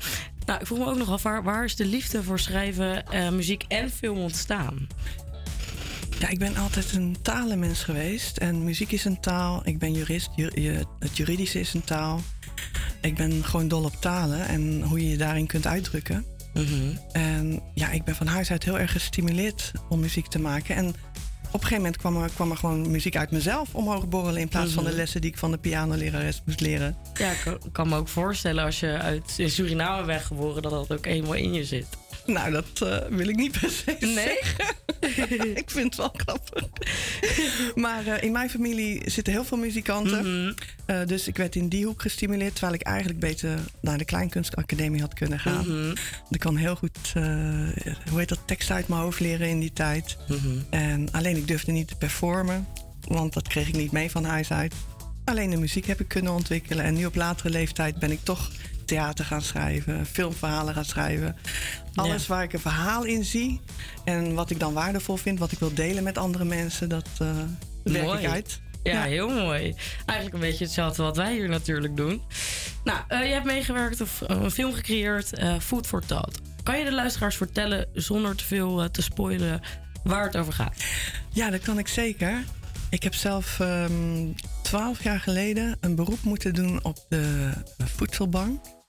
Nou, 0.50 0.62
ik 0.62 0.68
vroeg 0.68 0.78
me 0.78 0.86
ook 0.86 0.96
nog 0.96 1.10
af, 1.10 1.22
waar, 1.22 1.42
waar 1.42 1.64
is 1.64 1.76
de 1.76 1.86
liefde 1.86 2.22
voor 2.22 2.38
schrijven, 2.38 3.06
eh, 3.06 3.30
muziek 3.30 3.64
en 3.68 3.90
film 3.90 4.18
ontstaan? 4.18 4.86
Ja, 6.18 6.28
ik 6.28 6.38
ben 6.38 6.56
altijd 6.56 6.92
een 6.92 7.16
talenmens 7.22 7.82
geweest. 7.82 8.36
En 8.36 8.64
muziek 8.64 8.92
is 8.92 9.04
een 9.04 9.20
taal. 9.20 9.60
Ik 9.64 9.78
ben 9.78 9.92
jurist. 9.92 10.30
Ju- 10.36 10.84
het 10.98 11.16
juridische 11.16 11.60
is 11.60 11.74
een 11.74 11.84
taal. 11.84 12.20
Ik 13.00 13.14
ben 13.14 13.44
gewoon 13.44 13.68
dol 13.68 13.84
op 13.84 13.94
talen 14.00 14.48
en 14.48 14.82
hoe 14.82 15.00
je 15.00 15.10
je 15.10 15.16
daarin 15.16 15.46
kunt 15.46 15.66
uitdrukken. 15.66 16.26
En 17.12 17.62
ja, 17.74 17.90
ik 17.90 18.04
ben 18.04 18.14
van 18.14 18.26
huis 18.26 18.50
uit 18.50 18.64
heel 18.64 18.78
erg 18.78 18.92
gestimuleerd 18.92 19.72
om 19.88 20.00
muziek 20.00 20.26
te 20.26 20.38
maken. 20.38 20.76
En 20.76 20.94
op 21.52 21.60
een 21.60 21.60
gegeven 21.68 21.76
moment 21.76 21.96
kwam 21.96 22.22
er, 22.22 22.30
kwam 22.34 22.50
er 22.50 22.56
gewoon 22.56 22.90
muziek 22.90 23.16
uit 23.16 23.30
mezelf 23.30 23.74
omhoog 23.74 24.08
borrelen... 24.08 24.40
in 24.40 24.48
plaats 24.48 24.72
van 24.72 24.82
de 24.84 24.88
Mhm. 24.90 24.98
lessen 24.98 25.20
die 25.20 25.30
ik 25.30 25.38
van 25.38 25.50
de 25.50 25.58
pianolerares 25.58 26.42
moest 26.44 26.60
leren. 26.60 26.96
Ja, 27.14 27.30
ik 27.30 27.58
kan, 27.72 27.88
me 27.88 27.96
ook 27.96 28.08
voorstellen 28.08 28.64
als 28.64 28.80
je 28.80 28.98
uit 28.98 29.34
in 29.36 29.50
Suriname 29.50 30.06
bent 30.06 30.22
geboren, 30.22 30.62
dat 30.62 30.70
dat 30.70 30.92
ook 30.92 31.06
eenmaal 31.06 31.34
in 31.34 31.52
je 31.52 31.64
zit. 31.64 31.86
Nou, 32.32 32.50
dat 32.50 32.80
eh, 32.82 32.98
wil 33.08 33.28
ik 33.28 33.36
niet 33.36 33.60
per 33.60 33.70
se 33.70 33.96
Nee? 34.00 34.14
zeggen. 34.14 34.76
ik 35.62 35.70
vind 35.70 35.84
het 35.84 35.96
wel 35.96 36.14
grappig. 36.16 36.64
maar 37.74 38.06
eh, 38.06 38.22
in 38.22 38.32
mijn 38.32 38.50
familie 38.50 39.10
zitten 39.10 39.32
heel 39.32 39.44
veel 39.44 39.58
muzikanten. 39.58 40.44
Mhm. 40.44 40.52
Eh, 40.86 41.06
dus 41.06 41.28
ik 41.28 41.36
werd 41.36 41.56
in 41.56 41.68
die 41.68 41.84
hoek 41.84 42.02
gestimuleerd... 42.02 42.52
terwijl 42.52 42.74
ik 42.74 42.82
eigenlijk 42.82 43.18
beter 43.18 43.58
naar 43.80 43.98
de 43.98 44.04
Kleinkunstacademie 44.04 45.00
had 45.00 45.14
kunnen 45.14 45.38
gaan. 45.40 45.66
Mhm. 45.66 45.94
Ik 46.30 46.40
kan 46.40 46.56
heel 46.56 46.76
goed, 46.76 47.12
hoe 48.10 48.18
heet 48.18 48.28
dat, 48.28 48.40
tekst 48.46 48.70
uit 48.70 48.88
mijn 48.88 49.00
hoofd 49.00 49.20
leren 49.20 49.48
in 49.48 49.60
die 49.60 49.72
tijd. 49.72 50.16
Mhm. 50.28 50.38
En 50.70 51.12
alleen 51.12 51.36
ik 51.36 51.46
durfde 51.48 51.72
niet 51.72 51.88
te 51.88 51.96
performen... 51.96 52.66
want 53.00 53.32
dat 53.32 53.48
kreeg 53.48 53.68
ik 53.68 53.76
niet 53.76 53.92
mee 53.92 54.10
van 54.10 54.24
huis 54.24 54.50
uit. 54.52 54.74
Alleen 55.24 55.50
de 55.50 55.56
muziek 55.56 55.86
heb 55.86 56.00
ik 56.00 56.08
kunnen 56.08 56.32
ontwikkelen. 56.32 56.84
En 56.84 56.94
nu 56.94 57.06
op 57.06 57.14
latere 57.14 57.50
leeftijd 57.50 57.98
ben 57.98 58.10
ik 58.10 58.20
toch 58.22 58.50
theater 58.90 59.24
gaan 59.24 59.42
schrijven, 59.42 60.06
filmverhalen 60.06 60.74
gaan 60.74 60.84
schrijven. 60.84 61.36
Alles 61.94 62.26
waar 62.26 62.42
ik 62.42 62.52
een 62.52 62.60
verhaal 62.60 63.04
in 63.04 63.24
zie 63.24 63.60
en 64.04 64.34
wat 64.34 64.50
ik 64.50 64.58
dan 64.60 64.72
waardevol 64.72 65.16
vind, 65.16 65.38
wat 65.38 65.52
ik 65.52 65.58
wil 65.58 65.74
delen 65.74 66.02
met 66.02 66.18
andere 66.18 66.44
mensen, 66.44 66.88
dat 66.88 67.08
werk 67.82 68.04
Mooi. 68.04 68.22
ik 68.22 68.30
uit. 68.30 68.60
Ja, 68.82 69.02
heel 69.02 69.28
mooi. 69.28 69.74
Eigenlijk 70.06 70.34
een 70.34 70.50
beetje 70.50 70.64
hetzelfde 70.64 71.02
wat 71.02 71.16
wij 71.16 71.32
hier 71.32 71.48
natuurlijk 71.48 71.96
doen. 71.96 72.22
Nou, 72.84 72.98
eh, 73.08 73.26
je 73.26 73.32
hebt 73.32 73.44
meegewerkt 73.44 74.00
of 74.00 74.22
eh, 74.22 74.36
een 74.42 74.50
film 74.50 74.72
gecreëerd, 74.72 75.30
Food 75.60 75.86
for 75.86 76.06
Thought. 76.06 76.40
Kan 76.62 76.78
je 76.78 76.84
de 76.84 76.92
luisteraars 76.92 77.36
vertellen, 77.36 77.86
zonder 77.92 78.36
te 78.36 78.44
veel 78.44 78.90
te 78.90 79.02
spoilen, 79.02 79.60
waar 80.04 80.24
het 80.24 80.36
over 80.36 80.52
gaat? 80.52 80.84
Ja, 81.28 81.50
dat 81.50 81.60
kan 81.60 81.78
ik 81.78 81.88
zeker. 81.88 82.44
Ik 82.90 83.02
heb 83.02 83.14
zelf 83.14 83.60
ehm, 83.60 84.32
twaalf 84.62 85.02
jaar 85.02 85.20
geleden 85.20 85.76
een 85.80 85.94
beroep 85.94 86.22
moeten 86.22 86.54
doen 86.54 86.84
op 86.84 86.98
de 87.08 87.50
voedselbank. 87.78 88.79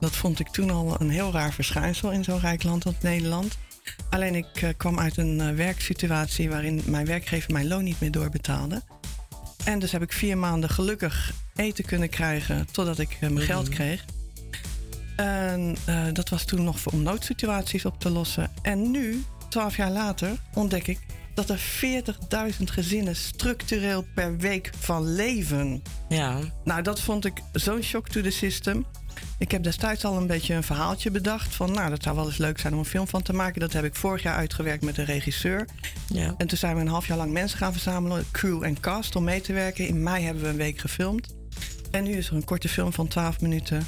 Dat 0.00 0.16
vond 0.16 0.40
ik 0.40 0.48
toen 0.48 0.70
al 0.70 1.00
een 1.00 1.10
heel 1.10 1.32
raar 1.32 1.52
verschijnsel 1.52 2.10
in 2.10 2.24
zo'n 2.24 2.40
rijk 2.40 2.62
land 2.62 2.86
als 2.86 2.94
Nederland. 3.00 3.58
Alleen 4.10 4.34
ik 4.34 4.62
eh, 4.62 4.68
kwam 4.76 4.98
uit 4.98 5.16
een 5.16 5.40
eh, 5.40 5.54
werksituatie 5.54 6.48
waarin 6.48 6.82
mijn 6.86 7.06
werkgever 7.06 7.52
mijn 7.52 7.68
loon 7.68 7.84
niet 7.84 8.00
meer 8.00 8.10
doorbetaalde. 8.10 8.82
En 9.64 9.78
dus 9.78 9.92
heb 9.92 10.02
ik 10.02 10.12
vier 10.12 10.38
maanden 10.38 10.70
gelukkig 10.70 11.32
eten 11.54 11.84
kunnen 11.84 12.08
krijgen 12.08 12.66
totdat 12.70 12.98
ik 12.98 13.16
eh, 13.20 13.30
mijn 13.30 13.46
geld 13.46 13.68
kreeg. 13.68 14.04
En 15.16 15.76
dat 16.12 16.28
was 16.28 16.44
toen 16.44 16.64
nog 16.64 16.80
voor 16.80 16.92
om 16.92 17.02
noodsituaties 17.02 17.84
op 17.84 18.00
te 18.00 18.10
lossen. 18.10 18.50
En 18.62 18.90
nu, 18.90 19.24
twaalf 19.48 19.76
jaar 19.76 19.90
later, 19.90 20.36
ontdek 20.54 20.86
ik 20.86 20.98
dat 21.34 21.50
er 21.50 21.60
40.000 22.58 22.64
gezinnen 22.64 23.16
structureel 23.16 24.04
per 24.14 24.36
week 24.36 24.70
van 24.78 25.12
leven. 25.14 25.82
Ja. 26.08 26.38
Nou, 26.64 26.82
dat 26.82 27.00
vond 27.00 27.24
ik 27.24 27.42
zo'n 27.52 27.82
shock 27.82 28.08
to 28.08 28.20
the 28.20 28.30
system. 28.30 28.86
Ik 29.38 29.50
heb 29.50 29.62
destijds 29.62 30.04
al 30.04 30.16
een 30.16 30.26
beetje 30.26 30.54
een 30.54 30.62
verhaaltje 30.62 31.10
bedacht. 31.10 31.54
Van, 31.54 31.72
nou, 31.72 31.90
dat 31.90 32.02
zou 32.02 32.16
wel 32.16 32.26
eens 32.26 32.36
leuk 32.36 32.58
zijn 32.58 32.72
om 32.72 32.78
een 32.78 32.84
film 32.84 33.08
van 33.08 33.22
te 33.22 33.32
maken. 33.32 33.60
Dat 33.60 33.72
heb 33.72 33.84
ik 33.84 33.94
vorig 33.94 34.22
jaar 34.22 34.34
uitgewerkt 34.36 34.84
met 34.84 34.98
een 34.98 35.04
regisseur. 35.04 35.66
Ja. 36.12 36.34
En 36.38 36.46
toen 36.46 36.58
zijn 36.58 36.74
we 36.74 36.80
een 36.80 36.88
half 36.88 37.06
jaar 37.06 37.16
lang 37.16 37.32
mensen 37.32 37.58
gaan 37.58 37.72
verzamelen, 37.72 38.24
crew 38.30 38.62
en 38.64 38.80
cast, 38.80 39.16
om 39.16 39.24
mee 39.24 39.40
te 39.40 39.52
werken. 39.52 39.86
In 39.88 40.02
mei 40.02 40.24
hebben 40.24 40.42
we 40.42 40.48
een 40.48 40.56
week 40.56 40.78
gefilmd. 40.78 41.34
En 41.90 42.04
nu 42.04 42.10
is 42.12 42.28
er 42.28 42.34
een 42.34 42.44
korte 42.44 42.68
film 42.68 42.92
van 42.92 43.08
12 43.08 43.40
minuten. 43.40 43.86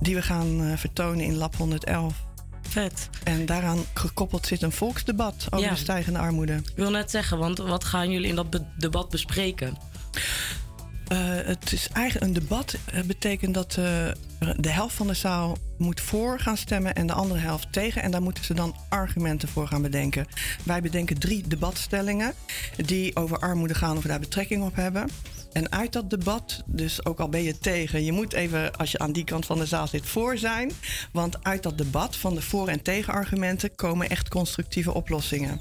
Die 0.00 0.14
we 0.14 0.22
gaan 0.22 0.62
eh, 0.62 0.76
vertonen 0.76 1.24
in 1.24 1.34
Lab 1.36 1.56
111. 1.56 2.14
Vet. 2.62 3.08
En 3.24 3.46
daaraan 3.46 3.78
gekoppeld 3.94 4.46
zit 4.46 4.62
een 4.62 4.72
volksdebat 4.72 5.46
over 5.50 5.66
Ja. 5.66 5.72
de 5.72 5.78
stijgende 5.78 6.18
armoede. 6.18 6.52
Ik 6.54 6.72
wil 6.76 6.90
net 6.90 7.10
zeggen, 7.10 7.38
want 7.38 7.58
wat 7.58 7.84
gaan 7.84 8.10
jullie 8.10 8.28
in 8.28 8.34
dat 8.36 8.50
be- 8.50 8.64
debat 8.78 9.08
bespreken? 9.10 9.76
Eh, 11.08 11.18
het 11.44 11.72
is 11.72 11.88
eigenlijk 11.92 12.26
een 12.26 12.32
debat. 12.32 12.76
Het 12.90 13.06
betekent 13.06 13.54
dat 13.54 13.76
eh, 13.76 13.84
de 14.56 14.70
helft 14.70 14.94
van 14.94 15.06
de 15.06 15.14
zaal 15.14 15.58
moet 15.76 16.00
voor 16.00 16.40
gaan 16.40 16.56
stemmen 16.56 16.94
en 16.94 17.06
de 17.06 17.12
andere 17.12 17.40
helft 17.40 17.72
tegen. 17.72 18.02
En 18.02 18.10
daar 18.10 18.22
moeten 18.22 18.44
ze 18.44 18.54
dan 18.54 18.76
argumenten 18.88 19.48
voor 19.48 19.66
gaan 19.68 19.82
bedenken. 19.82 20.26
Wij 20.62 20.82
bedenken 20.82 21.18
drie 21.18 21.48
debatstellingen 21.48 22.34
die 22.76 23.16
over 23.16 23.38
armoede 23.38 23.74
gaan 23.74 23.96
of 23.96 24.02
daar 24.02 24.20
betrekking 24.20 24.64
op 24.64 24.76
hebben. 24.76 25.08
En 25.56 25.72
uit 25.72 25.92
dat 25.92 26.10
debat, 26.10 26.62
dus 26.66 27.04
ook 27.04 27.20
al 27.20 27.28
ben 27.28 27.42
je 27.42 27.58
tegen, 27.58 28.04
je 28.04 28.12
moet 28.12 28.32
even, 28.32 28.76
als 28.76 28.90
je 28.90 28.98
aan 28.98 29.12
die 29.12 29.24
kant 29.24 29.46
van 29.46 29.58
de 29.58 29.66
zaal 29.66 29.86
zit, 29.86 30.06
voor 30.06 30.38
zijn. 30.38 30.72
Want 31.12 31.44
uit 31.44 31.62
dat 31.62 31.78
debat 31.78 32.16
van 32.16 32.34
de 32.34 32.42
voor- 32.42 32.68
en 32.68 32.82
tegenargumenten 32.82 33.74
komen 33.74 34.08
echt 34.08 34.28
constructieve 34.28 34.94
oplossingen. 34.94 35.60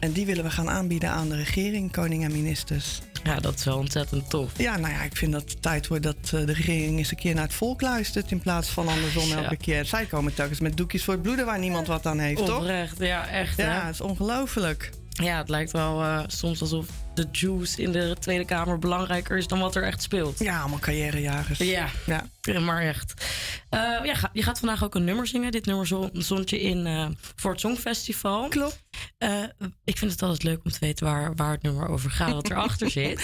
En 0.00 0.12
die 0.12 0.26
willen 0.26 0.44
we 0.44 0.50
gaan 0.50 0.70
aanbieden 0.70 1.10
aan 1.10 1.28
de 1.28 1.36
regering, 1.36 1.92
koning 1.92 2.24
en 2.24 2.32
ministers. 2.32 3.00
Ja, 3.24 3.40
dat 3.40 3.54
is 3.54 3.64
wel 3.64 3.78
ontzettend 3.78 4.30
tof. 4.30 4.52
Ja, 4.58 4.76
nou 4.76 4.92
ja, 4.92 5.02
ik 5.02 5.16
vind 5.16 5.32
dat 5.32 5.50
het 5.50 5.62
tijd 5.62 5.86
wordt 5.86 6.02
dat 6.02 6.16
eh, 6.24 6.30
de 6.30 6.52
regering 6.52 6.98
eens 6.98 7.10
een 7.10 7.16
keer 7.16 7.34
naar 7.34 7.44
het 7.44 7.54
volk 7.54 7.80
luistert. 7.80 8.30
In 8.30 8.40
plaats 8.40 8.68
van 8.68 8.88
andersom 8.88 9.28
Ja. 9.28 9.42
elke 9.42 9.56
keer. 9.56 9.84
Zij 9.84 10.04
komen 10.04 10.34
telkens 10.34 10.60
met 10.60 10.76
doekjes 10.76 11.04
voor 11.04 11.14
het 11.14 11.22
bloeden 11.22 11.46
waar 11.46 11.58
niemand 11.58 11.86
wat 11.86 12.06
aan 12.06 12.18
heeft, 12.18 12.46
toch? 12.46 12.56
Oprecht, 12.58 12.98
ja, 12.98 13.28
echt. 13.28 13.56
Ja, 13.56 13.64
hè? 13.64 13.86
het 13.86 13.94
is 13.94 14.00
ongelooflijk. 14.00 14.90
Ja, 15.08 15.38
het 15.38 15.48
lijkt 15.48 15.70
wel 15.70 16.02
eh, 16.02 16.20
soms 16.26 16.60
alsof 16.60 16.86
de 17.14 17.26
juice 17.32 17.82
in 17.82 17.92
de 17.92 18.16
Tweede 18.20 18.44
Kamer 18.44 18.78
belangrijker 18.78 19.36
is 19.38 19.46
dan 19.46 19.58
wat 19.60 19.74
er 19.76 19.82
echt 19.82 20.02
speelt. 20.02 20.38
Ja, 20.38 20.60
allemaal 20.60 20.78
carrièrejagers. 20.78 21.58
Ja, 21.58 21.88
ja. 22.06 22.60
maar 22.60 22.82
echt. 22.82 23.26
Eh, 23.68 23.80
ja, 23.80 24.30
je 24.32 24.42
gaat 24.42 24.58
vandaag 24.58 24.84
ook 24.84 24.94
een 24.94 25.04
nummer 25.04 25.26
zingen. 25.26 25.50
Dit 25.52 25.66
nummer 25.66 25.86
zo- 25.86 26.10
zond 26.12 26.50
je 26.50 26.60
in 26.60 26.86
eh, 26.86 27.06
voor 27.36 27.50
het 27.50 27.60
Songfestival. 27.60 28.48
Klopt. 28.48 28.82
Eh, 29.18 29.42
ik 29.84 29.98
vind 29.98 30.10
het 30.10 30.22
altijd 30.22 30.42
leuk 30.42 30.64
om 30.64 30.70
te 30.70 30.78
weten 30.80 31.06
waar, 31.06 31.34
waar 31.34 31.50
het 31.52 31.62
nummer 31.62 31.88
over 31.88 32.10
gaat, 32.10 32.32
wat 32.32 32.50
erachter 32.50 32.90
zit. 33.00 33.16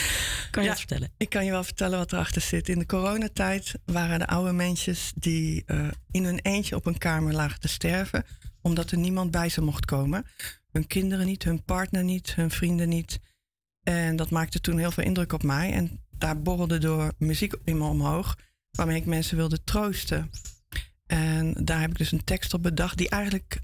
Kan 0.51 0.63
je 0.63 0.69
Ja, 0.69 0.75
dat 0.75 0.79
vertellen? 0.79 1.11
Ik 1.17 1.29
kan 1.29 1.45
je 1.45 1.51
wel 1.51 1.65
vertellen 1.65 1.99
wat 1.99 2.13
erachter 2.13 2.41
zit. 2.43 2.69
In 2.69 2.79
de 2.79 2.87
coronatijd 2.87 3.75
waren 3.85 4.19
de 4.19 4.27
oude 4.27 4.53
mensjes 4.53 5.13
die 5.15 5.65
in 6.11 6.25
hun 6.25 6.39
eentje 6.43 6.77
op 6.77 6.87
een 6.87 6.99
kamer 6.99 7.33
lagen 7.33 7.61
te 7.61 7.69
sterven. 7.69 8.25
Omdat 8.63 8.91
er 8.91 8.99
niemand 8.99 9.31
bij 9.31 9.49
ze 9.49 9.61
mocht 9.61 9.85
komen. 9.85 10.27
Hun 10.73 10.87
kinderen 10.87 11.27
niet, 11.27 11.45
hun 11.45 11.65
partner 11.65 12.05
niet, 12.05 12.35
hun 12.35 12.51
vrienden 12.51 12.89
niet. 12.89 13.19
En 13.89 14.17
dat 14.17 14.31
maakte 14.31 14.61
toen 14.61 14.79
heel 14.79 14.91
veel 14.91 15.05
indruk 15.05 15.33
op 15.33 15.43
mij. 15.43 15.73
En 15.73 16.01
daar 16.11 16.43
borrelde 16.43 16.79
door 16.79 17.13
muziek 17.19 17.55
in 17.65 17.79
me 17.79 17.85
omhoog. 17.85 18.39
Waarmee 18.71 18.97
ik 18.97 19.07
mensen 19.07 19.37
wilde 19.37 19.65
troosten. 19.65 20.31
En 21.07 21.55
daar 21.65 21.81
heb 21.81 21.91
ik 21.91 21.99
dus 21.99 22.13
een 22.13 22.25
tekst 22.25 22.55
op 22.55 22.63
bedacht 22.63 22.99
die 22.99 23.09
eigenlijk 23.09 23.61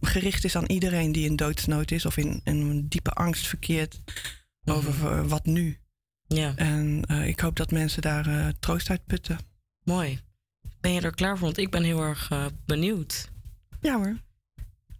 gericht 0.00 0.44
is 0.44 0.56
aan 0.56 0.66
iedereen 0.66 1.12
die 1.12 1.26
in 1.26 1.36
doodsnood 1.36 1.90
is 1.90 2.06
of 2.06 2.16
in, 2.16 2.40
in 2.44 2.56
een 2.56 2.88
diepe 2.88 3.10
angst 3.10 3.46
verkeert 3.46 4.00
over 4.64 5.12
eh, 5.12 5.26
wat 5.26 5.44
nu. 5.44 5.78
Ja. 6.26 6.52
En 6.56 7.02
eh, 7.06 7.26
ik 7.26 7.40
hoop 7.40 7.56
dat 7.56 7.70
mensen 7.70 8.02
daar 8.02 8.26
eh, 8.26 8.48
troost 8.60 8.90
uit 8.90 9.06
putten. 9.06 9.38
Mooi. 9.84 10.20
Ben 10.80 10.92
je 10.92 11.00
er 11.00 11.14
klaar 11.14 11.38
voor? 11.38 11.46
Want 11.46 11.58
ik 11.58 11.70
ben 11.70 11.82
heel 11.82 12.00
erg 12.00 12.30
eh, 12.30 12.46
benieuwd. 12.66 13.30
Ja 13.80 13.96
hoor. 13.96 14.16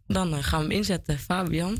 Dan 0.06 0.42
gaan 0.42 0.60
we 0.60 0.66
hem 0.66 0.76
inzetten. 0.76 1.18
Fabian. 1.18 1.78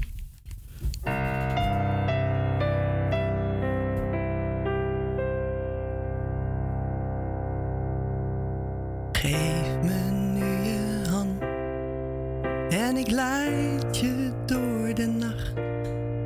En 12.73 12.97
ik 12.97 13.11
leid 13.11 13.99
je 13.99 14.33
door 14.47 14.95
de 14.95 15.07
nacht. 15.07 15.53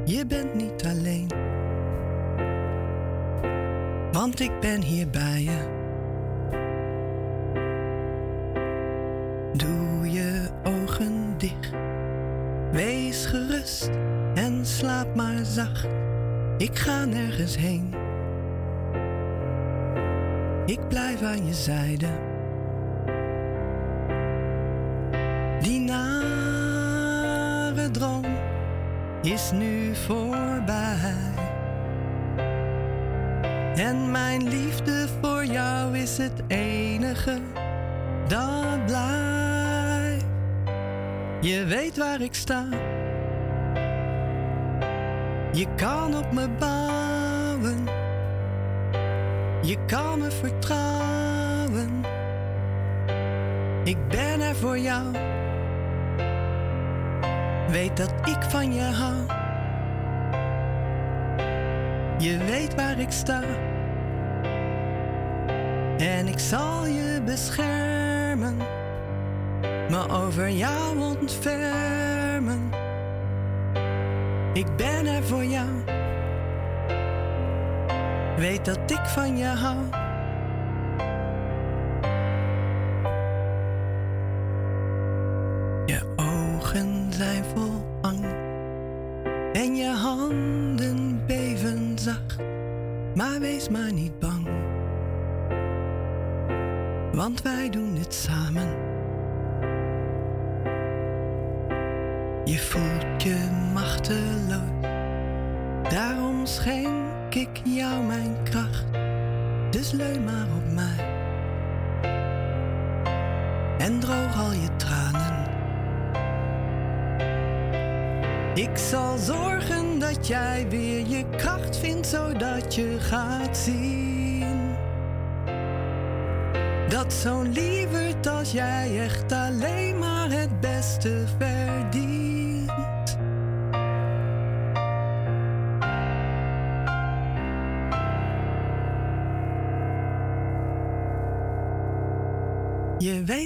Je 0.04 0.26
bent 0.26 0.54
niet 0.54 0.86
alleen, 0.86 1.28
want 4.12 4.40
ik 4.40 4.60
ben 4.60 4.82
hier 4.82 5.08
bij 5.08 5.42
je. 5.42 5.74
Doe 9.56 10.12
je 10.12 10.48
ogen 10.64 11.34
dicht, 11.38 11.70
wees 12.72 13.26
gerust 13.26 13.90
en 14.34 14.66
slaap 14.66 15.14
maar 15.14 15.44
zacht. 15.44 15.88
Ik 16.58 16.78
ga 16.78 17.04
nergens 17.04 17.56
heen, 17.56 17.94
ik 20.66 20.88
blijf 20.88 21.22
aan 21.22 21.46
je 21.46 21.54
zijde. 21.54 22.35
Is 29.26 29.50
nu 29.50 29.94
voorbij. 29.94 31.14
En 33.74 34.10
mijn 34.10 34.48
liefde 34.48 35.08
voor 35.20 35.44
jou 35.44 35.98
is 35.98 36.18
het 36.18 36.42
enige 36.46 37.38
dat 38.28 38.86
blijft. 38.86 40.24
Je 41.40 41.64
weet 41.64 41.96
waar 41.96 42.20
ik 42.20 42.34
sta. 42.34 42.68
Je 45.52 45.66
kan 45.76 46.16
op 46.16 46.32
me 46.32 46.48
bouwen. 46.58 47.84
Je 49.62 49.76
kan 49.86 50.18
me 50.18 50.30
vertrouwen. 50.30 52.04
Ik 53.84 54.08
ben 54.08 54.40
er 54.40 54.56
voor 54.56 54.78
jou. 54.78 55.35
Weet 57.76 57.96
dat 57.96 58.12
ik 58.24 58.42
van 58.48 58.74
je 58.74 58.80
hou. 58.80 59.16
Je 62.18 62.36
weet 62.38 62.74
waar 62.74 62.98
ik 62.98 63.10
sta. 63.10 63.42
En 65.96 66.28
ik 66.28 66.38
zal 66.38 66.86
je 66.86 67.22
beschermen. 67.24 68.56
Me 69.90 70.08
over 70.08 70.50
jou 70.50 70.98
ontfermen. 70.98 72.70
Ik 74.52 74.76
ben 74.76 75.06
er 75.06 75.22
voor 75.24 75.44
jou. 75.44 75.68
Weet 78.36 78.64
dat 78.64 78.90
ik 78.90 79.06
van 79.06 79.36
je 79.36 79.46
hou. 79.46 80.05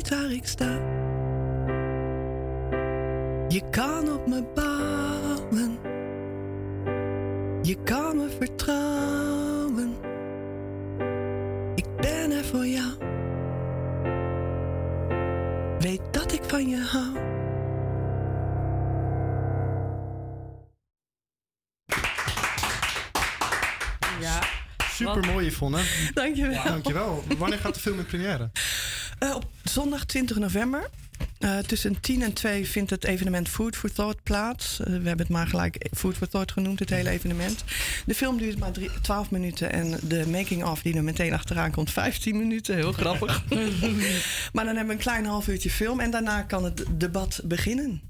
Weet 0.01 0.19
waar 0.19 0.33
ik 0.33 0.47
sta. 0.47 0.71
Je 3.49 3.63
kan 3.71 4.13
op 4.13 4.27
me 4.27 4.43
bouwen. 4.55 5.79
Je 7.63 7.77
kan 7.85 8.17
me 8.17 8.29
vertrouwen. 8.39 9.95
Ik 11.75 11.97
ben 11.97 12.31
er 12.31 12.45
voor 12.45 12.67
jou. 12.67 12.99
Weet 15.79 16.01
dat 16.11 16.33
ik 16.33 16.43
van 16.47 16.69
je 16.69 16.77
hou. 16.77 17.29
Ja. 24.21 24.43
Super 24.93 25.27
mooi, 25.27 25.47
Yvonne. 25.47 25.83
Dankjewel. 26.15 26.65
Dankjewel. 26.65 27.25
Wanneer 27.39 27.59
gaat 27.59 27.75
de 27.75 27.81
film 27.81 27.99
in 27.99 28.07
première? 28.07 28.51
Zondag 29.71 30.05
20 30.05 30.39
november. 30.39 30.91
Eh, 31.39 31.59
tussen 31.59 32.01
10 32.01 32.23
en 32.23 32.33
2 32.33 32.67
vindt 32.67 32.91
het 32.91 33.05
evenement 33.05 33.49
Food 33.49 33.77
for 33.77 33.93
Thought 33.93 34.23
plaats. 34.23 34.81
Eh, 34.81 34.87
we 34.87 34.93
hebben 34.93 35.19
het 35.19 35.29
maar 35.29 35.47
gelijk 35.47 35.89
Food 35.93 36.17
for 36.17 36.29
Thought 36.29 36.53
genoemd, 36.53 36.79
het 36.79 36.91
hele 36.91 37.11
evenement. 37.11 37.65
De 38.07 38.15
film 38.15 38.39
duurt 38.39 38.59
maar 38.59 38.73
drie- 38.73 38.91
12 39.03 39.31
minuten 39.31 39.73
en 39.73 39.99
de 40.03 40.27
making-of 40.29 40.83
die 40.83 40.97
er 40.97 41.05
meteen 41.05 41.33
achteraan 41.33 41.71
komt 41.71 41.91
15 41.91 42.37
minuten. 42.37 42.75
Heel 42.75 42.93
grappig. 42.93 43.45
maar 44.53 44.65
dan 44.65 44.77
hebben 44.77 44.87
we 44.87 44.93
een 44.93 44.99
klein 44.99 45.25
half 45.25 45.49
uurtje 45.49 45.71
film 45.71 46.01
en 46.01 46.11
daarna 46.11 46.43
kan 46.43 46.65
het 46.65 46.85
debat 46.91 47.41
beginnen. 47.45 48.01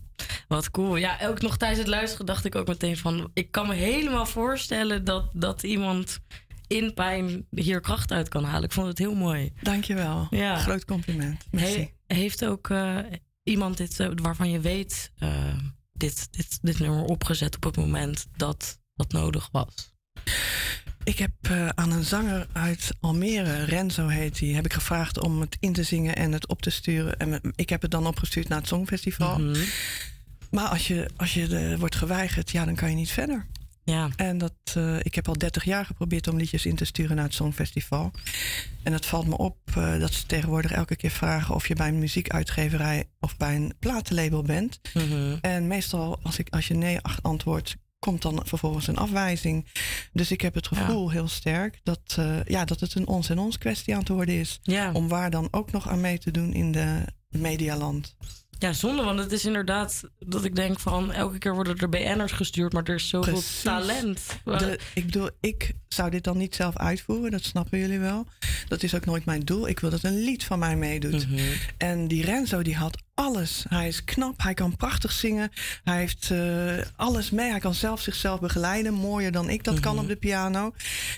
Wat 0.49 0.70
cool. 0.70 0.97
Ja, 0.97 1.19
ook 1.23 1.41
nog 1.41 1.57
tijdens 1.57 1.81
het 1.81 1.89
luisteren 1.89 2.27
dacht 2.27 2.45
ik 2.45 2.55
ook 2.55 2.66
meteen 2.66 2.97
van... 2.97 3.31
Ik 3.35 3.51
kan 3.51 3.66
me 3.66 3.74
helemaal 3.74 4.27
voorstellen 4.27 5.05
dat, 5.05 5.31
dat 5.32 5.62
iemand 5.62 6.20
in 6.70 6.94
pijn 6.94 7.47
hier 7.51 7.80
kracht 7.80 8.12
uit 8.12 8.28
kan 8.28 8.44
halen. 8.44 8.62
Ik 8.64 8.72
vond 8.72 8.86
het 8.86 8.98
heel 8.98 9.14
mooi. 9.14 9.52
Dankjewel. 9.62 10.26
Ja. 10.30 10.56
Groot 10.59 10.84
compliment. 10.84 11.44
Merci. 11.51 11.90
He- 12.06 12.14
heeft 12.14 12.44
ook 12.44 12.70
eh, 12.70 12.98
iemand 13.42 13.76
dit, 13.76 14.01
eh, 14.01 14.09
waarvan 14.14 14.51
je 14.51 14.60
weet, 14.60 15.12
eh, 15.18 15.59
dit, 15.92 16.28
dit, 16.32 16.59
dit 16.62 16.78
nummer 16.78 17.05
opgezet 17.05 17.56
op 17.56 17.64
het 17.64 17.76
moment 17.76 18.26
dat 18.36 18.78
dat 18.94 19.12
nodig 19.12 19.48
was? 19.52 19.94
Ik 21.05 21.18
heb 21.18 21.32
aan 21.74 21.92
een 21.92 22.05
zanger 22.05 22.47
uit 22.52 22.90
Almere, 23.01 23.64
Renzo 23.64 24.06
heet 24.09 24.40
hij, 24.40 24.48
heb 24.48 24.64
ik 24.64 24.72
gevraagd 24.72 25.20
om 25.22 25.40
het 25.40 25.56
in 25.60 25.72
te 25.72 25.82
zingen 25.82 26.16
en 26.16 26.32
het 26.32 26.47
op 26.48 26.62
te 26.62 26.70
sturen. 26.70 27.16
En 27.16 27.40
ik 27.55 27.68
heb 27.68 27.82
het 27.82 27.90
dan 27.90 28.06
opgestuurd 28.06 28.48
naar 28.48 28.59
het 28.59 28.68
Songfestival. 28.68 29.38
Mhm. 29.38 29.64
Maar 30.51 30.68
als 30.68 30.86
je, 30.88 31.10
als 31.16 31.34
je 31.34 31.76
wordt 31.78 31.94
geweigerd, 31.94 32.51
ja, 32.51 32.64
dan 32.64 32.74
kan 32.74 32.88
je 32.90 32.97
niet 32.97 33.10
verder. 33.10 33.47
Ja. 33.91 34.09
En 34.17 34.39
dat, 34.39 34.55
eh, 34.75 34.99
ik 34.99 35.15
heb 35.15 35.29
al 35.29 35.39
30 35.39 35.65
jaar 35.65 35.85
geprobeerd 35.85 36.29
om 36.29 36.37
liedjes 36.37 36.67
in 36.67 36.77
te 36.77 36.85
sturen 36.85 37.17
naar 37.17 37.25
het 37.25 37.35
Songfestival. 37.35 38.11
En 38.83 38.93
het 38.93 39.07
valt 39.07 39.27
me 39.27 39.37
op 39.37 39.59
eh, 39.65 39.99
dat 39.99 40.12
ze 40.12 40.27
tegenwoordig 40.27 40.73
elke 40.73 40.97
keer 40.97 41.11
vragen 41.11 41.55
of 41.55 41.69
je 41.69 41.75
bij 41.75 41.89
een 41.89 41.99
muziekuitgeverij 41.99 43.05
of 43.21 43.37
bij 43.37 43.57
een 43.57 43.75
platenlabel 43.79 44.43
bent. 44.43 44.81
Mhm. 44.95 45.37
En 45.41 45.67
meestal, 45.67 46.19
als, 46.23 46.39
ik, 46.39 46.49
als 46.49 46.69
je 46.69 46.75
nee 46.75 46.99
antwoordt, 47.23 47.77
komt 47.99 48.23
dan 48.23 48.41
vervolgens 48.45 48.87
een 48.87 48.97
afwijzing. 48.97 49.67
Dus 50.12 50.31
ik 50.31 50.41
heb 50.41 50.55
het 50.55 50.67
gevoel 50.67 51.11
heel 51.11 51.29
sterk 51.29 51.81
dat, 51.83 52.01
eh, 52.19 52.45
ja, 52.45 52.65
dat 52.65 52.81
het 52.81 52.95
een 52.95 53.07
ons 53.07 53.29
en 53.29 53.39
ons 53.39 53.59
kwestie 53.59 53.95
aan 53.95 54.01
het 54.01 54.09
worden 54.09 54.35
is. 54.35 54.61
Om 54.93 55.09
waar 55.09 55.31
dan 55.31 55.49
ook 55.51 55.73
nog 55.73 55.89
aan 55.89 56.01
mee 56.01 56.19
te 56.19 56.31
doen 56.31 56.53
in 56.53 56.73
de 56.73 57.05
medialand. 57.29 58.17
Ja, 58.61 58.73
zonde, 58.73 59.03
want 59.03 59.19
het 59.19 59.32
is 59.32 59.45
inderdaad 59.45 60.03
dat 60.19 60.45
ik 60.45 60.57
denk 60.57 60.81
van... 60.81 61.12
elke 61.12 61.39
keer 61.39 61.55
worden 61.55 61.77
er 61.77 61.89
BN'ers 61.89 62.32
gestuurd, 62.32 62.73
maar 62.73 62.82
er 62.85 62.95
is 62.95 63.09
zoveel 63.09 63.32
Precies. 63.32 63.62
talent. 63.62 64.20
De, 64.45 64.78
ik 64.95 65.05
bedoel, 65.05 65.28
ik 65.41 65.73
zou 65.89 66.11
dit 66.11 66.24
dan 66.24 66.37
niet 66.37 66.55
zelf 66.55 66.77
uitvoeren, 66.77 67.31
dat 67.31 67.45
snappen 67.45 67.78
jullie 67.78 67.99
wel. 67.99 68.27
Dat 68.69 68.82
is 68.82 68.95
ook 68.95 69.05
nooit 69.05 69.24
mijn 69.24 69.41
doel. 69.41 69.69
Ik 69.69 69.81
wil 69.81 69.91
dat 69.91 70.03
een 70.03 70.20
lied 70.24 70.45
van 70.45 70.59
mij 70.59 70.77
meedoet. 70.77 71.28
Mhm. 71.28 71.41
En 71.77 72.09
die 72.09 72.24
Renzo 72.24 72.62
die 72.62 72.77
had 72.77 73.03
alles. 73.20 73.64
Hij 73.68 73.88
is 73.88 74.05
knap, 74.05 74.42
hij 74.42 74.55
kan 74.55 74.76
prachtig 74.76 75.12
zingen. 75.12 75.51
Hij 75.84 75.98
heeft 75.98 76.30
eh, 76.30 76.86
alles 76.97 77.30
mee. 77.30 77.51
Hij 77.51 77.59
kan 77.60 77.74
zelf 77.74 78.01
zichzelf 78.01 78.40
begeleiden. 78.40 78.92
Mooier 78.94 79.32
dan 79.32 79.48
ik 79.51 79.64
dat 79.64 79.80
kan 79.80 79.92
Mhm. 79.94 80.02
op 80.02 80.09
de 80.09 80.16
piano. 80.16 80.72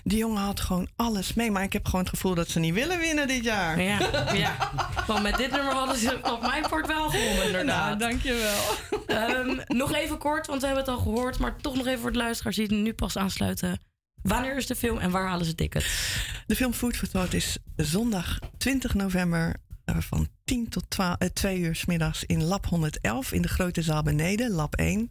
Die 0.05 0.19
jongen 0.19 0.43
had 0.43 0.61
gewoon 0.61 0.89
alles 0.97 1.35
mee. 1.35 1.51
Maar 1.51 1.63
ik 1.63 1.73
heb 1.73 1.85
gewoon 1.85 2.01
het 2.01 2.09
gevoel 2.09 2.35
dat 2.35 2.49
ze 2.49 2.59
niet 2.59 2.75
willen 2.75 2.99
winnen 2.99 3.27
dit 3.27 3.45
jaar. 3.45 3.81
Ja, 3.83 3.99
ja. 4.35 4.71
Want 5.07 5.23
met 5.23 5.37
dit 5.37 5.51
nummer 5.51 5.73
hadden 5.75 5.97
ze 5.97 6.19
op 6.23 6.43
mijn 6.43 6.63
part 6.69 6.87
wel 6.87 7.11
gewonnen, 7.11 7.47
inderdaad. 7.47 7.99
Nou, 7.99 7.99
dankjewel. 7.99 8.61
Ehm, 9.07 9.61
nog 9.67 9.95
even 9.95 10.19
kort, 10.19 10.47
want 10.47 10.61
we 10.61 10.67
hebben 10.67 10.85
het 10.85 10.95
al 10.95 11.01
gehoord. 11.01 11.39
Maar 11.39 11.57
toch 11.57 11.77
nog 11.77 11.87
even 11.87 12.01
voor 12.01 12.13
de 12.13 12.19
luisteraars 12.19 12.57
die 12.57 12.73
nu 12.73 12.93
pas 12.93 13.17
aansluiten. 13.17 13.81
Wanneer 14.23 14.57
is 14.57 14.67
de 14.67 14.77
film 14.77 14.99
en 14.99 15.11
waar 15.11 15.27
halen 15.29 15.47
ze 15.47 15.55
tickets? 15.55 16.17
De 16.47 16.57
film 16.57 16.73
Food 16.73 16.97
for 16.97 17.09
Thought 17.09 17.35
is 17.35 17.57
zondag 17.77 18.39
20 18.59 18.95
november 18.95 19.55
van 19.85 20.29
10 20.45 20.69
tot 20.69 20.85
12, 20.89 21.17
eh, 21.19 21.29
2 21.29 21.59
uur 21.59 21.75
's 21.75 21.85
middags 21.85 22.25
in 22.25 22.43
Lab 22.43 22.67
111 22.67 23.33
in 23.33 23.43
de 23.43 23.49
grote 23.49 23.83
zaal 23.83 24.03
beneden, 24.03 24.51
Lab 24.51 24.75
1. 24.75 25.11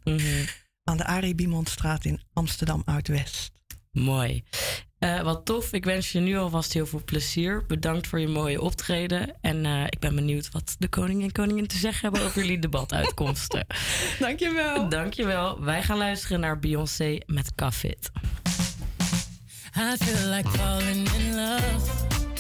Aan 0.84 0.98
de 0.98 1.06
Arie 1.06 1.35
Biemondstraat 1.35 2.06
in 2.06 2.22
Amsterdam 2.34 2.81
Oud-West. 2.85 3.52
Mooi. 3.91 4.43
Eh, 4.99 5.22
wat 5.22 5.45
tof. 5.45 5.73
Ik 5.73 5.85
wens 5.85 6.11
je 6.11 6.19
nu 6.19 6.38
alvast 6.38 6.73
heel 6.73 6.85
veel 6.85 7.02
plezier. 7.06 7.65
Bedankt 7.65 8.07
voor 8.07 8.19
je 8.19 8.27
mooie 8.27 8.61
optreden. 8.61 9.38
En 9.41 9.65
eh, 9.65 9.84
ik 9.84 9.99
ben 9.99 10.15
benieuwd 10.15 10.52
wat 10.52 10.76
de 10.80 10.88
koning 10.88 11.23
en 11.23 11.31
koningin 11.31 11.68
te 11.68 11.77
zeggen 11.77 12.02
hebben 12.02 12.27
over 12.27 12.41
jullie 12.41 12.60
debatuitkomsten. 12.60 13.68
Dankjewel. 14.19 14.89
Dankjewel. 14.89 15.64
Wij 15.64 15.84
gaan 15.84 15.98
luisteren 15.98 16.39
naar 16.39 16.60
Beyoncé 16.60 17.18
met 17.26 17.52
Kafit. 17.56 18.11
I 19.77 19.95
feel 19.98 20.30
like 20.30 20.49
falling 20.49 21.10
in 21.11 21.35
love. 21.35 22.31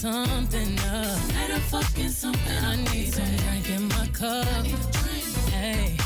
To 0.00 0.06
fuck 0.06 0.26
something 0.26 0.78
up. 0.78 1.60
fucking 1.68 2.08
something. 2.08 2.64
I 2.64 2.76
need 2.76 3.12
some 3.12 3.36
drink 3.36 3.70
in 3.70 3.88
my 3.88 4.06
cup. 4.12 4.46
Hey, 5.50 5.96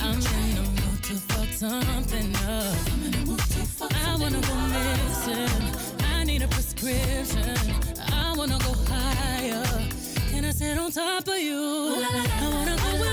I'm 0.00 0.14
in 0.14 0.54
the 0.56 0.62
mood 0.62 1.02
to 1.04 1.14
fuck 1.14 1.48
something 1.48 2.34
up. 2.48 2.76
I 3.92 4.16
wanna 4.18 4.40
go 4.40 4.54
missing. 4.74 6.04
I 6.04 6.24
need 6.24 6.42
a 6.42 6.48
prescription. 6.48 7.56
I 8.12 8.34
wanna 8.36 8.58
go 8.58 8.74
higher. 8.88 9.64
Can 10.30 10.44
I 10.44 10.50
sit 10.50 10.76
on 10.78 10.90
top 10.90 11.28
of 11.28 11.38
you? 11.38 12.04
I 12.04 12.50
wanna 12.52 12.76
go 12.76 13.11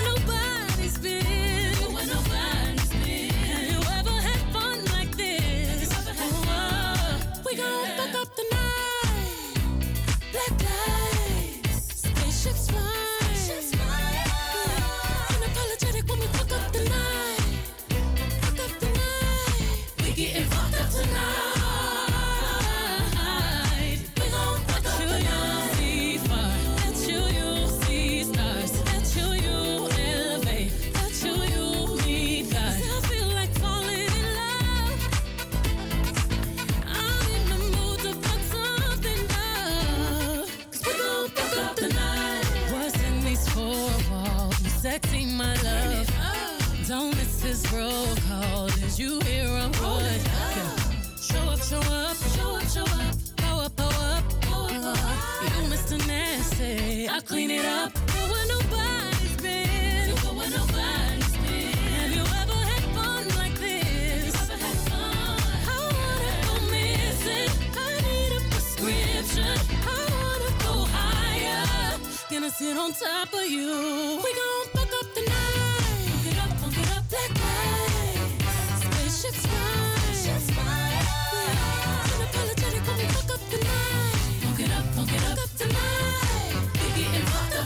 Nasty. 56.60 57.10
I 57.10 57.20
clean 57.22 57.52
it 57.52 57.66
up. 57.66 57.94
Go 57.94 58.20
where 58.32 58.48
nobody's 58.48 59.36
been. 59.38 60.16
Go 60.16 60.34
where 60.34 60.50
nobody's 60.50 61.38
been. 61.38 61.72
Have 61.96 62.12
you 62.12 62.22
ever 62.22 62.60
had 62.72 62.84
fun 62.96 63.28
like 63.38 63.56
this? 63.60 64.36
I 64.36 65.78
wanna 65.96 66.34
go 66.48 66.56
missing. 66.72 67.52
I 67.78 68.02
need 68.02 68.32
a 68.38 68.42
prescription. 68.50 69.58
I 69.88 70.00
wanna 70.16 70.52
go 70.64 70.74
higher. 70.92 71.98
Gonna 72.30 72.52
sit 72.52 72.78
on 72.78 72.92
top 72.94 73.34
of 73.34 73.46
you. 73.50 74.20
We 74.24 74.34
gon' 74.34 74.79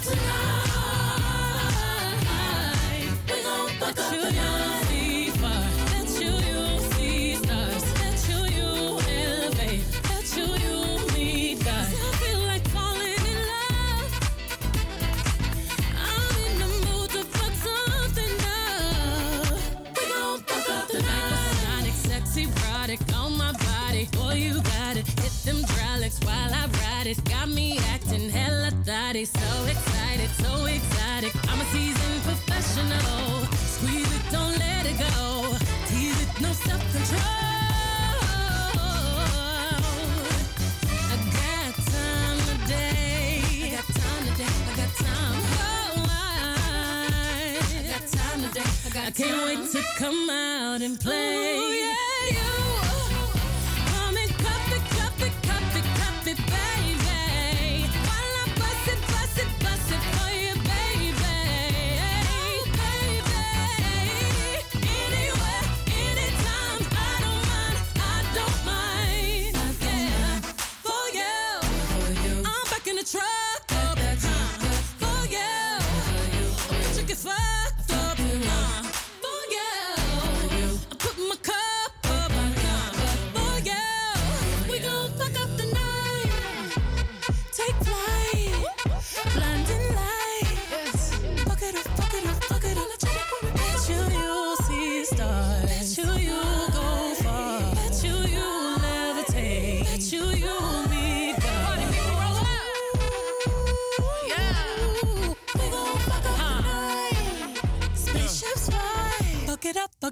tonight. 0.03 0.23
We 3.29 3.43
gon' 3.43 3.69
fuck 3.79 4.82
sexy 22.97 23.15
on 23.15 23.37
my 23.37 23.51
body. 23.53 24.07
Boy, 24.11 24.33
you 24.35 24.61
got 24.61 24.97
it. 24.97 25.07
Hit 25.07 25.31
them 25.45 25.63
hydraulics 25.63 26.19
while 26.25 26.53
I 26.53 26.65
ride 26.81 27.07
it. 27.07 27.23
Got 27.25 27.49
me 27.49 27.77
acting 27.93 28.29
hella 28.29 28.71
thotty. 28.85 29.25
So 29.25 29.65
excited, 29.65 30.29
so 30.43 30.65
exotic. 30.65 31.33
I'm 31.49 31.59
a 31.61 31.65
seasoned 31.65 32.21
professional. 32.23 33.45
Squeeze 33.75 34.11
it, 34.17 34.31
don't 34.31 34.57
let 34.57 34.85
it 34.85 34.97
go. 34.99 35.57
Tease 35.87 36.21
it, 36.23 36.41
no 36.41 36.51
self 36.51 36.81
control. 36.91 37.21
I 41.11 41.15
got 41.39 41.73
time 41.93 42.39
today. 42.51 43.41
I 43.63 43.69
got 43.75 43.87
time 44.01 44.23
today. 44.29 44.53
I 44.69 44.73
got 44.81 44.91
time. 45.07 45.37
I, 46.09 46.17
I 47.79 47.83
got 47.91 48.03
time 48.11 48.39
today. 48.43 48.69
I 48.85 48.89
got 48.89 49.07
I 49.07 49.11
can't 49.11 49.39
wait 49.45 49.71
to 49.71 49.81
come 49.97 50.29
out 50.29 50.81
and 50.81 50.99
play. 50.99 51.57
Ooh, 51.57 51.73
yeah, 51.73 52.12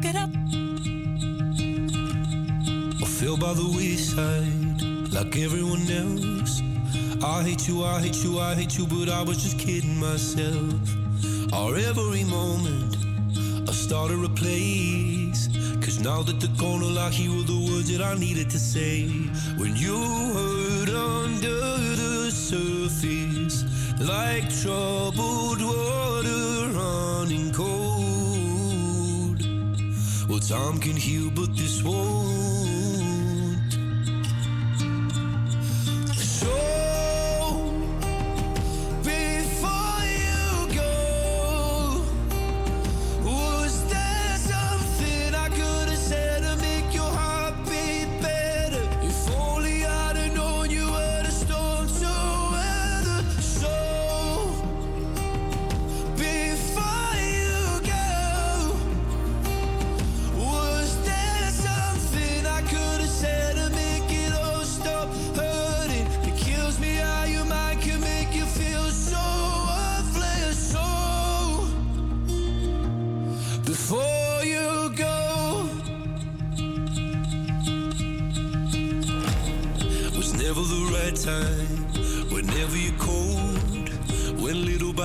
It 0.03 0.15
up. 0.15 0.29
I 3.01 3.05
feel 3.05 3.37
by 3.37 3.53
the 3.53 3.71
wayside 3.75 4.81
like 5.13 5.37
everyone 5.37 5.85
else. 5.91 6.61
I 7.23 7.43
hate 7.43 7.67
you, 7.67 7.83
I 7.83 8.01
hate 8.01 8.23
you, 8.23 8.39
I 8.39 8.55
hate 8.55 8.77
you, 8.79 8.87
but 8.87 9.09
I 9.09 9.21
was 9.21 9.37
just 9.43 9.59
kidding 9.59 9.99
myself. 9.99 10.73
Our 11.53 11.75
every 11.77 12.23
moment, 12.23 12.97
I 13.69 13.73
started 13.73 14.23
a 14.23 14.29
place. 14.29 15.49
Cause 15.81 15.99
now 15.99 16.23
that 16.23 16.57
gone, 16.57 16.81
all 16.81 16.97
I 16.97 17.09
hear 17.11 17.29
were 17.29 17.43
the 17.43 17.59
words 17.69 17.95
that 17.95 18.01
I 18.01 18.17
needed 18.17 18.49
to 18.49 18.59
say. 18.59 19.07
When 19.57 19.75
you 19.75 19.97
hurt 20.33 20.89
under 20.89 21.59
the 22.01 22.31
surface, 22.31 23.65
like 23.99 24.49
troubled 24.61 25.61
water 25.61 26.10
Some 30.51 30.79
can 30.81 30.97
heal, 30.97 31.31
but 31.33 31.55
this 31.55 31.81
wound 31.81 32.30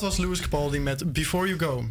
Dat 0.00 0.08
was 0.08 0.18
Louis 0.18 0.40
Capaldi 0.40 0.78
met 0.78 1.12
Before 1.12 1.46
You 1.46 1.58
Go. 1.58 1.84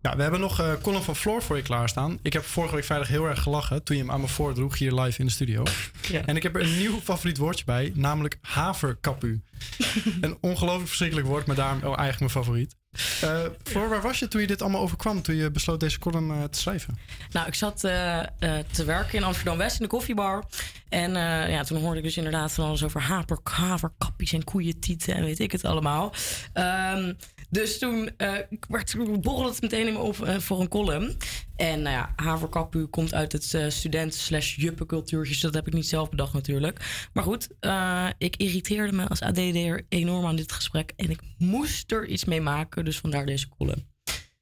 Ja, 0.00 0.16
we 0.16 0.22
hebben 0.22 0.40
nog 0.40 0.60
eh 0.60 0.72
Colin 0.82 1.02
van 1.02 1.16
Floor 1.16 1.42
voor 1.42 1.56
je 1.56 1.62
klaarstaan. 1.62 2.18
Ik 2.22 2.32
heb 2.32 2.44
vorige 2.44 2.74
week 2.74 2.84
vrijdag 2.84 3.08
heel 3.08 3.24
erg 3.24 3.42
gelachen 3.42 3.82
toen 3.82 3.96
je 3.96 4.02
hem 4.02 4.12
aan 4.12 4.20
me 4.20 4.28
voordroeg 4.28 4.78
hier 4.78 4.92
live 4.92 5.20
in 5.20 5.26
de 5.26 5.32
studio. 5.32 5.62
En 6.26 6.36
ik 6.36 6.42
heb 6.42 6.54
er 6.54 6.62
een 6.62 6.78
nieuw 6.78 7.00
favoriet 7.00 7.36
woordje 7.36 7.64
bij, 7.64 7.92
namelijk 7.94 8.38
haverkapu. 8.40 9.42
een 10.20 10.38
ongelooflijk 10.40 10.86
verschrikkelijk 10.86 11.26
woord, 11.26 11.46
maar 11.46 11.56
daarom 11.56 11.78
oh, 11.78 11.98
eigenlijk 11.98 12.18
mijn 12.18 12.30
favoriet. 12.30 12.74
Eh 13.20 13.52
Floor, 13.62 13.88
waar 13.88 14.02
was 14.02 14.18
je 14.18 14.28
toen 14.28 14.40
je 14.40 14.46
dit 14.46 14.62
allemaal 14.62 14.80
overkwam, 14.80 15.22
toen 15.22 15.34
je 15.34 15.50
besloot 15.50 15.80
deze 15.80 15.98
column 15.98 16.30
eh, 16.30 16.44
te 16.44 16.58
schrijven? 16.58 16.98
Nou, 17.30 17.46
ik 17.46 17.54
zat 17.54 17.80
te 18.70 18.84
werken 18.86 19.18
in 19.18 19.24
Amsterdam-West 19.24 19.76
in 19.76 19.82
de 19.82 19.88
koffiebar. 19.88 20.44
En 20.88 21.12
ja, 21.50 21.62
toen 21.62 21.80
hoorde 21.80 21.98
ik 21.98 22.04
dus 22.04 22.16
inderdaad 22.16 22.52
van 22.52 22.64
alles 22.64 22.84
over 22.84 23.00
haper, 23.00 23.38
haverkappies 23.42 24.32
en 24.32 24.44
koeientieten 24.44 25.14
en 25.14 25.24
weet 25.24 25.38
ik 25.38 25.52
het 25.52 25.64
allemaal. 25.64 26.14
Ehm, 26.52 27.12
dus 27.48 27.78
toen 27.78 28.10
werd, 28.68 28.96
borrelde 29.20 29.50
het 29.50 29.60
meteen 29.60 29.86
in 29.86 29.92
me 29.92 29.98
op 29.98 30.20
eh, 30.20 30.38
voor 30.38 30.60
een 30.60 30.68
column. 30.68 31.16
En 31.56 31.82
nou 31.82 31.96
ja, 31.96 32.12
haverkappu 32.16 32.86
komt 32.86 33.14
uit 33.14 33.32
het 33.32 33.54
eh, 33.54 33.68
studenten 33.68 34.20
slash 34.20 34.56
juppencultuurtje. 34.56 35.32
Dus 35.32 35.42
dat 35.42 35.54
heb 35.54 35.66
ik 35.66 35.72
niet 35.72 35.86
zelf 35.86 36.08
bedacht 36.08 36.32
natuurlijk. 36.32 37.08
Maar 37.12 37.24
goed, 37.24 37.48
eh, 37.60 38.08
ik 38.18 38.36
irriteerde 38.36 38.92
me 38.92 39.08
als 39.08 39.20
ADD'er 39.20 39.86
enorm 39.88 40.26
aan 40.26 40.36
dit 40.36 40.52
gesprek. 40.52 40.92
En 40.96 41.10
ik 41.10 41.20
moest 41.38 41.92
er 41.92 42.06
iets 42.06 42.24
mee 42.24 42.40
maken. 42.40 42.84
Dus 42.84 42.98
vandaar 42.98 43.26
deze 43.26 43.48
column. 43.48 43.86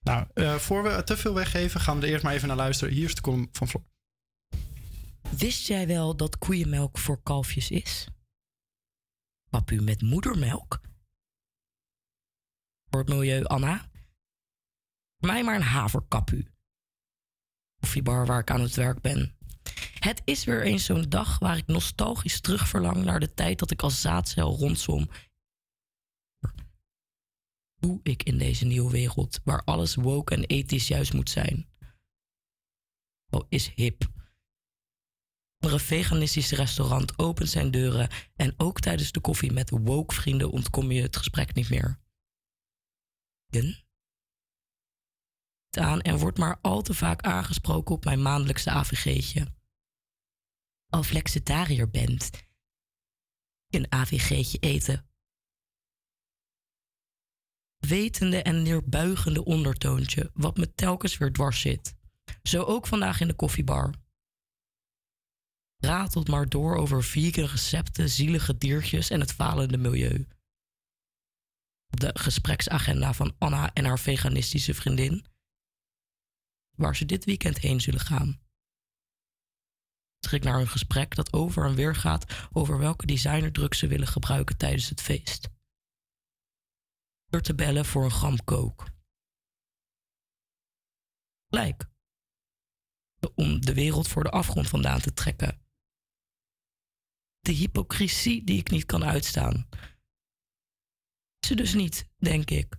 Nou, 0.02 0.26
eh, 0.34 0.54
voor 0.54 0.82
we 0.82 1.04
te 1.04 1.16
veel 1.16 1.34
weggeven, 1.34 1.80
gaan 1.80 2.00
we 2.00 2.06
er 2.06 2.12
eerst 2.12 2.24
maar 2.24 2.34
even 2.34 2.48
naar 2.48 2.56
luisteren. 2.56 2.94
Hier 2.94 3.04
is 3.04 3.14
de 3.14 3.20
column 3.20 3.48
van 3.52 3.68
Floor. 3.68 3.84
Wist 5.30 5.66
jij 5.66 5.86
wel 5.86 6.16
dat 6.16 6.38
koeienmelk 6.38 6.98
voor 6.98 7.22
kalfjes 7.22 7.70
is? 7.70 8.08
Papu 9.50 9.82
met 9.82 10.02
moedermelk? 10.02 10.80
Voor 12.94 13.02
het 13.02 13.12
milieu, 13.12 13.44
Anna? 13.44 13.90
Voor 15.18 15.28
mij 15.28 15.44
maar 15.44 15.54
een 15.54 15.62
haverkapu. 15.62 16.46
Koffiebar 17.80 18.26
waar 18.26 18.40
ik 18.40 18.50
aan 18.50 18.60
het 18.60 18.74
werk 18.74 19.00
ben. 19.00 19.36
Het 19.98 20.22
is 20.24 20.44
weer 20.44 20.62
eens 20.62 20.84
zo'n 20.84 21.08
dag 21.08 21.38
waar 21.38 21.56
ik 21.56 21.66
nostalgisch 21.66 22.40
terugverlang 22.40 23.04
naar 23.04 23.20
de 23.20 23.34
tijd 23.34 23.58
dat 23.58 23.70
ik 23.70 23.82
als 23.82 24.00
zaadcel 24.00 24.56
rondzwom. 24.56 25.08
Hoe 27.80 28.00
ik 28.02 28.22
in 28.22 28.38
deze 28.38 28.64
nieuwe 28.64 28.90
wereld 28.90 29.40
waar 29.44 29.64
alles 29.64 29.94
woke 29.94 30.34
en 30.34 30.44
ethisch 30.44 30.88
juist 30.88 31.12
moet 31.12 31.30
zijn. 31.30 31.68
Oh, 33.30 33.46
is 33.48 33.68
hip 33.74 34.12
andere 35.58 35.84
veganistische 35.84 36.56
restaurant 36.56 37.18
opent 37.18 37.48
zijn 37.48 37.70
deuren 37.70 38.08
en 38.36 38.54
ook 38.56 38.80
tijdens 38.80 39.12
de 39.12 39.20
koffie 39.20 39.52
met 39.52 39.70
woke 39.70 40.14
vrienden 40.14 40.50
ontkom 40.50 40.92
je 40.92 41.02
het 41.02 41.16
gesprek 41.16 41.54
niet 41.54 41.70
meer. 41.70 42.02
Aan 45.70 46.00
en 46.00 46.18
wordt 46.18 46.38
maar 46.38 46.58
al 46.60 46.82
te 46.82 46.94
vaak 46.94 47.22
aangesproken 47.22 47.94
op 47.94 48.04
mijn 48.04 48.22
maandelijkse 48.22 48.70
AVG'tje. 48.70 49.54
Al 50.86 51.02
flexitariër 51.02 51.90
bent, 51.90 52.30
een 53.68 53.92
AVG'tje 53.92 54.58
eten. 54.58 55.08
Wetende 57.78 58.42
en 58.42 58.62
neerbuigende 58.62 59.44
ondertoontje, 59.44 60.30
wat 60.34 60.56
me 60.56 60.74
telkens 60.74 61.18
weer 61.18 61.32
dwars 61.32 61.60
zit. 61.60 61.96
Zo 62.42 62.62
ook 62.62 62.86
vandaag 62.86 63.20
in 63.20 63.28
de 63.28 63.34
koffiebar. 63.34 63.94
Ratelt 65.76 66.28
maar 66.28 66.48
door 66.48 66.76
over 66.76 67.04
vegan 67.04 67.44
recepten, 67.44 68.08
zielige 68.08 68.56
diertjes 68.56 69.10
en 69.10 69.20
het 69.20 69.32
falende 69.32 69.76
milieu. 69.76 70.26
Op 71.94 72.00
de 72.00 72.10
gespreksagenda 72.14 73.12
van 73.12 73.34
Anna 73.38 73.72
en 73.72 73.84
haar 73.84 73.98
veganistische 73.98 74.74
vriendin, 74.74 75.26
waar 76.76 76.96
ze 76.96 77.04
dit 77.04 77.24
weekend 77.24 77.58
heen 77.58 77.80
zullen 77.80 78.00
gaan. 78.00 78.40
Schrik 80.20 80.42
naar 80.42 80.60
een 80.60 80.68
gesprek 80.68 81.14
dat 81.14 81.32
over 81.32 81.66
en 81.66 81.74
weer 81.74 81.94
gaat 81.94 82.48
over 82.52 82.78
welke 82.78 83.06
designerdruk 83.06 83.74
ze 83.74 83.86
willen 83.86 84.06
gebruiken 84.06 84.56
tijdens 84.56 84.88
het 84.88 85.00
feest. 85.00 85.48
Door 87.26 87.40
te 87.40 87.54
bellen 87.54 87.84
voor 87.84 88.04
een 88.04 88.10
gram 88.10 88.44
kook. 88.44 88.90
Gelijk. 91.48 91.86
Om 93.34 93.60
de 93.60 93.74
wereld 93.74 94.08
voor 94.08 94.22
de 94.22 94.30
afgrond 94.30 94.68
vandaan 94.68 95.00
te 95.00 95.12
trekken. 95.12 95.66
De 97.40 97.52
hypocrisie 97.52 98.44
die 98.44 98.58
ik 98.58 98.70
niet 98.70 98.84
kan 98.84 99.04
uitstaan. 99.04 99.68
Ze 101.44 101.54
dus 101.54 101.74
niet, 101.74 102.08
denk 102.18 102.50
ik. 102.50 102.76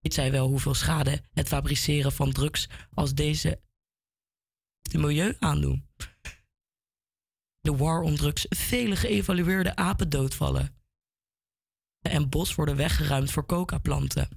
Weet 0.00 0.14
zij 0.14 0.30
wel 0.30 0.48
hoeveel 0.48 0.74
schade 0.74 1.22
het 1.32 1.48
fabriceren 1.48 2.12
van 2.12 2.32
drugs 2.32 2.68
als 2.94 3.14
deze 3.14 3.60
het 4.82 4.92
milieu 4.92 5.36
aandoen? 5.38 5.86
De 7.60 7.76
war 7.76 8.00
om 8.00 8.16
drugs 8.16 8.46
vele 8.48 8.96
geëvalueerde 8.96 9.76
apen 9.76 10.08
doodvallen. 10.08 10.76
En 12.00 12.28
bos 12.28 12.54
worden 12.54 12.76
weggeruimd 12.76 13.30
voor 13.30 13.46
coca-planten. 13.46 14.28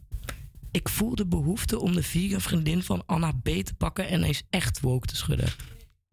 Ik 0.72 0.90
voel 0.90 1.16
de 1.16 1.28
behoefte 1.28 1.80
om 1.80 1.94
de 1.94 2.04
vegan 2.04 2.42
vriendin 2.42 2.84
van 2.84 3.06
Anna 3.06 3.32
B 3.32 3.46
te 3.50 3.74
pakken 3.78 4.08
en 4.08 4.24
eens 4.24 4.44
echt 4.50 4.80
woke 4.80 5.08
te 5.08 5.16
schudden. 5.16 5.50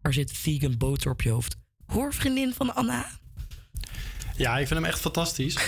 Er 0.01 0.13
zit 0.13 0.31
vegan 0.31 0.77
boter 0.77 1.11
op 1.11 1.21
je 1.21 1.29
hoofd. 1.29 1.57
Hoor, 1.85 2.13
vriendin 2.13 2.53
van 2.53 2.75
Anna. 2.75 3.19
Ja, 4.37 4.57
ik 4.57 4.67
vind 4.67 4.79
hem 4.79 4.89
echt 4.89 4.99
fantastisch. 4.99 5.57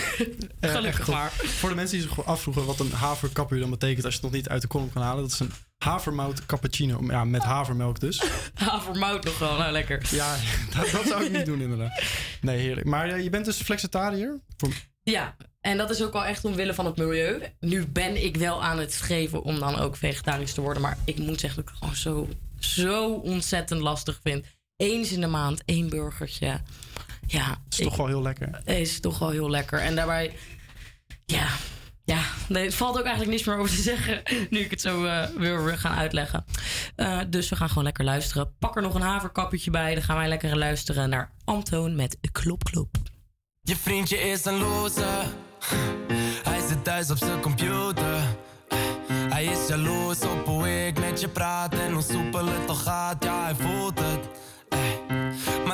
Eh, 0.60 0.70
Gelukkig 0.70 1.08
maar. 1.08 1.30
Voor 1.30 1.68
de 1.68 1.74
mensen 1.74 1.98
die 1.98 2.08
zich 2.08 2.26
afvroegen 2.26 2.64
wat 2.64 2.80
een 2.80 2.92
haverkapje 2.92 3.58
dan 3.58 3.70
betekent 3.70 4.04
als 4.04 4.14
je 4.14 4.20
het 4.20 4.30
nog 4.30 4.40
niet 4.40 4.48
uit 4.48 4.62
de 4.62 4.68
kolom 4.68 4.92
kan 4.92 5.02
halen. 5.02 5.22
Dat 5.22 5.32
is 5.32 5.40
een 5.40 5.52
havermout 5.78 6.46
cappuccino. 6.46 6.98
Ja, 7.06 7.24
met 7.24 7.42
havermelk 7.42 8.00
dus. 8.00 8.22
Havermout 8.54 9.24
nog 9.24 9.38
wel, 9.38 9.56
nou 9.56 9.72
lekker. 9.72 10.02
Ja, 10.10 10.36
dat, 10.76 10.90
dat 10.90 11.06
zou 11.06 11.24
ik 11.24 11.32
niet 11.32 11.46
doen 11.46 11.60
inderdaad. 11.60 12.02
Nee, 12.40 12.58
heerlijk. 12.58 12.86
Maar 12.86 13.08
eh, 13.08 13.22
je 13.22 13.30
bent 13.30 13.44
dus 13.44 13.56
flexitariër? 13.56 14.40
Voor... 14.56 14.72
Ja, 15.02 15.36
en 15.60 15.76
dat 15.76 15.90
is 15.90 16.02
ook 16.02 16.12
wel 16.12 16.24
echt 16.24 16.44
omwille 16.44 16.74
van 16.74 16.86
het 16.86 16.96
milieu. 16.96 17.42
Nu 17.60 17.86
ben 17.86 18.24
ik 18.24 18.36
wel 18.36 18.62
aan 18.62 18.78
het 18.78 18.92
streven 18.92 19.42
om 19.42 19.58
dan 19.58 19.76
ook 19.78 19.96
vegetarisch 19.96 20.54
te 20.54 20.60
worden. 20.60 20.82
Maar 20.82 20.98
ik 21.04 21.18
moet 21.18 21.40
zeggen 21.40 21.64
dat 21.64 21.72
ik 21.72 21.80
het 21.80 21.90
gewoon 21.90 21.96
zo, 21.96 22.28
zo 22.58 23.12
ontzettend 23.12 23.80
lastig 23.80 24.20
vind. 24.22 24.46
Eens 24.76 25.12
in 25.12 25.20
de 25.20 25.26
maand 25.26 25.62
één 25.64 25.88
burgertje. 25.88 26.60
Ja, 27.30 27.56
is 27.68 27.76
toch 27.76 27.96
wel 27.96 28.06
heel 28.06 28.22
lekker. 28.22 28.60
Is 28.64 29.00
toch 29.00 29.18
wel 29.18 29.30
heel 29.30 29.50
lekker. 29.50 29.78
En 29.78 29.94
daarbij, 29.94 30.32
ja, 31.26 31.48
ja, 32.04 32.22
nee, 32.48 32.64
het 32.64 32.74
valt 32.74 32.98
ook 32.98 33.04
eigenlijk 33.04 33.30
niets 33.30 33.44
meer 33.44 33.56
over 33.56 33.76
te 33.76 33.82
zeggen. 33.82 34.22
Nu 34.50 34.58
ik 34.58 34.70
het 34.70 34.80
zo 34.80 35.04
eh, 35.04 35.28
weer 35.36 35.64
wil 35.64 35.76
gaan 35.76 35.96
uitleggen. 35.96 36.44
Eh, 36.96 37.20
dus 37.28 37.48
we 37.48 37.56
gaan 37.56 37.68
gewoon 37.68 37.84
lekker 37.84 38.04
luisteren. 38.04 38.54
Pak 38.58 38.76
er 38.76 38.82
nog 38.82 38.94
een 38.94 39.00
haverkappertje 39.00 39.70
bij. 39.70 39.94
Dan 39.94 40.02
gaan 40.02 40.16
wij 40.16 40.28
lekker 40.28 40.58
luisteren 40.58 41.08
naar 41.08 41.30
Antoon 41.44 41.96
met 41.96 42.18
Klop 42.32 42.64
Klop. 42.64 42.96
Je 43.62 43.76
vriendje 43.76 44.16
is 44.16 44.44
een 44.44 44.58
loser. 44.58 45.24
Hij 46.42 46.68
zit 46.68 46.84
thuis 46.84 47.10
op 47.10 47.16
zijn 47.16 47.40
computer. 47.40 48.22
Hij 49.12 49.44
is 49.44 49.68
jaloers 49.68 50.20
op 50.20 50.46
hoe 50.46 50.86
ik 50.86 50.98
met 50.98 51.20
je 51.20 51.28
praat 51.28 51.74
en 51.74 51.92
hoe 51.92 52.02
soepel 52.02 52.46
het 52.46 52.66
toch 52.66 52.82
gaat. 52.82 53.24
Ja, 53.24 53.42
hij 53.42 53.54
voelt 53.54 53.98
het. 53.98 54.39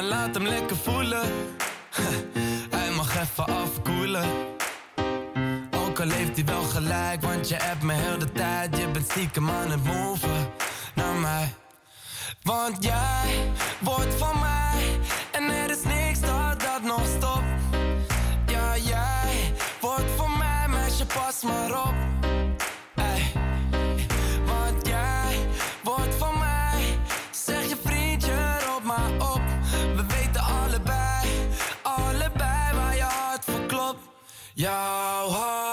Laat 0.08 0.34
hem 0.34 0.46
lekker 0.46 0.76
voelen. 0.76 1.32
Hij 2.76 2.90
mag 2.90 3.16
even 3.20 3.46
afkoelen. 3.46 4.24
Ook 5.70 6.00
al 6.00 6.08
heeft 6.08 6.36
hij 6.36 6.44
wel 6.44 6.62
gelijk, 6.62 7.22
want 7.22 7.48
je 7.48 7.54
hebt 7.54 7.82
me 7.82 7.92
heel 7.92 8.18
de 8.18 8.32
tijd. 8.32 8.76
Je 8.76 8.88
bent 8.88 9.10
stiekem 9.10 9.50
aan 9.50 9.70
het 9.70 9.84
moven 9.84 10.50
naar 10.94 11.14
mij. 11.14 11.54
Want 12.42 12.84
jij 12.84 13.52
wordt 13.80 14.14
van 14.14 14.38
mij 14.38 15.00
en 15.32 15.42
er 15.42 15.70
is 15.70 15.82
niks 15.82 16.20
dat 16.20 16.60
dat 16.60 16.82
nog 16.82 17.06
stopt. 17.18 17.76
Ja, 18.46 18.76
jij 18.76 19.52
wordt 19.80 20.10
van 20.16 20.38
mij, 20.38 20.68
meisje, 20.68 21.06
pas 21.06 21.42
maar 21.42 21.86
op. 21.86 22.05
Jouw 34.56 35.28
hart 35.28 35.65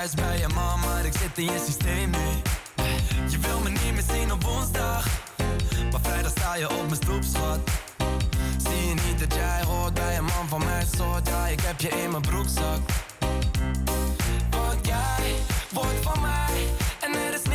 thuis 0.00 0.14
bij 0.14 0.38
je 0.38 0.48
mama, 0.48 0.86
maar 0.86 1.04
ik 1.04 1.12
zit 1.12 1.38
in 1.38 1.44
je 1.44 1.62
systeem 1.66 2.10
nu. 2.10 2.28
Je 3.28 3.38
wil 3.38 3.60
me 3.60 3.68
niet 3.68 3.92
meer 3.92 4.04
zien 4.12 4.32
op 4.32 4.42
woensdag, 4.42 5.06
maar 5.90 6.00
vrijdag 6.02 6.30
sta 6.30 6.56
je 6.56 6.70
op 6.70 6.88
mijn 6.88 6.94
stoep. 6.94 7.22
Zie 8.56 8.88
je 8.88 8.94
niet 8.94 9.18
dat 9.18 9.34
jij 9.34 9.62
hoort 9.64 9.94
bij 9.94 10.16
een 10.16 10.24
man 10.24 10.48
van 10.48 10.64
mijn 10.64 10.86
soort? 10.96 11.28
Ja, 11.28 11.46
ik 11.46 11.60
heb 11.60 11.80
je 11.80 11.88
in 11.88 12.10
mijn 12.10 12.22
broekzak. 12.22 12.80
Want 14.50 14.86
jij 14.86 15.34
wordt 15.70 16.02
van 16.02 16.20
mij 16.20 16.66
en 17.00 17.14
er 17.14 17.34
is 17.34 17.49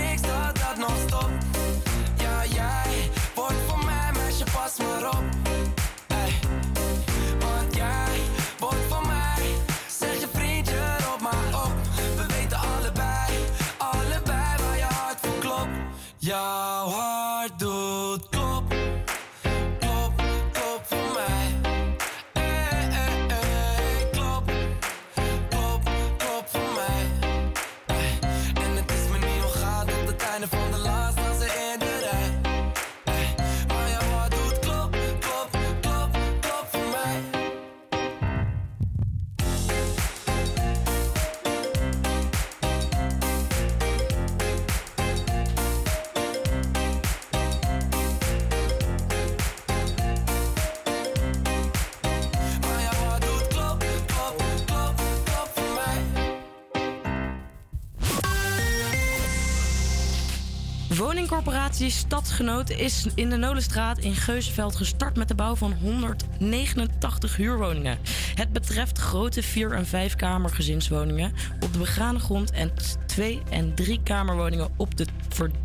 Woningcorporatie 60.89 61.89
Stadsgenoot 61.89 62.69
is 62.69 63.07
in 63.15 63.29
de 63.29 63.35
Nolenstraat 63.35 63.97
in 63.97 64.15
Geuzenveld 64.15 64.75
gestart 64.75 65.15
met 65.15 65.27
de 65.27 65.35
bouw 65.35 65.55
van 65.55 65.73
189 65.73 67.35
huurwoningen. 67.35 67.97
Het 68.35 68.51
betreft 68.51 68.97
grote 68.97 69.43
vier- 69.43 69.71
en 69.71 69.85
vijfkamer 69.85 70.49
gezinswoningen 70.49 71.33
op 71.59 71.73
de 71.73 71.79
begane 71.79 72.19
grond 72.19 72.51
en 72.51 72.71
twee- 73.05 73.41
en 73.49 73.75
drie 73.75 73.99
kamerwoningen 74.03 74.69
op 74.77 74.97
de 74.97 75.05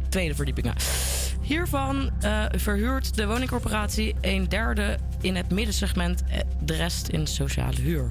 tweede 0.09 0.35
verdiepingen. 0.35 0.75
Hiervan 1.43 2.11
eh, 2.21 2.45
verhuurt 2.51 3.17
de 3.17 3.27
woningcorporatie 3.27 4.15
een 4.21 4.49
derde 4.49 4.99
in 5.21 5.37
het 5.37 5.51
middensegment, 5.51 6.25
eh, 6.25 6.39
de 6.63 6.75
rest 6.75 7.09
in 7.09 7.27
sociale 7.27 7.81
huur. 7.81 8.11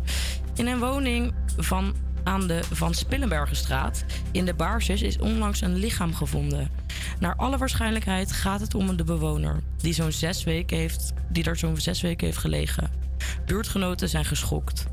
In 0.56 0.68
een 0.68 0.80
woning 0.80 1.34
van 1.58 1.96
aan 2.24 2.48
de 2.48 2.60
Van 2.72 2.94
Spillenbergenstraat 2.94 4.04
in 4.32 4.46
de 4.46 4.54
Baarsjes 4.54 5.02
is 5.02 5.20
onlangs 5.20 5.62
een 5.62 5.76
lichaam 5.76 6.14
gevonden. 6.14 6.79
Naar 7.20 7.36
alle 7.36 7.58
waarschijnlijkheid 7.58 8.32
gaat 8.32 8.60
het 8.60 8.76
om 8.76 8.98
de 8.98 9.04
bewoner 9.04 9.60
die, 9.78 9.94
zo'n 9.94 10.12
zes 10.12 10.44
weken 10.44 10.78
heeft, 10.78 11.14
die 11.30 11.44
er 11.44 11.58
zo'n 11.58 11.78
zes 11.78 12.02
weken 12.02 12.26
heeft 12.26 12.38
gelegen. 12.38 12.92
Buurtgenoten 13.46 14.10
zijn 14.10 14.26
geschokt. 14.26 14.86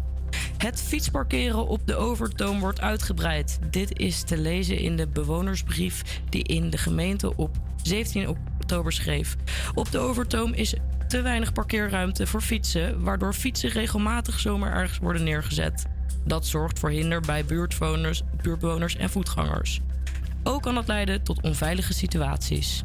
Het 0.56 0.82
fietsparkeren 0.82 1.66
op 1.66 1.86
de 1.86 1.94
Overtoom 1.94 2.60
wordt 2.60 2.80
uitgebreid. 2.80 3.58
Dit 3.70 3.98
is 3.98 4.22
te 4.22 4.38
lezen 4.38 4.78
in 4.78 4.96
de 4.96 5.08
bewonersbrief 5.08 6.20
die 6.28 6.42
in 6.42 6.70
de 6.70 6.78
gemeente 6.78 7.36
op 7.36 7.56
17 7.82 8.28
oktober 8.28 8.92
schreef. 8.92 9.36
Op 9.74 9.90
de 9.90 9.98
Overtoom 9.98 10.52
is 10.52 10.74
te 11.08 11.20
weinig 11.20 11.52
parkeerruimte 11.52 12.26
voor 12.26 12.40
fietsen, 12.40 13.02
waardoor 13.02 13.32
fietsen 13.32 13.70
regelmatig 13.70 14.40
zomaar 14.40 14.72
ergens 14.72 14.98
worden 14.98 15.24
neergezet. 15.24 15.86
Dat 16.24 16.46
zorgt 16.46 16.78
voor 16.78 16.90
hinder 16.90 17.20
bij 17.20 17.44
buurtbewoners 17.44 18.96
en 18.96 19.10
voetgangers. 19.10 19.80
Ook 20.48 20.62
kan 20.62 20.74
dat 20.74 20.86
leiden 20.86 21.22
tot 21.22 21.42
onveilige 21.42 21.92
situaties. 21.92 22.82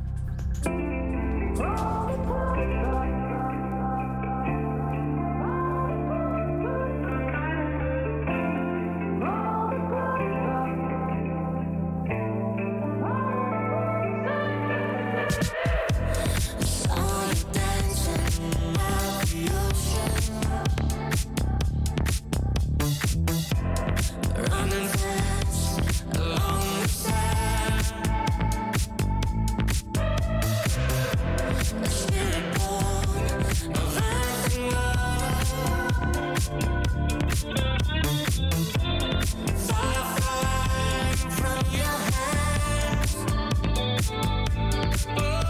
Hold 45.08 45.41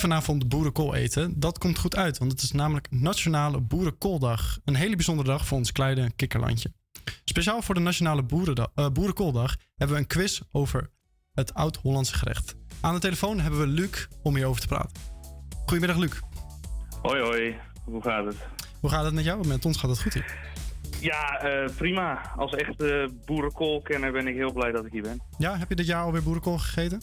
Vanavond 0.00 0.48
boerenkool 0.48 0.94
eten, 0.94 1.40
dat 1.40 1.58
komt 1.58 1.78
goed 1.78 1.96
uit, 1.96 2.18
want 2.18 2.32
het 2.32 2.42
is 2.42 2.52
namelijk 2.52 2.86
Nationale 2.90 3.60
Boerenkooldag. 3.60 4.58
Een 4.64 4.74
hele 4.74 4.94
bijzondere 4.96 5.28
dag 5.28 5.46
voor 5.46 5.58
ons 5.58 5.72
kleine 5.72 6.10
kikkerlandje. 6.16 6.72
Speciaal 7.24 7.62
voor 7.62 7.74
de 7.74 7.80
Nationale 7.80 8.22
Boerendag, 8.22 8.68
eh, 8.74 8.88
Boerenkooldag 8.88 9.56
hebben 9.76 9.96
we 9.96 10.02
een 10.02 10.08
quiz 10.08 10.40
over 10.52 10.90
het 11.32 11.54
Oud-Hollandse 11.54 12.14
gerecht. 12.14 12.54
Aan 12.80 12.94
de 12.94 13.00
telefoon 13.00 13.40
hebben 13.40 13.60
we 13.60 13.66
Luc 13.66 14.06
om 14.22 14.34
hierover 14.34 14.60
te 14.60 14.66
praten. 14.66 15.00
Goedemiddag 15.66 15.96
Luc. 15.96 16.20
Hoi 17.02 17.20
hoi, 17.20 17.56
hoe 17.84 18.02
gaat 18.02 18.24
het? 18.24 18.36
Hoe 18.80 18.90
gaat 18.90 19.04
het 19.04 19.14
met 19.14 19.24
jou? 19.24 19.46
Met 19.46 19.64
ons 19.64 19.76
gaat 19.76 19.90
het 19.90 20.02
goed 20.02 20.14
hier. 20.14 20.38
Ja, 21.00 21.38
eh, 21.38 21.70
prima. 21.76 22.32
Als 22.36 22.54
echte 22.54 23.10
boerenkoolkenner 23.24 24.12
ben 24.12 24.26
ik 24.26 24.34
heel 24.34 24.52
blij 24.52 24.70
dat 24.70 24.84
ik 24.84 24.92
hier 24.92 25.02
ben. 25.02 25.22
Ja, 25.38 25.58
heb 25.58 25.68
je 25.68 25.74
dit 25.74 25.86
jaar 25.86 26.02
alweer 26.02 26.22
boerenkool 26.22 26.58
gegeten? 26.58 27.00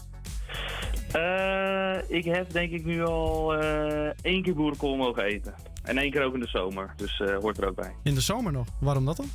Eh, 1.13 1.95
ik 2.07 2.25
heb 2.25 2.51
denk 2.51 2.71
ik 2.71 2.85
nu 2.85 3.03
al 3.03 3.53
eh, 3.55 4.11
één 4.21 4.41
keer 4.43 4.53
boerenkool 4.53 4.95
mogen 4.95 5.23
eten. 5.23 5.53
En 5.83 5.97
één 5.97 6.11
keer 6.11 6.23
ook 6.23 6.33
in 6.33 6.39
de 6.39 6.47
zomer, 6.47 6.93
dus 6.95 7.19
eh, 7.19 7.37
hoort 7.37 7.57
er 7.57 7.67
ook 7.67 7.75
bij. 7.75 7.95
In 8.03 8.13
de 8.13 8.21
zomer 8.21 8.51
nog. 8.51 8.67
Waarom 8.79 9.05
dat 9.05 9.17
dan? 9.17 9.29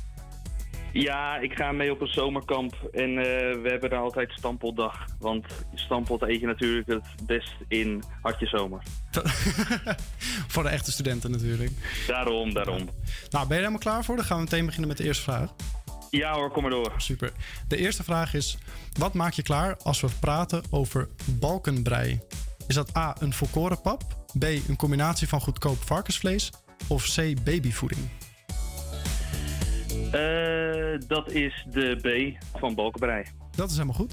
Ja, 0.93 1.37
ik 1.37 1.53
ga 1.53 1.71
mee 1.71 1.91
op 1.91 2.01
een 2.01 2.07
zomerkamp 2.07 2.73
en 2.91 3.15
we 3.61 3.69
hebben 3.69 3.89
daar 3.89 3.99
altijd 3.99 4.31
stampotdag. 4.31 5.05
Want 5.19 5.45
stampot 5.73 6.21
eet 6.21 6.39
je 6.39 6.45
natuurlijk 6.45 6.87
het 6.87 7.25
best 7.25 7.55
in 7.67 8.03
hartje 8.21 8.45
zomer. 8.45 8.83
Voor 10.53 10.63
de 10.63 10.69
echte 10.69 10.91
studenten 10.91 11.31
natuurlijk. 11.31 11.71
Daarom, 12.07 12.53
daarom. 12.53 12.77
Nou, 12.77 12.87
ben 13.29 13.47
je 13.47 13.47
er 13.47 13.55
helemaal 13.55 13.77
klaar 13.77 14.03
voor? 14.03 14.15
Dan 14.15 14.25
gaan 14.25 14.37
we 14.37 14.43
meteen 14.43 14.65
beginnen 14.65 14.87
met 14.87 14.97
de 14.97 15.03
eerste 15.03 15.23
vraag. 15.23 15.49
Ja 16.09 16.33
hoor, 16.33 16.51
kom 16.51 16.61
maar 16.61 16.71
door. 16.71 16.93
Super. 16.97 17.31
De 17.67 17.77
eerste 17.77 18.03
vraag 18.03 18.33
is: 18.33 18.57
wat 18.93 19.13
maak 19.13 19.33
je 19.33 19.41
klaar 19.41 19.77
als 19.83 20.01
we 20.01 20.07
praten 20.19 20.63
over 20.69 21.09
balkenbrei? 21.25 22.19
Is 22.67 22.75
dat 22.75 22.97
A, 22.97 23.15
een 23.19 23.33
volkoren 23.33 23.81
pap? 23.81 24.03
B, 24.39 24.43
een 24.43 24.75
combinatie 24.77 25.27
van 25.27 25.41
goedkoop 25.41 25.83
varkensvlees? 25.83 26.51
Of 26.87 27.15
C, 27.15 27.43
babyvoeding? 27.43 28.01
Eh, 30.11 31.07
dat 31.07 31.31
is 31.31 31.65
de 31.71 31.95
B 32.01 32.37
van 32.57 32.75
Balkenbrei. 32.75 33.23
Dat 33.55 33.69
is 33.69 33.75
helemaal 33.75 33.95
goed. 33.95 34.11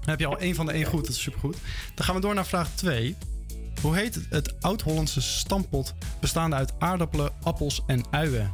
Dan 0.00 0.10
heb 0.10 0.18
je 0.18 0.26
al 0.26 0.38
één 0.38 0.54
van 0.54 0.66
de 0.66 0.72
één 0.72 0.84
goed, 0.84 1.04
dat 1.04 1.14
is 1.14 1.22
supergoed. 1.22 1.56
Dan 1.94 2.04
gaan 2.04 2.14
we 2.14 2.20
door 2.20 2.34
naar 2.34 2.46
vraag 2.46 2.70
2. 2.74 3.16
Hoe 3.82 3.96
heet 3.96 4.14
het, 4.14 4.26
het 4.30 4.62
Oud-Hollandse 4.62 5.20
stampot 5.20 5.94
bestaande 6.20 6.56
uit 6.56 6.72
aardappelen, 6.78 7.32
appels 7.42 7.82
en 7.86 8.04
uien? 8.10 8.50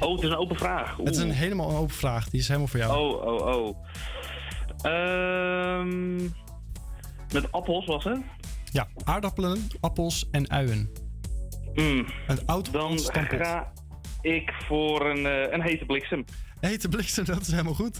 Oh, 0.00 0.14
het 0.14 0.22
is 0.22 0.28
een 0.30 0.36
open 0.36 0.56
vraag. 0.56 0.96
Het 0.96 1.08
is 1.08 1.16
een 1.18 1.30
helemaal 1.30 1.70
een 1.70 1.76
open 1.76 1.94
vraag, 1.94 2.28
die 2.30 2.40
is 2.40 2.46
helemaal 2.46 2.68
voor 2.68 2.80
jou. 2.80 2.98
Oh, 2.98 3.24
oh, 3.24 3.66
oh. 3.66 3.76
Ehm, 4.82 6.16
met 7.32 7.52
appels 7.52 7.86
was 7.86 8.04
het? 8.04 8.18
Ja, 8.72 8.86
aardappelen, 9.04 9.66
appels 9.80 10.28
en 10.30 10.50
uien. 10.50 10.90
Hmm. 11.74 12.06
Het 12.26 12.46
oud 12.46 12.72
Dan 12.72 12.98
stampot. 12.98 13.38
ga 13.46 13.72
ik 14.20 14.52
voor 14.66 15.06
een, 15.10 15.26
eh, 15.26 15.52
een 15.52 15.62
hete 15.62 15.84
bliksem. 15.84 16.24
Hete 16.60 16.88
bliksem, 16.88 17.24
dat 17.24 17.40
is 17.40 17.50
helemaal 17.50 17.74
goed. 17.74 17.96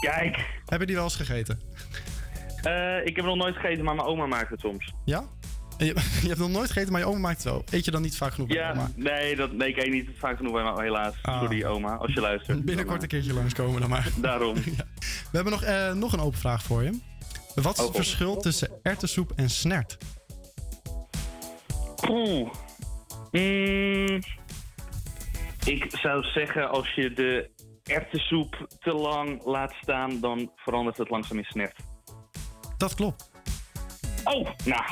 Kijk. 0.00 0.60
Heb 0.64 0.80
je 0.80 0.86
die 0.86 0.94
wel 0.94 1.04
eens 1.04 1.16
gegeten? 1.16 1.60
Eh, 2.62 3.06
ik 3.06 3.16
heb 3.16 3.24
nog 3.24 3.36
nooit 3.36 3.54
gegeten, 3.56 3.84
maar 3.84 3.94
mijn 3.94 4.08
oma 4.08 4.26
maakt 4.26 4.50
het 4.50 4.60
soms. 4.60 4.92
Ja? 5.04 5.24
Je, 5.78 5.84
je 6.22 6.28
hebt 6.28 6.38
nog 6.38 6.50
nooit 6.50 6.66
gegeten, 6.70 6.92
maar 6.92 7.00
je 7.00 7.06
oma 7.06 7.18
maakt 7.18 7.36
het 7.42 7.52
wel. 7.52 7.64
Eet 7.70 7.84
je 7.84 7.90
dan 7.90 8.02
niet 8.02 8.16
vaak 8.16 8.32
genoeg 8.32 8.48
bij 8.48 8.56
Ja, 8.56 8.70
oma? 8.70 8.90
nee, 8.96 9.36
dat, 9.36 9.52
nee, 9.52 9.68
ik 9.68 9.76
eet 9.76 9.90
niet 9.92 10.08
vaak 10.18 10.36
genoeg 10.36 10.52
bij 10.52 10.84
helaas. 10.84 11.14
Sorry 11.22 11.64
oma, 11.64 11.94
als 11.96 12.12
je 12.12 12.20
luistert. 12.20 12.64
Binnenkort 12.64 13.02
een 13.02 13.08
keertje 13.08 13.32
langskomen 13.34 13.80
dan 13.80 13.90
maar. 13.90 14.08
Daarom. 14.20 14.54
We 15.30 15.32
hebben 15.32 15.52
nog, 15.52 15.62
eh, 15.62 15.92
nog 15.92 16.12
een 16.12 16.20
open 16.20 16.38
vraag 16.38 16.62
voor 16.62 16.82
je. 16.82 17.00
Wat 17.54 17.72
is 17.72 17.80
het 17.80 17.88
Oh, 17.88 17.94
verschil 17.94 18.36
tussen 18.36 18.70
erwtensoep 18.82 19.32
en 19.36 19.50
snert? 19.50 19.96
Oeh. 22.08 22.50
Mm, 23.30 24.18
ik 25.64 25.86
zou 25.88 26.24
zeggen, 26.24 26.70
als 26.70 26.94
je 26.94 27.12
de 27.12 27.50
erwtensoep 27.84 28.66
te 28.80 28.92
lang 28.92 29.44
laat 29.44 29.72
staan, 29.82 30.20
dan 30.20 30.50
verandert 30.56 30.96
het 30.96 31.10
langzaam 31.10 31.38
in 31.38 31.44
snert. 31.44 31.76
Dat 32.76 32.94
klopt. 32.94 33.30
Oh, 34.24 34.48
nou. 34.64 34.84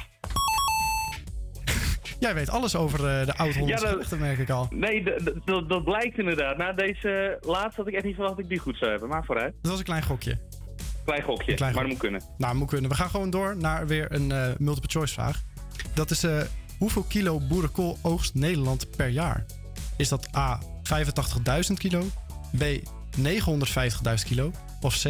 Jij 2.19 2.35
weet 2.35 2.51
alles 2.51 2.77
over 2.77 2.99
eh, 2.99 3.27
de 3.27 3.37
oud-Hollandse 3.37 3.65
Ja, 3.67 3.81
dat- 3.81 3.91
gerechten, 3.91 4.19
merk 4.19 4.39
ik 4.39 4.51
al. 4.51 4.67
Nee, 4.71 5.03
dat- 5.45 5.69
dat 5.69 5.85
blijkt 5.85 6.19
inderdaad. 6.19 6.57
Na 6.57 6.73
deze 6.73 7.39
laatste 7.41 7.81
had 7.81 7.87
ik 7.91 7.95
echt 7.95 8.05
niet 8.05 8.15
verwacht 8.15 8.37
dat 8.37 8.45
ik 8.45 8.51
die 8.51 8.59
goed 8.59 8.77
zou 8.79 8.91
hebben. 8.91 9.09
Maar 9.09 9.25
vooruit. 9.25 9.55
Dat 9.63 9.71
was 9.71 9.79
een 9.79 9.85
klein 9.85 10.03
gokje. 10.03 10.39
Klein 11.05 11.23
gokje, 11.23 11.55
klein 11.55 11.73
maar 11.75 11.83
dat 11.83 11.93
moet 11.93 12.01
kunnen. 12.01 12.23
Nou, 12.39 12.55
moet 12.57 12.69
kunnen. 12.69 12.91
We 12.91 12.97
gaan 12.97 13.11
gewoon 13.11 13.31
door 13.31 13.57
naar 13.57 13.87
weer 13.87 14.13
een 14.13 14.33
eh, 14.33 14.49
multiple 14.59 14.91
choice 14.91 15.15
vraag. 15.15 15.43
Dat 15.95 16.11
is 16.11 16.23
eh, 16.25 16.41
hoeveel 16.79 17.03
kilo 17.03 17.41
boerenkool 17.41 17.99
oogst 18.03 18.35
Nederland 18.35 18.97
per 18.97 19.09
jaar? 19.09 19.45
Is 19.97 20.09
dat 20.09 20.37
A 20.37 20.59
85.000 20.83 21.79
kilo, 21.79 22.03
B 22.59 22.63
950.000 23.21 24.25
kilo 24.25 24.51
of 24.81 25.03
C 25.03 25.09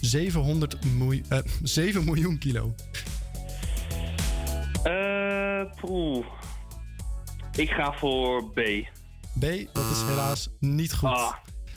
700 0.00 0.84
miljoen, 0.96 1.24
eh, 1.28 1.38
7 1.62 2.04
miljoen 2.04 2.38
kilo? 2.38 2.74
Eh, 4.82 5.62
poeh. 5.80 6.26
Ik 7.58 7.70
ga 7.70 7.92
voor 7.92 8.44
B. 8.52 8.60
B, 9.38 9.44
dat 9.72 9.90
is 9.90 10.02
helaas 10.06 10.48
niet 10.60 10.94
goed. 10.94 11.08
Ah. 11.08 11.32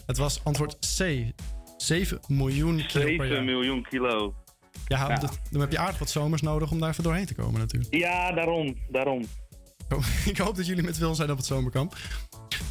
Het 0.05 0.17
was 0.17 0.43
antwoord 0.43 0.77
C. 0.97 1.23
7 1.77 2.19
miljoen 2.27 2.75
kilo 2.75 3.03
per 3.03 3.07
7 3.09 3.27
jaar. 3.27 3.43
miljoen 3.43 3.83
kilo. 3.89 4.35
Ja, 4.87 5.09
Ja. 5.09 5.15
dat- 5.15 5.39
dan 5.51 5.61
heb 5.61 5.71
je 5.71 5.77
aardig 5.77 5.99
wat 5.99 6.09
zomers 6.09 6.41
nodig 6.41 6.71
om 6.71 6.79
daar 6.79 6.89
even 6.89 7.03
doorheen 7.03 7.25
te 7.25 7.33
komen 7.35 7.59
natuurlijk. 7.59 7.95
Ja, 7.95 8.31
daarom. 8.31 8.75
Daarom. 8.89 9.23
Ik 10.25 10.37
hoop 10.37 10.55
dat 10.57 10.65
jullie 10.65 10.83
met 10.83 10.97
veel 10.97 11.15
zijn 11.15 11.31
op 11.31 11.37
het 11.37 11.45
zomerkamp. 11.45 11.95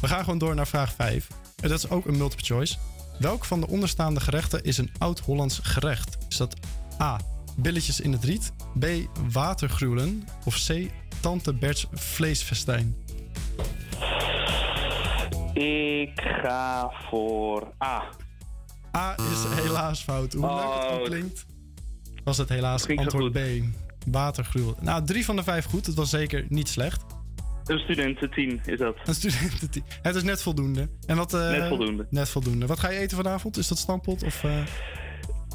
We 0.01 0.07
gaan 0.07 0.23
gewoon 0.23 0.37
door 0.39 0.55
naar 0.55 0.67
vraag 0.67 0.93
5. 0.93 1.27
En 1.61 1.69
dat 1.69 1.77
is 1.77 1.89
ook 1.89 2.05
een 2.05 2.17
multiple 2.17 2.45
choice. 2.45 2.75
Welk 3.19 3.45
van 3.45 3.59
de 3.59 3.67
onderstaande 3.67 4.19
gerechten 4.19 4.63
is 4.63 4.77
een 4.77 4.91
oud-Hollands 4.97 5.59
gerecht? 5.63 6.17
Is 6.29 6.37
dat 6.37 6.55
A. 7.01 7.19
Billetjes 7.57 7.99
in 7.99 8.11
het 8.11 8.23
riet. 8.23 8.51
B. 8.79 8.85
Watergruwelen. 9.31 10.27
Of 10.45 10.65
C. 10.67 10.89
Tante 11.19 11.53
Bert's 11.53 11.85
vleesfestijn. 11.91 12.95
Ik 15.53 16.21
ga 16.21 16.91
voor 17.09 17.73
A. 17.83 18.03
A 18.97 19.15
is 19.17 19.63
helaas 19.63 20.01
fout. 20.03 20.33
Hoe 20.33 20.41
leuk 20.41 20.73
het 20.83 20.91
ook 20.91 20.99
Oh. 20.99 21.03
klinkt, 21.05 21.45
was 22.23 22.37
het 22.37 22.49
helaas 22.49 22.87
antwoord 22.87 23.31
B. 23.33 23.39
Watergruwelen. 24.07 24.75
Nou, 24.79 25.05
drie 25.05 25.25
van 25.25 25.35
de 25.35 25.43
vijf 25.43 25.65
goed. 25.65 25.85
Het 25.85 25.95
was 25.95 26.09
zeker 26.09 26.45
niet 26.49 26.69
slecht. 26.69 27.03
Een 27.65 27.79
studententien 27.79 28.61
is 28.65 28.77
dat. 28.79 28.95
Een 29.05 29.15
studententeam. 29.15 29.85
Het 30.01 30.15
is 30.15 30.23
net 30.23 30.41
voldoende. 30.41 30.89
En 31.05 31.15
wat, 31.17 31.33
eh, 31.33 31.49
Net 31.49 31.67
voldoende. 31.67 32.07
Net 32.09 32.29
voldoende. 32.29 32.65
Wat 32.65 32.79
ga 32.79 32.89
je 32.89 32.99
eten 32.99 33.17
vanavond? 33.17 33.57
Is 33.57 33.67
dat 33.67 33.77
stampot 33.77 34.23
of... 34.23 34.43
eh, 34.43 34.51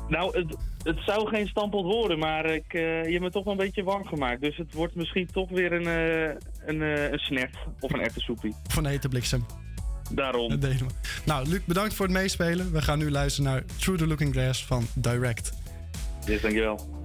Nou, 0.09 0.39
het, 0.39 0.57
het 0.83 0.99
zou 1.07 1.29
geen 1.29 1.47
stampot 1.47 1.85
worden, 1.85 2.19
maar 2.19 2.45
ik, 2.45 2.73
eh, 2.73 3.05
je 3.05 3.11
hebt 3.11 3.23
me 3.23 3.31
toch 3.31 3.45
wel 3.45 3.53
een 3.53 3.59
beetje 3.59 3.83
warm 3.83 4.07
gemaakt. 4.07 4.41
Dus 4.41 4.57
het 4.57 4.75
wordt 4.75 4.95
misschien 4.95 5.27
toch 5.27 5.49
weer 5.49 5.73
een, 5.73 5.87
eh, 5.87 6.37
een, 6.67 6.83
eh, 6.83 7.11
een 7.11 7.19
snert 7.19 7.57
of 7.81 7.93
een 7.93 8.01
erwtensoepie. 8.01 8.55
Van 8.69 8.83
de 8.83 8.89
hete 8.89 9.09
bliksem. 9.09 9.47
Daarom. 10.13 10.49
Dat 10.49 10.61
deden 10.61 10.87
we. 10.87 10.93
Nou, 11.25 11.49
Luc, 11.49 11.61
bedankt 11.65 11.95
voor 11.95 12.07
het 12.07 12.15
meespelen. 12.15 12.73
We 12.73 12.83
gaan 12.83 12.99
nu 12.99 13.11
luisteren 13.11 13.51
naar 13.51 13.65
Through 13.79 14.03
the 14.03 14.07
Looking 14.09 14.33
Glass 14.33 14.65
van 14.65 14.87
Direct. 14.95 15.53
Yes, 16.27 16.41
dankjewel. 16.41 17.05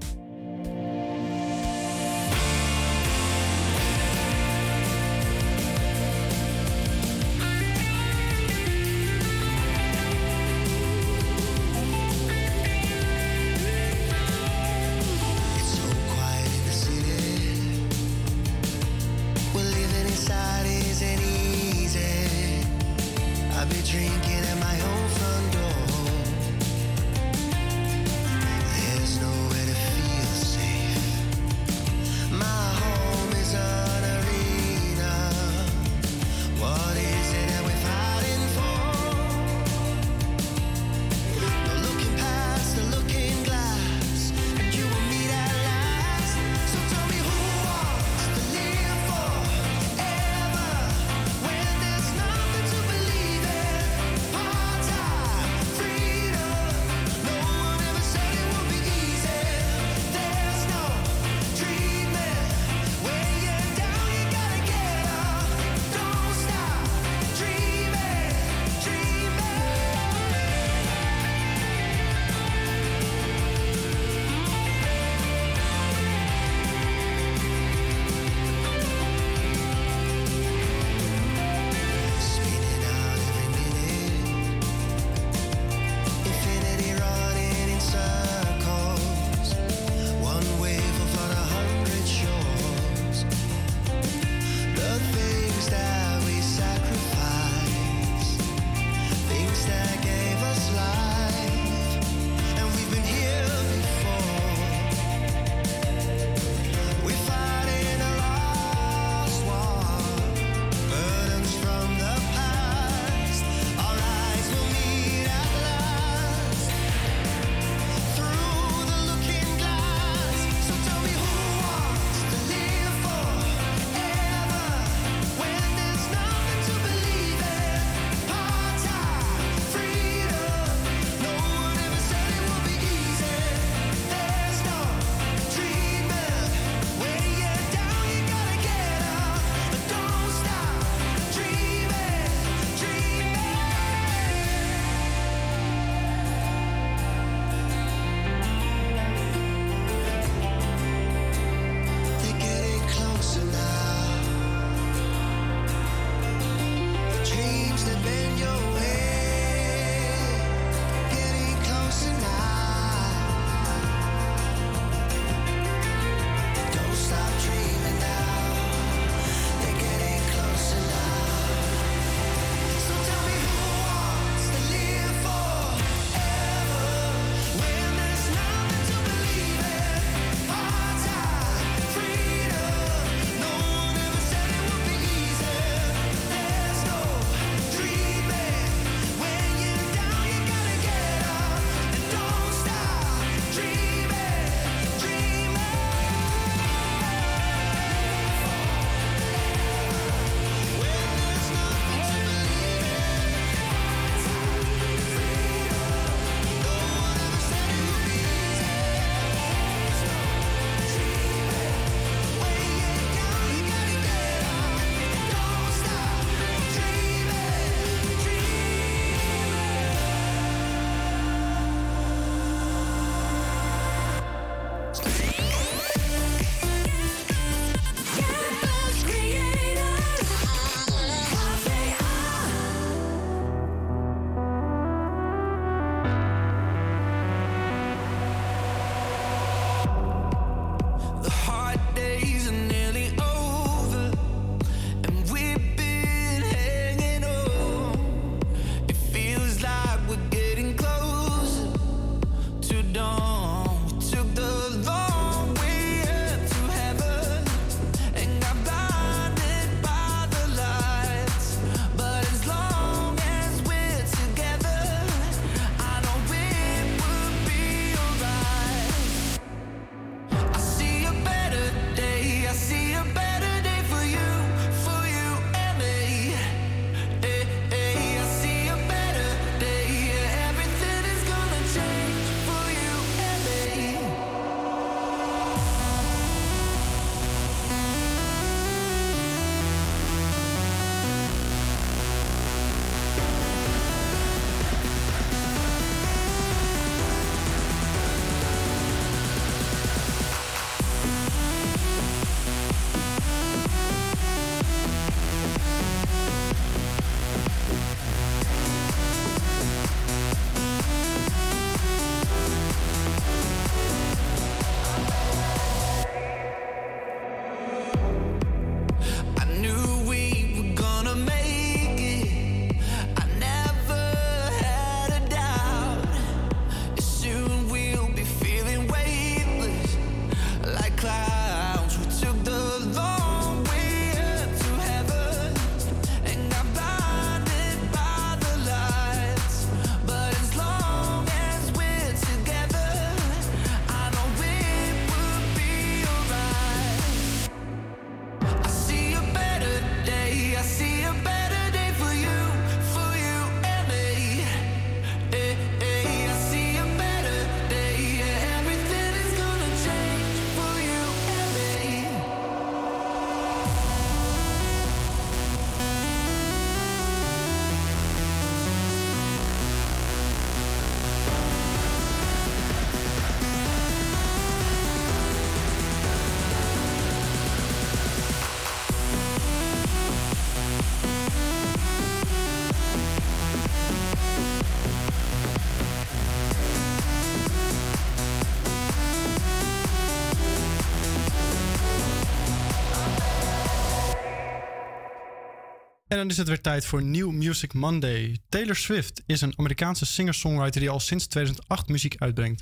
dan 396.22 396.30
is 396.30 396.38
het 396.38 396.48
weer 396.48 396.62
tijd 396.62 396.86
voor 396.86 397.04
New 397.04 397.32
Music 397.32 397.74
Monday. 397.74 398.38
Taylor 398.50 398.76
Swift 398.76 399.24
is 399.26 399.42
een 399.42 399.54
Amerikaanse 399.58 400.06
singer-songwriter 400.06 400.82
die 400.82 400.90
al 400.90 401.00
sinds 401.00 401.28
2008 401.28 401.88
muziek 401.88 402.16
uitbrengt. 402.18 402.62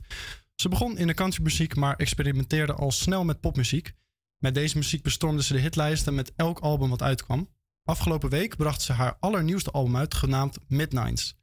Ze 0.56 0.70
begon 0.70 0.98
in 0.98 1.08
de 1.08 1.14
countrymuziek, 1.14 1.76
maar 1.76 1.96
experimenteerde 1.96 2.74
al 2.74 2.92
snel 2.92 3.24
met 3.24 3.40
popmuziek. 3.40 3.94
Met 4.38 4.54
deze 4.54 4.78
muziek 4.78 5.04
bestormde 5.04 5.44
ze 5.44 5.54
de 5.54 5.60
hitlijsten 5.60 6.14
met 6.14 6.32
elk 6.36 6.60
album 6.60 6.90
wat 6.90 7.02
uitkwam. 7.02 7.50
Afgelopen 7.84 8.30
week 8.30 8.56
bracht 8.56 8.82
ze 8.82 8.94
haar 8.94 9.18
allernieuwste 9.20 9.72
album 9.72 9.98
uit, 9.98 10.14
genaamd 10.14 10.58
Midnights. 10.68 11.38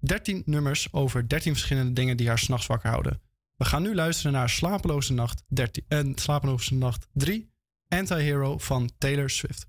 13 0.00 0.42
nummers 0.44 0.92
over 0.92 1.28
13 1.28 1.52
verschillende 1.52 1.92
dingen 1.92 2.16
die 2.16 2.28
haar 2.28 2.38
s'nachts 2.38 2.66
wakker 2.66 2.90
houden. 2.90 3.20
We 3.56 3.64
gaan 3.64 3.82
nu 3.82 3.94
luisteren 3.94 4.32
naar 4.32 4.50
Slapeloze 4.50 5.12
Nacht, 5.12 5.42
13, 5.48 5.84
en 5.88 6.12
Slapeloze 6.18 6.74
Nacht 6.74 7.08
3, 7.12 7.50
Anti-Hero 7.88 8.58
van 8.58 8.90
Taylor 8.98 9.30
Swift. 9.30 9.66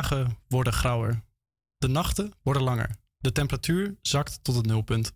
dagen 0.00 0.38
worden 0.48 0.72
grauwer. 0.72 1.22
De 1.78 1.88
nachten 1.88 2.32
worden 2.42 2.62
langer. 2.62 2.90
De 3.18 3.32
temperatuur 3.32 3.96
zakt 4.02 4.44
tot 4.44 4.54
het 4.54 4.66
nulpunt. 4.66 5.12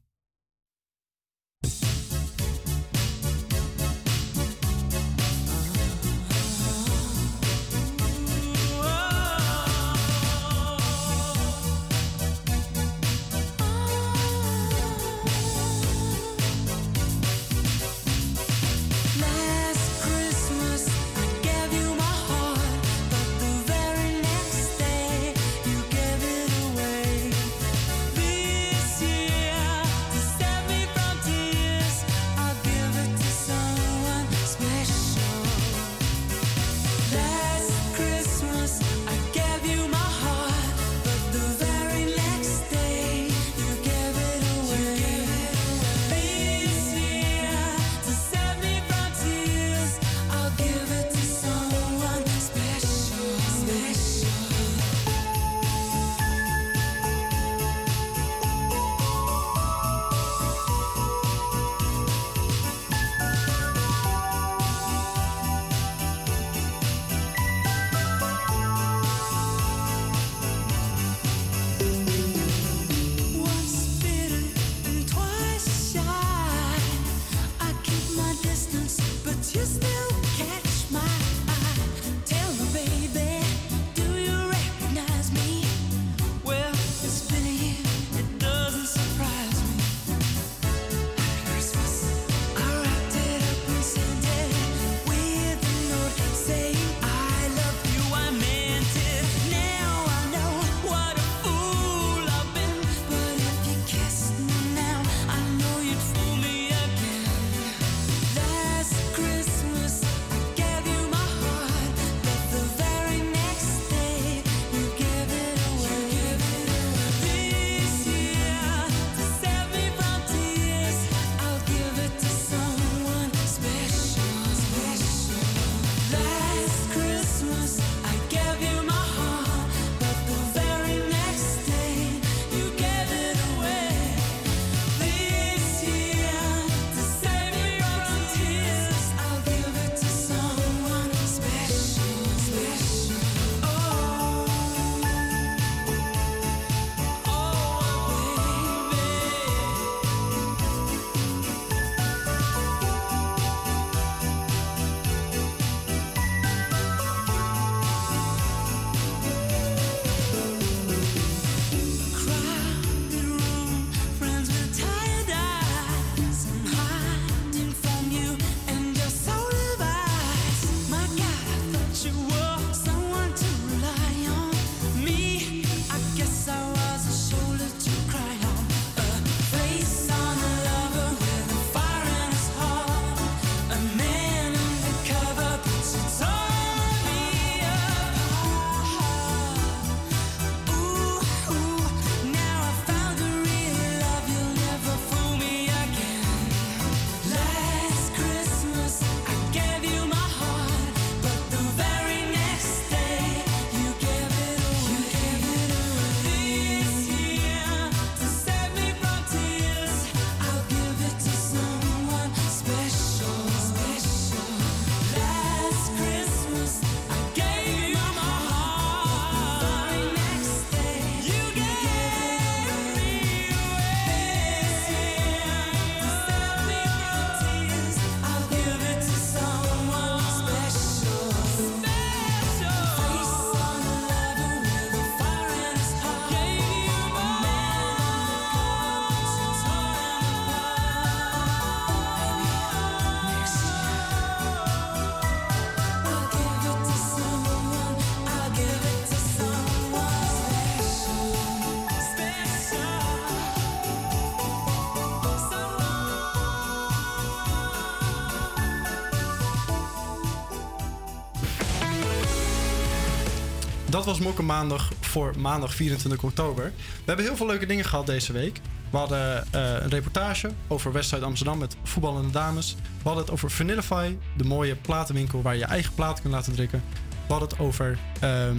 Dat 263.95 264.05
was 264.05 264.19
Mokken 264.19 264.45
Maandag 264.45 264.93
voor 265.01 265.35
maandag 265.39 265.75
24 265.75 266.23
oktober. 266.23 266.65
We 266.65 267.03
hebben 267.05 267.25
heel 267.25 267.37
veel 267.37 267.47
leuke 267.47 267.67
dingen 267.67 267.85
gehad 267.85 268.07
deze 268.07 268.33
week. 268.33 268.61
We 268.91 268.97
hadden 268.97 269.45
eh, 269.53 269.73
een 269.83 269.89
reportage 269.89 270.51
over 270.69 270.93
Westside 270.93 271.25
Amsterdam 271.25 271.59
met 271.59 271.77
voetballende 271.83 272.31
dames. 272.31 272.77
We 272.83 273.03
hadden 273.03 273.23
het 273.23 273.33
over 273.33 273.51
Vanillify, 273.51 274.17
de 274.37 274.45
mooie 274.45 274.75
platenwinkel 274.75 275.43
waar 275.43 275.53
je 275.53 275.59
je 275.59 275.67
eigen 275.67 275.95
plaat 275.95 276.21
kunt 276.21 276.35
laten 276.35 276.53
drukken. 276.53 276.83
We 277.09 277.33
hadden 277.33 277.49
het 277.49 277.59
over 277.59 277.99
ehm, 278.21 278.59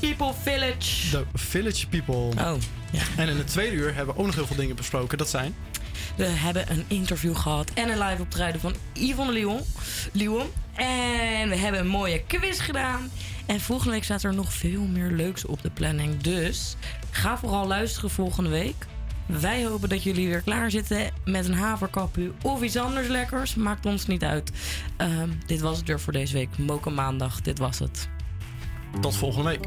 People 0.00 0.32
Village. 0.42 1.10
de 1.10 1.24
Village 1.34 1.88
People. 1.88 2.14
Oh, 2.14 2.54
ja. 2.92 3.02
En 3.16 3.28
in 3.28 3.36
het 3.36 3.46
tweede 3.46 3.76
uur 3.76 3.94
hebben 3.94 4.14
we 4.14 4.20
ook 4.20 4.26
nog 4.26 4.34
heel 4.34 4.46
veel 4.46 4.56
dingen 4.56 4.76
besproken. 4.76 5.18
Dat 5.18 5.28
zijn... 5.28 5.54
We 6.20 6.26
hebben 6.26 6.70
een 6.70 6.84
interview 6.86 7.36
gehad 7.36 7.70
en 7.74 7.88
een 7.88 7.98
live 7.98 8.22
optreden 8.22 8.60
van 8.60 8.74
Yvonne 8.92 9.32
Lyon. 9.32 9.60
Lyon. 10.12 10.46
En 10.74 11.48
we 11.48 11.56
hebben 11.56 11.80
een 11.80 11.86
mooie 11.86 12.22
quiz 12.26 12.60
gedaan. 12.60 13.10
En 13.46 13.60
volgende 13.60 13.92
week 13.92 14.04
staat 14.04 14.22
er 14.22 14.34
nog 14.34 14.52
veel 14.52 14.82
meer 14.82 15.10
leuks 15.10 15.44
op 15.44 15.62
de 15.62 15.70
planning. 15.70 16.20
Dus 16.20 16.76
ga 17.10 17.38
vooral 17.38 17.66
luisteren 17.66 18.10
volgende 18.10 18.50
week. 18.50 18.86
Wij 19.26 19.64
hopen 19.64 19.88
dat 19.88 20.02
jullie 20.02 20.28
weer 20.28 20.40
klaar 20.42 20.70
zitten 20.70 21.10
met 21.24 21.48
een 21.48 21.54
haverkapu 21.54 22.32
of 22.42 22.62
iets 22.62 22.76
anders 22.76 23.08
lekkers. 23.08 23.54
Maakt 23.54 23.86
ons 23.86 24.06
niet 24.06 24.22
uit. 24.22 24.50
Ehm, 24.96 25.28
dit 25.46 25.60
was 25.60 25.76
het 25.76 25.86
weer 25.86 26.00
voor 26.00 26.12
deze 26.12 26.34
week. 26.34 26.58
Moken 26.58 26.94
maandag, 26.94 27.40
dit 27.40 27.58
was 27.58 27.78
het. 27.78 28.08
Tot 29.00 29.16
volgende 29.16 29.48
week. 29.48 29.64